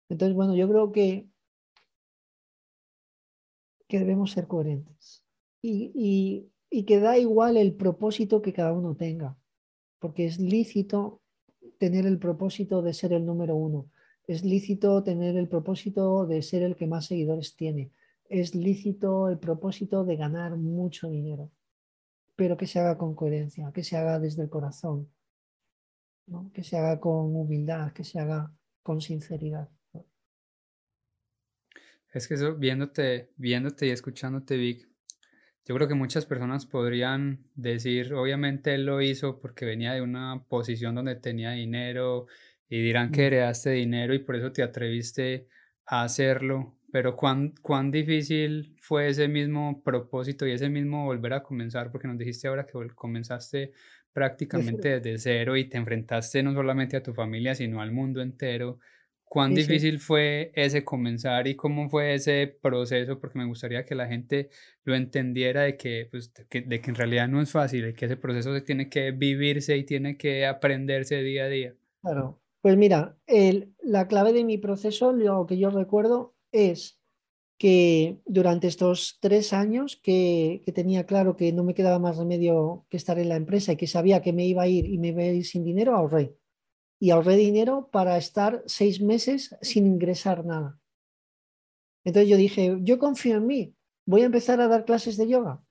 Entonces, 0.09 0.35
bueno, 0.35 0.55
yo 0.55 0.67
creo 0.69 0.91
que, 0.91 1.29
que 3.89 3.99
debemos 3.99 4.31
ser 4.31 4.47
coherentes 4.47 5.23
y 5.61 6.49
que 6.87 7.01
da 7.01 7.19
igual 7.19 7.59
el 7.59 7.75
propósito 7.75 8.41
que 8.41 8.55
cada 8.55 8.73
uno 8.73 8.95
tenga 8.95 9.37
porque 10.05 10.27
es 10.27 10.39
lícito 10.39 11.23
tener 11.79 12.05
el 12.05 12.19
propósito 12.19 12.83
de 12.83 12.93
ser 12.93 13.15
el 13.15 13.25
número 13.25 13.57
uno, 13.57 13.89
es 14.27 14.45
lícito 14.45 15.03
tener 15.03 15.35
el 15.35 15.49
propósito 15.49 16.27
de 16.27 16.43
ser 16.43 16.63
el 16.63 16.77
que 16.77 16.87
más 16.87 17.07
seguidores 17.07 17.57
tiene, 17.57 17.91
es 18.29 18.55
lícito 18.55 19.31
el 19.31 19.39
propósito 19.39 20.05
de 20.05 20.17
ganar 20.17 20.59
mucho 20.59 21.09
dinero, 21.09 21.51
pero 22.37 22.59
que 22.59 22.67
se 22.67 22.81
haga 22.81 22.99
con 22.99 23.15
coherencia, 23.15 23.73
que 23.73 23.83
se 23.83 23.97
haga 23.97 24.19
desde 24.19 24.43
el 24.43 24.51
corazón, 24.51 25.09
que 26.53 26.63
se 26.63 26.77
haga 26.77 27.01
con 27.01 27.35
humildad, 27.35 27.95
que 27.95 28.05
se 28.05 28.19
haga 28.21 28.53
con 28.83 29.01
sinceridad. 29.01 29.71
Es 32.13 32.29
que 32.29 32.35
eso, 32.35 32.57
viéndote, 32.57 33.31
viéndote 33.37 33.87
y 33.87 33.91
escuchándote, 33.91 34.59
Vic, 34.59 34.87
yo 35.65 35.75
creo 35.75 35.89
que 35.89 35.95
muchas 35.95 36.27
personas 36.27 36.67
podrían 36.67 37.41
decir, 37.55 38.15
obviamente 38.15 38.75
él 38.75 38.85
lo 38.87 39.01
hizo 39.01 39.41
porque 39.41 39.65
venía 39.65 39.95
de 39.95 40.03
una 40.03 40.45
posición 40.49 40.95
donde 40.95 41.17
tenía 41.17 41.53
dinero 41.53 42.27
y 42.69 42.83
dirán 42.83 43.11
que 43.11 43.27
heredaste 43.27 43.71
dinero 43.71 44.15
y 44.15 44.19
por 44.19 44.37
eso 44.37 44.53
te 44.53 44.63
atreviste 44.63 45.49
a 45.87 46.03
hacerlo, 46.03 46.77
pero 46.93 47.17
¿cuán, 47.17 47.55
cuán 47.63 47.91
difícil 47.91 48.77
fue 48.79 49.09
ese 49.09 49.29
mismo 49.29 49.83
propósito 49.83 50.47
y 50.47 50.53
ese 50.53 50.69
mismo 50.69 51.05
volver 51.05 51.33
a 51.33 51.43
comenzar, 51.43 51.91
porque 51.91 52.09
nos 52.09 52.19
dijiste 52.19 52.49
ahora 52.49 52.67
que 52.67 52.73
comenzaste 52.95 53.73
prácticamente 54.13 55.01
desde 55.01 55.19
cero 55.19 55.57
y 55.57 55.65
te 55.69 55.77
enfrentaste 55.77 56.43
no 56.43 56.55
solamente 56.55 56.97
a 56.97 57.03
tu 57.03 57.13
familia, 57.15 57.55
sino 57.55 57.81
al 57.81 57.91
mundo 57.91 58.23
entero. 58.23 58.79
¿Cuán 59.35 59.53
difícil 59.53 59.99
fue 59.99 60.53
ese 60.55 60.85
comenzar 60.85 61.49
y 61.49 61.57
cómo 61.57 61.89
fue 61.89 62.15
ese 62.15 62.47
proceso? 62.47 63.19
Porque 63.19 63.37
me 63.37 63.45
gustaría 63.45 63.85
que 63.85 63.97
la 63.97 64.07
gente 64.07 64.49
lo 64.85 64.95
entendiera 64.95 65.63
de 65.63 65.77
que, 65.77 66.07
pues, 66.09 66.33
de 66.33 66.81
que, 66.81 66.89
en 66.91 66.95
realidad 66.95 67.27
no 67.27 67.43
es 67.43 67.51
fácil, 67.51 67.89
y 67.89 67.95
que 67.95 68.05
ese 68.05 68.17
proceso 68.17 68.55
se 68.55 68.61
tiene 68.61 68.89
que 68.89 69.11
vivirse 69.11 69.77
y 69.77 69.83
tiene 69.83 70.17
que 70.17 70.47
aprenderse 70.47 71.21
día 71.25 71.47
a 71.47 71.49
día. 71.49 71.75
Claro, 72.01 72.39
pues 72.61 72.77
mira, 72.77 73.19
el, 73.27 73.75
la 73.83 74.07
clave 74.07 74.33
de 74.33 74.45
mi 74.45 74.57
proceso, 74.57 75.13
lo 75.13 75.47
que 75.47 75.59
yo 75.59 75.71
recuerdo 75.71 76.37
es 76.53 77.01
que 77.59 78.21
durante 78.27 78.69
estos 78.69 79.19
tres 79.21 79.53
años 79.53 79.99
que, 80.01 80.63
que, 80.65 80.71
tenía 80.71 81.07
claro 81.07 81.35
que 81.35 81.53
no 81.53 81.65
me 81.65 81.75
quedaba 81.75 81.99
más 81.99 82.19
remedio 82.19 82.87
que 82.89 82.97
estar 82.97 83.19
en 83.19 83.31
la 83.31 83.37
empresa 83.37 83.73
y 83.73 83.77
que 83.77 83.89
sabía 83.89 84.23
que 84.23 84.33
me 84.33 84.47
iba 84.47 84.63
a 84.63 84.69
ir 84.69 84.87
y 84.87 84.99
me 84.99 85.09
iba 85.09 85.23
a 85.23 85.27
ir 85.27 85.45
sin 85.45 85.65
dinero, 85.65 85.97
ahorré 85.97 86.37
y 86.99 87.11
ahorré 87.11 87.37
dinero 87.37 87.89
para 87.91 88.17
estar 88.17 88.63
seis 88.67 89.01
meses 89.01 89.57
sin 89.61 89.87
ingresar 89.87 90.45
nada. 90.45 90.81
Entonces 92.05 92.29
yo 92.29 92.37
dije, 92.37 92.79
yo 92.83 92.99
confío 92.99 93.37
en 93.37 93.47
mí, 93.47 93.77
voy 94.07 94.23
a 94.23 94.27
empezar 94.27 94.61
a 94.61 94.69
dar 94.69 94.85
clases 94.85 95.17
de 95.17 95.29
yoga. 95.29 95.65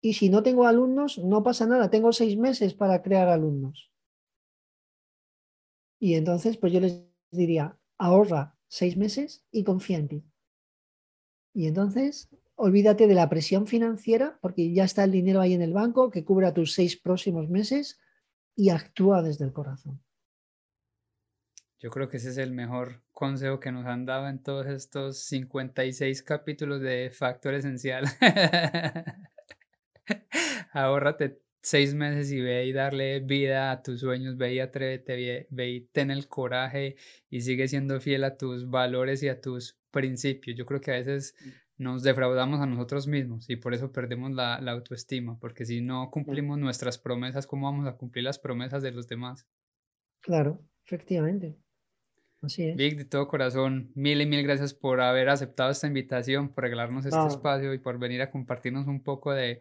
Y 0.00 0.14
si 0.14 0.28
no 0.28 0.42
tengo 0.42 0.66
alumnos, 0.66 1.18
no 1.18 1.42
pasa 1.42 1.66
nada, 1.66 1.90
tengo 1.90 2.12
seis 2.12 2.36
meses 2.36 2.74
para 2.74 3.02
crear 3.02 3.28
alumnos. 3.28 3.90
Y 5.98 6.14
entonces, 6.14 6.56
pues 6.56 6.72
yo 6.72 6.80
les 6.80 7.02
diría, 7.32 7.76
ahorra 7.96 8.56
seis 8.68 8.96
meses 8.96 9.44
y 9.50 9.64
confía 9.64 9.98
en 9.98 10.08
ti. 10.08 10.24
Y 11.52 11.66
entonces, 11.66 12.28
olvídate 12.54 13.08
de 13.08 13.14
la 13.14 13.28
presión 13.28 13.66
financiera, 13.66 14.38
porque 14.40 14.72
ya 14.72 14.84
está 14.84 15.02
el 15.02 15.10
dinero 15.10 15.40
ahí 15.40 15.54
en 15.54 15.62
el 15.62 15.72
banco 15.72 16.10
que 16.10 16.24
cubra 16.24 16.54
tus 16.54 16.74
seis 16.74 16.96
próximos 16.96 17.48
meses 17.48 17.98
y 18.54 18.68
actúa 18.68 19.22
desde 19.22 19.44
el 19.44 19.52
corazón. 19.52 20.00
Yo 21.80 21.90
creo 21.90 22.08
que 22.08 22.16
ese 22.16 22.30
es 22.30 22.38
el 22.38 22.50
mejor 22.52 23.02
consejo 23.12 23.60
que 23.60 23.70
nos 23.70 23.86
han 23.86 24.04
dado 24.04 24.28
en 24.28 24.42
todos 24.42 24.66
estos 24.66 25.20
56 25.24 26.24
capítulos 26.24 26.80
de 26.80 27.10
Factor 27.10 27.54
Esencial. 27.54 28.04
Ahórrate 30.72 31.40
seis 31.62 31.94
meses 31.94 32.32
y 32.32 32.40
ve 32.40 32.66
y 32.66 32.72
darle 32.72 33.20
vida 33.20 33.70
a 33.70 33.82
tus 33.82 34.00
sueños, 34.00 34.36
ve 34.36 34.54
y 34.54 34.60
atrévete, 34.60 35.46
ve, 35.50 35.70
y 35.70 35.80
ten 35.82 36.10
el 36.10 36.26
coraje 36.26 36.96
y 37.30 37.42
sigue 37.42 37.68
siendo 37.68 38.00
fiel 38.00 38.24
a 38.24 38.36
tus 38.36 38.68
valores 38.68 39.22
y 39.22 39.28
a 39.28 39.40
tus 39.40 39.78
principios. 39.92 40.56
Yo 40.56 40.66
creo 40.66 40.80
que 40.80 40.90
a 40.90 40.94
veces 40.94 41.36
nos 41.76 42.02
defraudamos 42.02 42.60
a 42.60 42.66
nosotros 42.66 43.06
mismos 43.06 43.48
y 43.48 43.54
por 43.54 43.72
eso 43.72 43.92
perdemos 43.92 44.32
la, 44.32 44.60
la 44.60 44.72
autoestima, 44.72 45.38
porque 45.38 45.64
si 45.64 45.80
no 45.80 46.10
cumplimos 46.10 46.58
nuestras 46.58 46.98
promesas, 46.98 47.46
¿cómo 47.46 47.70
vamos 47.70 47.86
a 47.86 47.96
cumplir 47.96 48.24
las 48.24 48.40
promesas 48.40 48.82
de 48.82 48.90
los 48.90 49.06
demás? 49.06 49.46
Claro, 50.20 50.60
efectivamente. 50.84 51.56
Vic, 52.40 52.96
de 52.96 53.04
todo 53.04 53.26
corazón, 53.26 53.90
mil 53.96 54.20
y 54.20 54.26
mil 54.26 54.44
gracias 54.44 54.72
por 54.72 55.00
haber 55.00 55.28
aceptado 55.28 55.72
esta 55.72 55.88
invitación, 55.88 56.48
por 56.50 56.62
regalarnos 56.62 57.04
este 57.04 57.26
espacio 57.26 57.74
y 57.74 57.78
por 57.78 57.98
venir 57.98 58.22
a 58.22 58.30
compartirnos 58.30 58.86
un 58.86 59.02
poco 59.02 59.32
de, 59.32 59.60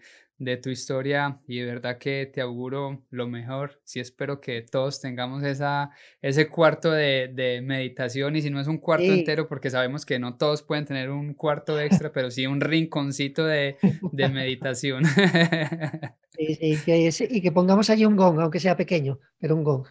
tu 0.62 0.70
historia 0.70 1.40
y 1.48 1.58
de 1.58 1.66
verdad 1.66 1.98
que 1.98 2.30
te 2.32 2.40
auguro 2.40 3.04
lo 3.10 3.28
mejor. 3.28 3.82
Sí 3.84 4.00
espero 4.00 4.40
que 4.40 4.62
todos 4.62 5.02
tengamos 5.02 5.44
esa, 5.44 5.90
ese 6.22 6.50
cuarto 6.50 6.92
de, 6.92 7.62
meditación 7.64 8.36
y 8.36 8.44
si 8.44 8.52
no 8.52 8.60
es 8.62 8.68
un 8.68 8.78
cuarto 8.78 9.06
entero, 9.06 9.48
porque 9.48 9.72
sabemos 9.72 10.06
que 10.06 10.20
no 10.20 10.38
todos 10.38 10.62
pueden 10.62 10.86
tener 10.86 11.10
un 11.10 11.34
cuarto 11.34 11.80
extra, 11.82 12.12
pero 12.12 12.30
sí 12.30 12.46
un 12.46 12.62
rinconcito 12.62 13.44
de, 13.46 13.78
meditación. 14.14 15.04
Sí, 16.38 16.78
sí, 16.78 17.28
y 17.32 17.42
que 17.42 17.52
pongamos 17.52 17.90
allí 17.90 18.06
un 18.06 18.16
gong, 18.16 18.40
aunque 18.40 18.60
sea 18.60 18.78
pequeño, 18.78 19.20
pero 19.40 19.56
un 19.56 19.64
gong. 19.64 19.88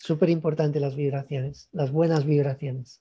Súper 0.00 0.30
importante 0.30 0.80
las 0.80 0.96
vibraciones, 0.96 1.68
las 1.70 1.92
buenas 1.92 2.24
vibraciones. 2.24 3.00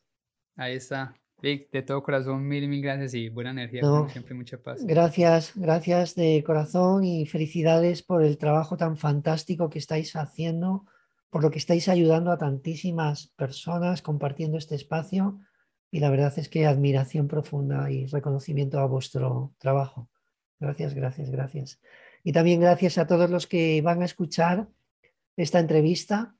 Ahí 0.56 0.76
está. 0.76 1.16
Vic, 1.42 1.72
de 1.72 1.82
todo 1.82 2.04
corazón, 2.04 2.46
mil, 2.46 2.68
mil 2.68 2.82
gracias 2.82 3.14
y 3.14 3.30
buena 3.30 3.52
energía, 3.52 3.82
como 3.82 4.10
siempre, 4.10 4.36
mucha 4.36 4.62
paz. 4.62 4.86
Gracias, 4.86 5.54
gracias 5.56 6.14
de 6.14 6.44
corazón 6.46 7.06
y 7.06 7.26
felicidades 7.26 8.04
por 8.04 8.22
el 8.22 8.38
trabajo 8.38 8.76
tan 8.76 8.98
fantástico 8.98 9.70
que 9.70 9.80
estáis 9.80 10.16
haciendo 10.18 10.86
por 11.30 11.44
lo 11.44 11.52
que 11.52 11.60
estáis 11.60 11.88
ayudando 11.88 12.32
a 12.32 12.38
tantísimas 12.38 13.28
personas 13.36 14.02
compartiendo 14.02 14.58
este 14.58 14.76
espacio 14.76 15.40
y 15.92 16.00
la 16.00 16.10
verdad 16.10 16.34
es 16.38 16.50
que 16.50 16.66
admiración 16.66 17.28
profunda 17.28 17.90
y 17.92 18.06
reconocimiento 18.08 18.80
a 18.80 18.86
vuestro 18.86 19.54
trabajo. 19.58 20.10
Gracias, 20.60 20.94
gracias, 20.94 21.30
gracias. 21.30 21.80
Y 22.24 22.34
también 22.34 22.60
gracias 22.60 22.98
a 22.98 23.08
todos 23.08 23.30
los 23.30 23.48
que 23.48 23.82
van 23.82 24.02
a 24.02 24.06
escuchar 24.06 24.68
esta 25.38 25.60
entrevista 25.60 26.36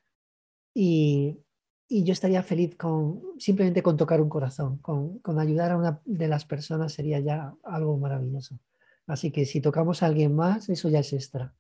y, 0.74 1.40
yo 1.90 2.14
estaría 2.14 2.44
feliz 2.44 2.76
con 2.76 3.22
simplemente 3.40 3.82
con 3.82 3.98
tocar 3.98 4.22
un 4.22 4.30
corazón, 4.30 4.78
con, 4.78 5.20
con, 5.20 5.40
ayudar 5.40 5.72
a 5.72 5.78
una 5.78 6.02
de 6.06 6.28
las 6.28 6.46
personas 6.46 6.94
sería 6.94 7.20
ya 7.20 7.56
algo 7.64 7.98
maravilloso. 7.98 8.60
Así 9.08 9.32
que 9.32 9.46
si 9.46 9.60
tocamos 9.60 10.04
a 10.04 10.06
alguien 10.06 10.36
más, 10.36 10.70
eso 10.70 10.88
ya 10.90 11.00
es 11.00 11.14
extra. 11.14 11.56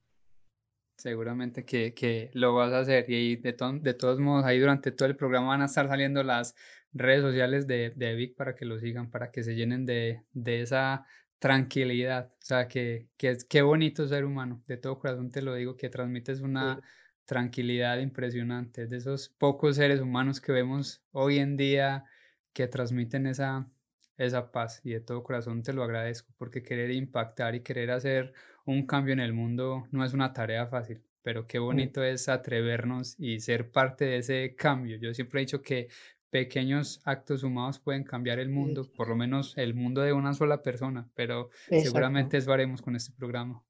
Seguramente 0.97 1.65
que, 1.65 1.95
que 1.95 2.29
lo 2.33 2.53
vas 2.53 2.73
a 2.73 2.79
hacer 2.79 3.09
y 3.09 3.37
de, 3.37 3.55
de 3.81 3.93
todos 3.95 4.19
modos 4.19 4.45
ahí 4.45 4.59
durante 4.59 4.91
todo 4.91 5.07
el 5.07 5.15
programa 5.15 5.47
van 5.47 5.61
a 5.63 5.65
estar 5.65 5.87
saliendo 5.87 6.21
las 6.21 6.55
redes 6.93 7.21
sociales 7.21 7.65
de, 7.65 7.93
de 7.95 8.15
Vic 8.15 8.35
para 8.35 8.55
que 8.55 8.65
lo 8.65 8.77
sigan, 8.79 9.09
para 9.09 9.31
que 9.31 9.43
se 9.43 9.55
llenen 9.55 9.85
de, 9.85 10.21
de 10.33 10.61
esa 10.61 11.05
tranquilidad. 11.39 12.31
O 12.33 12.45
sea, 12.45 12.67
que, 12.67 13.07
que 13.17 13.37
qué 13.49 13.61
bonito 13.61 14.07
ser 14.07 14.25
humano. 14.25 14.61
De 14.67 14.77
todo 14.77 14.99
corazón 14.99 15.31
te 15.31 15.41
lo 15.41 15.55
digo, 15.55 15.75
que 15.75 15.89
transmites 15.89 16.41
una 16.41 16.81
tranquilidad 17.29 17.99
impresionante. 17.99 18.87
De 18.87 18.97
esos 18.97 19.29
pocos 19.29 19.75
seres 19.75 20.01
humanos 20.01 20.41
que 20.41 20.51
vemos 20.51 21.03
hoy 21.11 21.37
en 21.37 21.57
día 21.57 22.05
que 22.53 22.67
transmiten 22.67 23.27
esa, 23.27 23.69
esa 24.17 24.51
paz. 24.51 24.81
Y 24.83 24.93
de 24.93 24.99
todo 24.99 25.21
corazón 25.21 25.61
te 25.61 25.71
lo 25.71 25.83
agradezco, 25.83 26.33
porque 26.39 26.63
querer 26.63 26.89
impactar 26.89 27.53
y 27.53 27.61
querer 27.61 27.91
hacer 27.91 28.33
un 28.65 28.87
cambio 28.87 29.13
en 29.13 29.19
el 29.19 29.33
mundo 29.33 29.87
no 29.91 30.03
es 30.03 30.13
una 30.13 30.33
tarea 30.33 30.65
fácil. 30.65 31.03
Pero 31.21 31.45
qué 31.45 31.59
bonito 31.59 32.03
es 32.03 32.29
atrevernos 32.29 33.15
y 33.19 33.41
ser 33.41 33.69
parte 33.69 34.05
de 34.05 34.17
ese 34.17 34.55
cambio. 34.55 34.97
Yo 34.97 35.13
siempre 35.13 35.39
he 35.39 35.45
dicho 35.45 35.61
que 35.61 35.87
pequeños 36.31 36.99
actos 37.05 37.41
sumados 37.41 37.77
pueden 37.77 38.03
cambiar 38.03 38.39
el 38.39 38.49
mundo, 38.49 38.89
por 38.91 39.07
lo 39.07 39.15
menos 39.15 39.55
el 39.55 39.75
mundo 39.75 40.01
de 40.01 40.13
una 40.13 40.33
sola 40.33 40.63
persona, 40.63 41.07
pero 41.13 41.51
seguramente 41.67 42.37
eso 42.37 42.51
haremos 42.51 42.81
con 42.81 42.95
este 42.95 43.13
programa. 43.13 43.63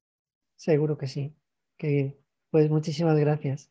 Seguro 0.56 0.98
que 0.98 1.08
sí. 1.08 1.36
Que, 1.76 2.18
pues 2.52 2.70
muchísimas 2.70 3.18
gracias. 3.18 3.70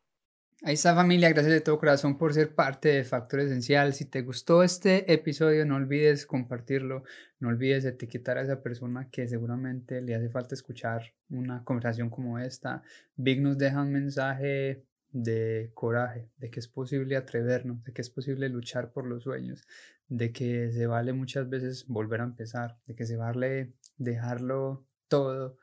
Ahí 0.64 0.74
está 0.74 0.92
familia, 0.92 1.28
gracias 1.28 1.54
de 1.54 1.60
todo 1.60 1.78
corazón 1.78 2.18
por 2.18 2.34
ser 2.34 2.52
parte 2.52 2.88
de 2.88 3.04
Factor 3.04 3.38
Esencial. 3.40 3.94
Si 3.94 4.06
te 4.06 4.22
gustó 4.22 4.64
este 4.64 5.12
episodio, 5.12 5.64
no 5.64 5.76
olvides 5.76 6.26
compartirlo, 6.26 7.04
no 7.38 7.48
olvides 7.48 7.84
etiquetar 7.84 8.38
a 8.38 8.42
esa 8.42 8.60
persona 8.60 9.08
que 9.08 9.28
seguramente 9.28 10.00
le 10.00 10.16
hace 10.16 10.28
falta 10.30 10.56
escuchar 10.56 11.12
una 11.30 11.62
conversación 11.62 12.10
como 12.10 12.40
esta. 12.40 12.82
Big 13.14 13.40
nos 13.40 13.56
deja 13.56 13.82
un 13.82 13.92
mensaje 13.92 14.82
de 15.12 15.70
coraje, 15.74 16.28
de 16.38 16.50
que 16.50 16.58
es 16.58 16.66
posible 16.66 17.16
atrevernos, 17.16 17.84
de 17.84 17.92
que 17.92 18.02
es 18.02 18.10
posible 18.10 18.48
luchar 18.48 18.90
por 18.90 19.06
los 19.06 19.22
sueños, 19.22 19.64
de 20.08 20.32
que 20.32 20.72
se 20.72 20.88
vale 20.88 21.12
muchas 21.12 21.48
veces 21.48 21.86
volver 21.86 22.20
a 22.20 22.24
empezar, 22.24 22.78
de 22.86 22.96
que 22.96 23.06
se 23.06 23.16
vale 23.16 23.74
dejarlo 23.96 24.84
todo 25.06 25.56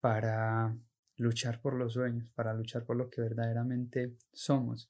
para 0.00 0.76
luchar 1.18 1.60
por 1.60 1.74
los 1.74 1.92
sueños, 1.92 2.30
para 2.30 2.54
luchar 2.54 2.84
por 2.84 2.96
lo 2.96 3.10
que 3.10 3.20
verdaderamente 3.20 4.16
somos, 4.32 4.88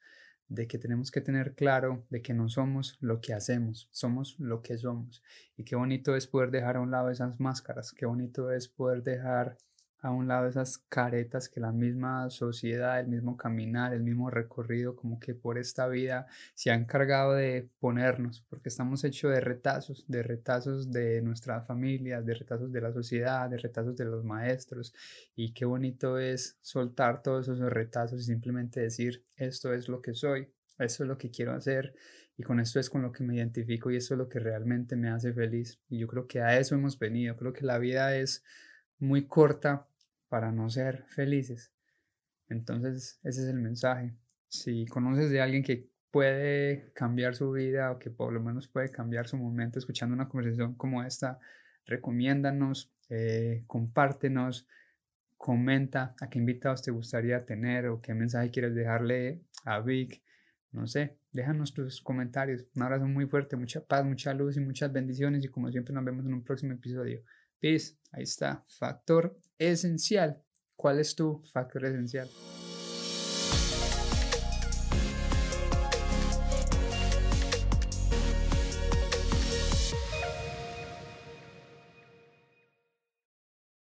de 0.49 0.66
que 0.66 0.79
tenemos 0.79 1.11
que 1.11 1.20
tener 1.20 1.55
claro 1.55 2.07
de 2.09 2.22
que 2.22 2.33
no 2.33 2.49
somos 2.49 2.97
lo 3.01 3.20
que 3.20 3.35
hacemos, 3.35 3.89
somos 3.91 4.39
lo 4.39 4.62
que 4.62 4.79
somos. 4.79 5.22
Y 5.57 5.64
qué 5.64 5.76
bonito 5.76 6.16
es 6.16 6.26
poder 6.26 6.51
dejar 6.51 6.76
a 6.76 6.81
un 6.81 6.91
lado 6.91 7.11
esas 7.11 7.39
máscaras, 7.41 7.93
qué 7.93 8.07
bonito 8.07 8.51
es 8.51 8.68
poder 8.68 9.03
dejar 9.03 9.59
a 10.01 10.11
un 10.11 10.28
lado 10.28 10.49
esas 10.49 10.78
caretas 10.78 11.49
que 11.49 11.61
la 11.61 11.72
misma 11.72 12.30
sociedad, 12.30 13.01
el 13.01 13.09
mismo 13.09 13.36
caminar, 13.36 13.92
el 13.92 14.03
mismo 14.03 14.30
recorrido, 14.30 14.94
como 14.94 15.18
que 15.18 15.34
por 15.34 15.59
esta 15.59 15.88
vida 15.88 16.26
se 16.55 16.70
ha 16.70 16.74
encargado 16.74 17.34
de 17.34 17.68
ponernos, 17.80 18.44
porque 18.49 18.68
estamos 18.68 19.03
hechos 19.05 19.32
de 19.32 19.40
retazos, 19.40 20.05
de 20.07 20.22
retazos 20.22 20.90
de 20.92 21.20
nuestras 21.22 21.66
familias, 21.66 22.24
de 22.24 22.34
retazos 22.34 22.72
de 22.72 22.80
la 22.80 22.92
sociedad, 22.92 23.51
de 23.51 23.59
retazos 23.59 23.96
de 23.96 24.05
los 24.05 24.24
maestros, 24.24 24.94
y 25.34 25.53
qué 25.53 25.64
bonito 25.64 26.18
es 26.18 26.59
soltar 26.61 27.22
todos 27.22 27.49
esos 27.49 27.70
retazos 27.70 28.20
y 28.20 28.24
simplemente 28.24 28.80
decir, 28.80 29.24
esto 29.36 29.72
es 29.72 29.88
lo 29.88 30.01
que 30.01 30.14
soy, 30.14 30.49
esto 30.78 31.03
es 31.03 31.09
lo 31.09 31.18
que 31.18 31.30
quiero 31.30 31.53
hacer 31.53 31.94
y 32.36 32.44
con 32.44 32.61
esto 32.61 32.78
es 32.78 32.88
con 32.88 33.03
lo 33.03 33.11
que 33.11 33.24
me 33.24 33.34
identifico 33.34 33.90
y 33.90 33.96
esto 33.96 34.14
es 34.14 34.18
lo 34.18 34.28
que 34.28 34.38
realmente 34.38 34.94
me 34.94 35.11
hace 35.11 35.32
feliz. 35.32 35.80
Y 35.88 35.99
yo 35.99 36.07
creo 36.07 36.28
que 36.28 36.40
a 36.40 36.57
eso 36.57 36.76
hemos 36.76 36.96
venido, 36.96 37.36
creo 37.36 37.53
que 37.53 37.64
la 37.64 37.78
vida 37.78 38.16
es 38.16 38.44
muy 38.99 39.26
corta 39.26 39.86
para 40.28 40.53
no 40.53 40.68
ser 40.70 41.05
felices. 41.09 41.72
Entonces, 42.49 43.20
ese 43.22 43.42
es 43.42 43.49
el 43.49 43.61
mensaje. 43.61 44.14
Si 44.49 44.86
conoces 44.86 45.30
de 45.30 45.40
alguien 45.40 45.62
que 45.62 45.88
puede 46.11 46.90
cambiar 46.94 47.34
su 47.34 47.53
vida 47.53 47.92
o 47.92 47.99
que 47.99 48.11
por 48.11 48.32
lo 48.32 48.40
menos 48.40 48.68
puede 48.68 48.90
cambiar 48.90 49.28
su 49.28 49.36
momento 49.36 49.78
escuchando 49.78 50.14
una 50.14 50.28
conversación 50.28 50.74
como 50.74 51.03
esta, 51.03 51.38
recomiéndanos, 51.86 52.92
eh, 53.11 53.64
compártenos, 53.66 54.66
comenta 55.36 56.14
a 56.20 56.28
qué 56.28 56.38
invitados 56.38 56.82
te 56.82 56.90
gustaría 56.90 57.44
tener 57.44 57.86
o 57.86 58.01
qué 58.01 58.14
mensaje 58.14 58.51
quieres 58.51 58.74
dejarle 58.74 59.42
a 59.64 59.80
Vic. 59.80 60.22
No 60.72 60.86
sé, 60.86 61.18
déjanos 61.32 61.72
tus 61.72 62.03
comentarios. 62.03 62.66
Un 62.74 62.82
abrazo 62.82 63.07
muy 63.07 63.26
fuerte, 63.26 63.57
mucha 63.57 63.84
paz, 63.84 64.05
mucha 64.05 64.34
luz 64.34 64.57
y 64.57 64.61
muchas 64.61 64.92
bendiciones. 64.92 65.44
Y 65.44 65.49
como 65.49 65.70
siempre, 65.70 65.94
nos 65.94 66.05
vemos 66.05 66.26
en 66.26 66.34
un 66.34 66.44
próximo 66.44 66.74
episodio. 66.74 67.22
Peace. 67.61 67.96
Ahí 68.12 68.22
está. 68.22 68.64
Factor 68.68 69.38
esencial. 69.59 70.42
¿Cuál 70.76 71.00
es 71.00 71.14
tu 71.14 71.42
factor 71.52 71.84
esencial? 71.84 72.28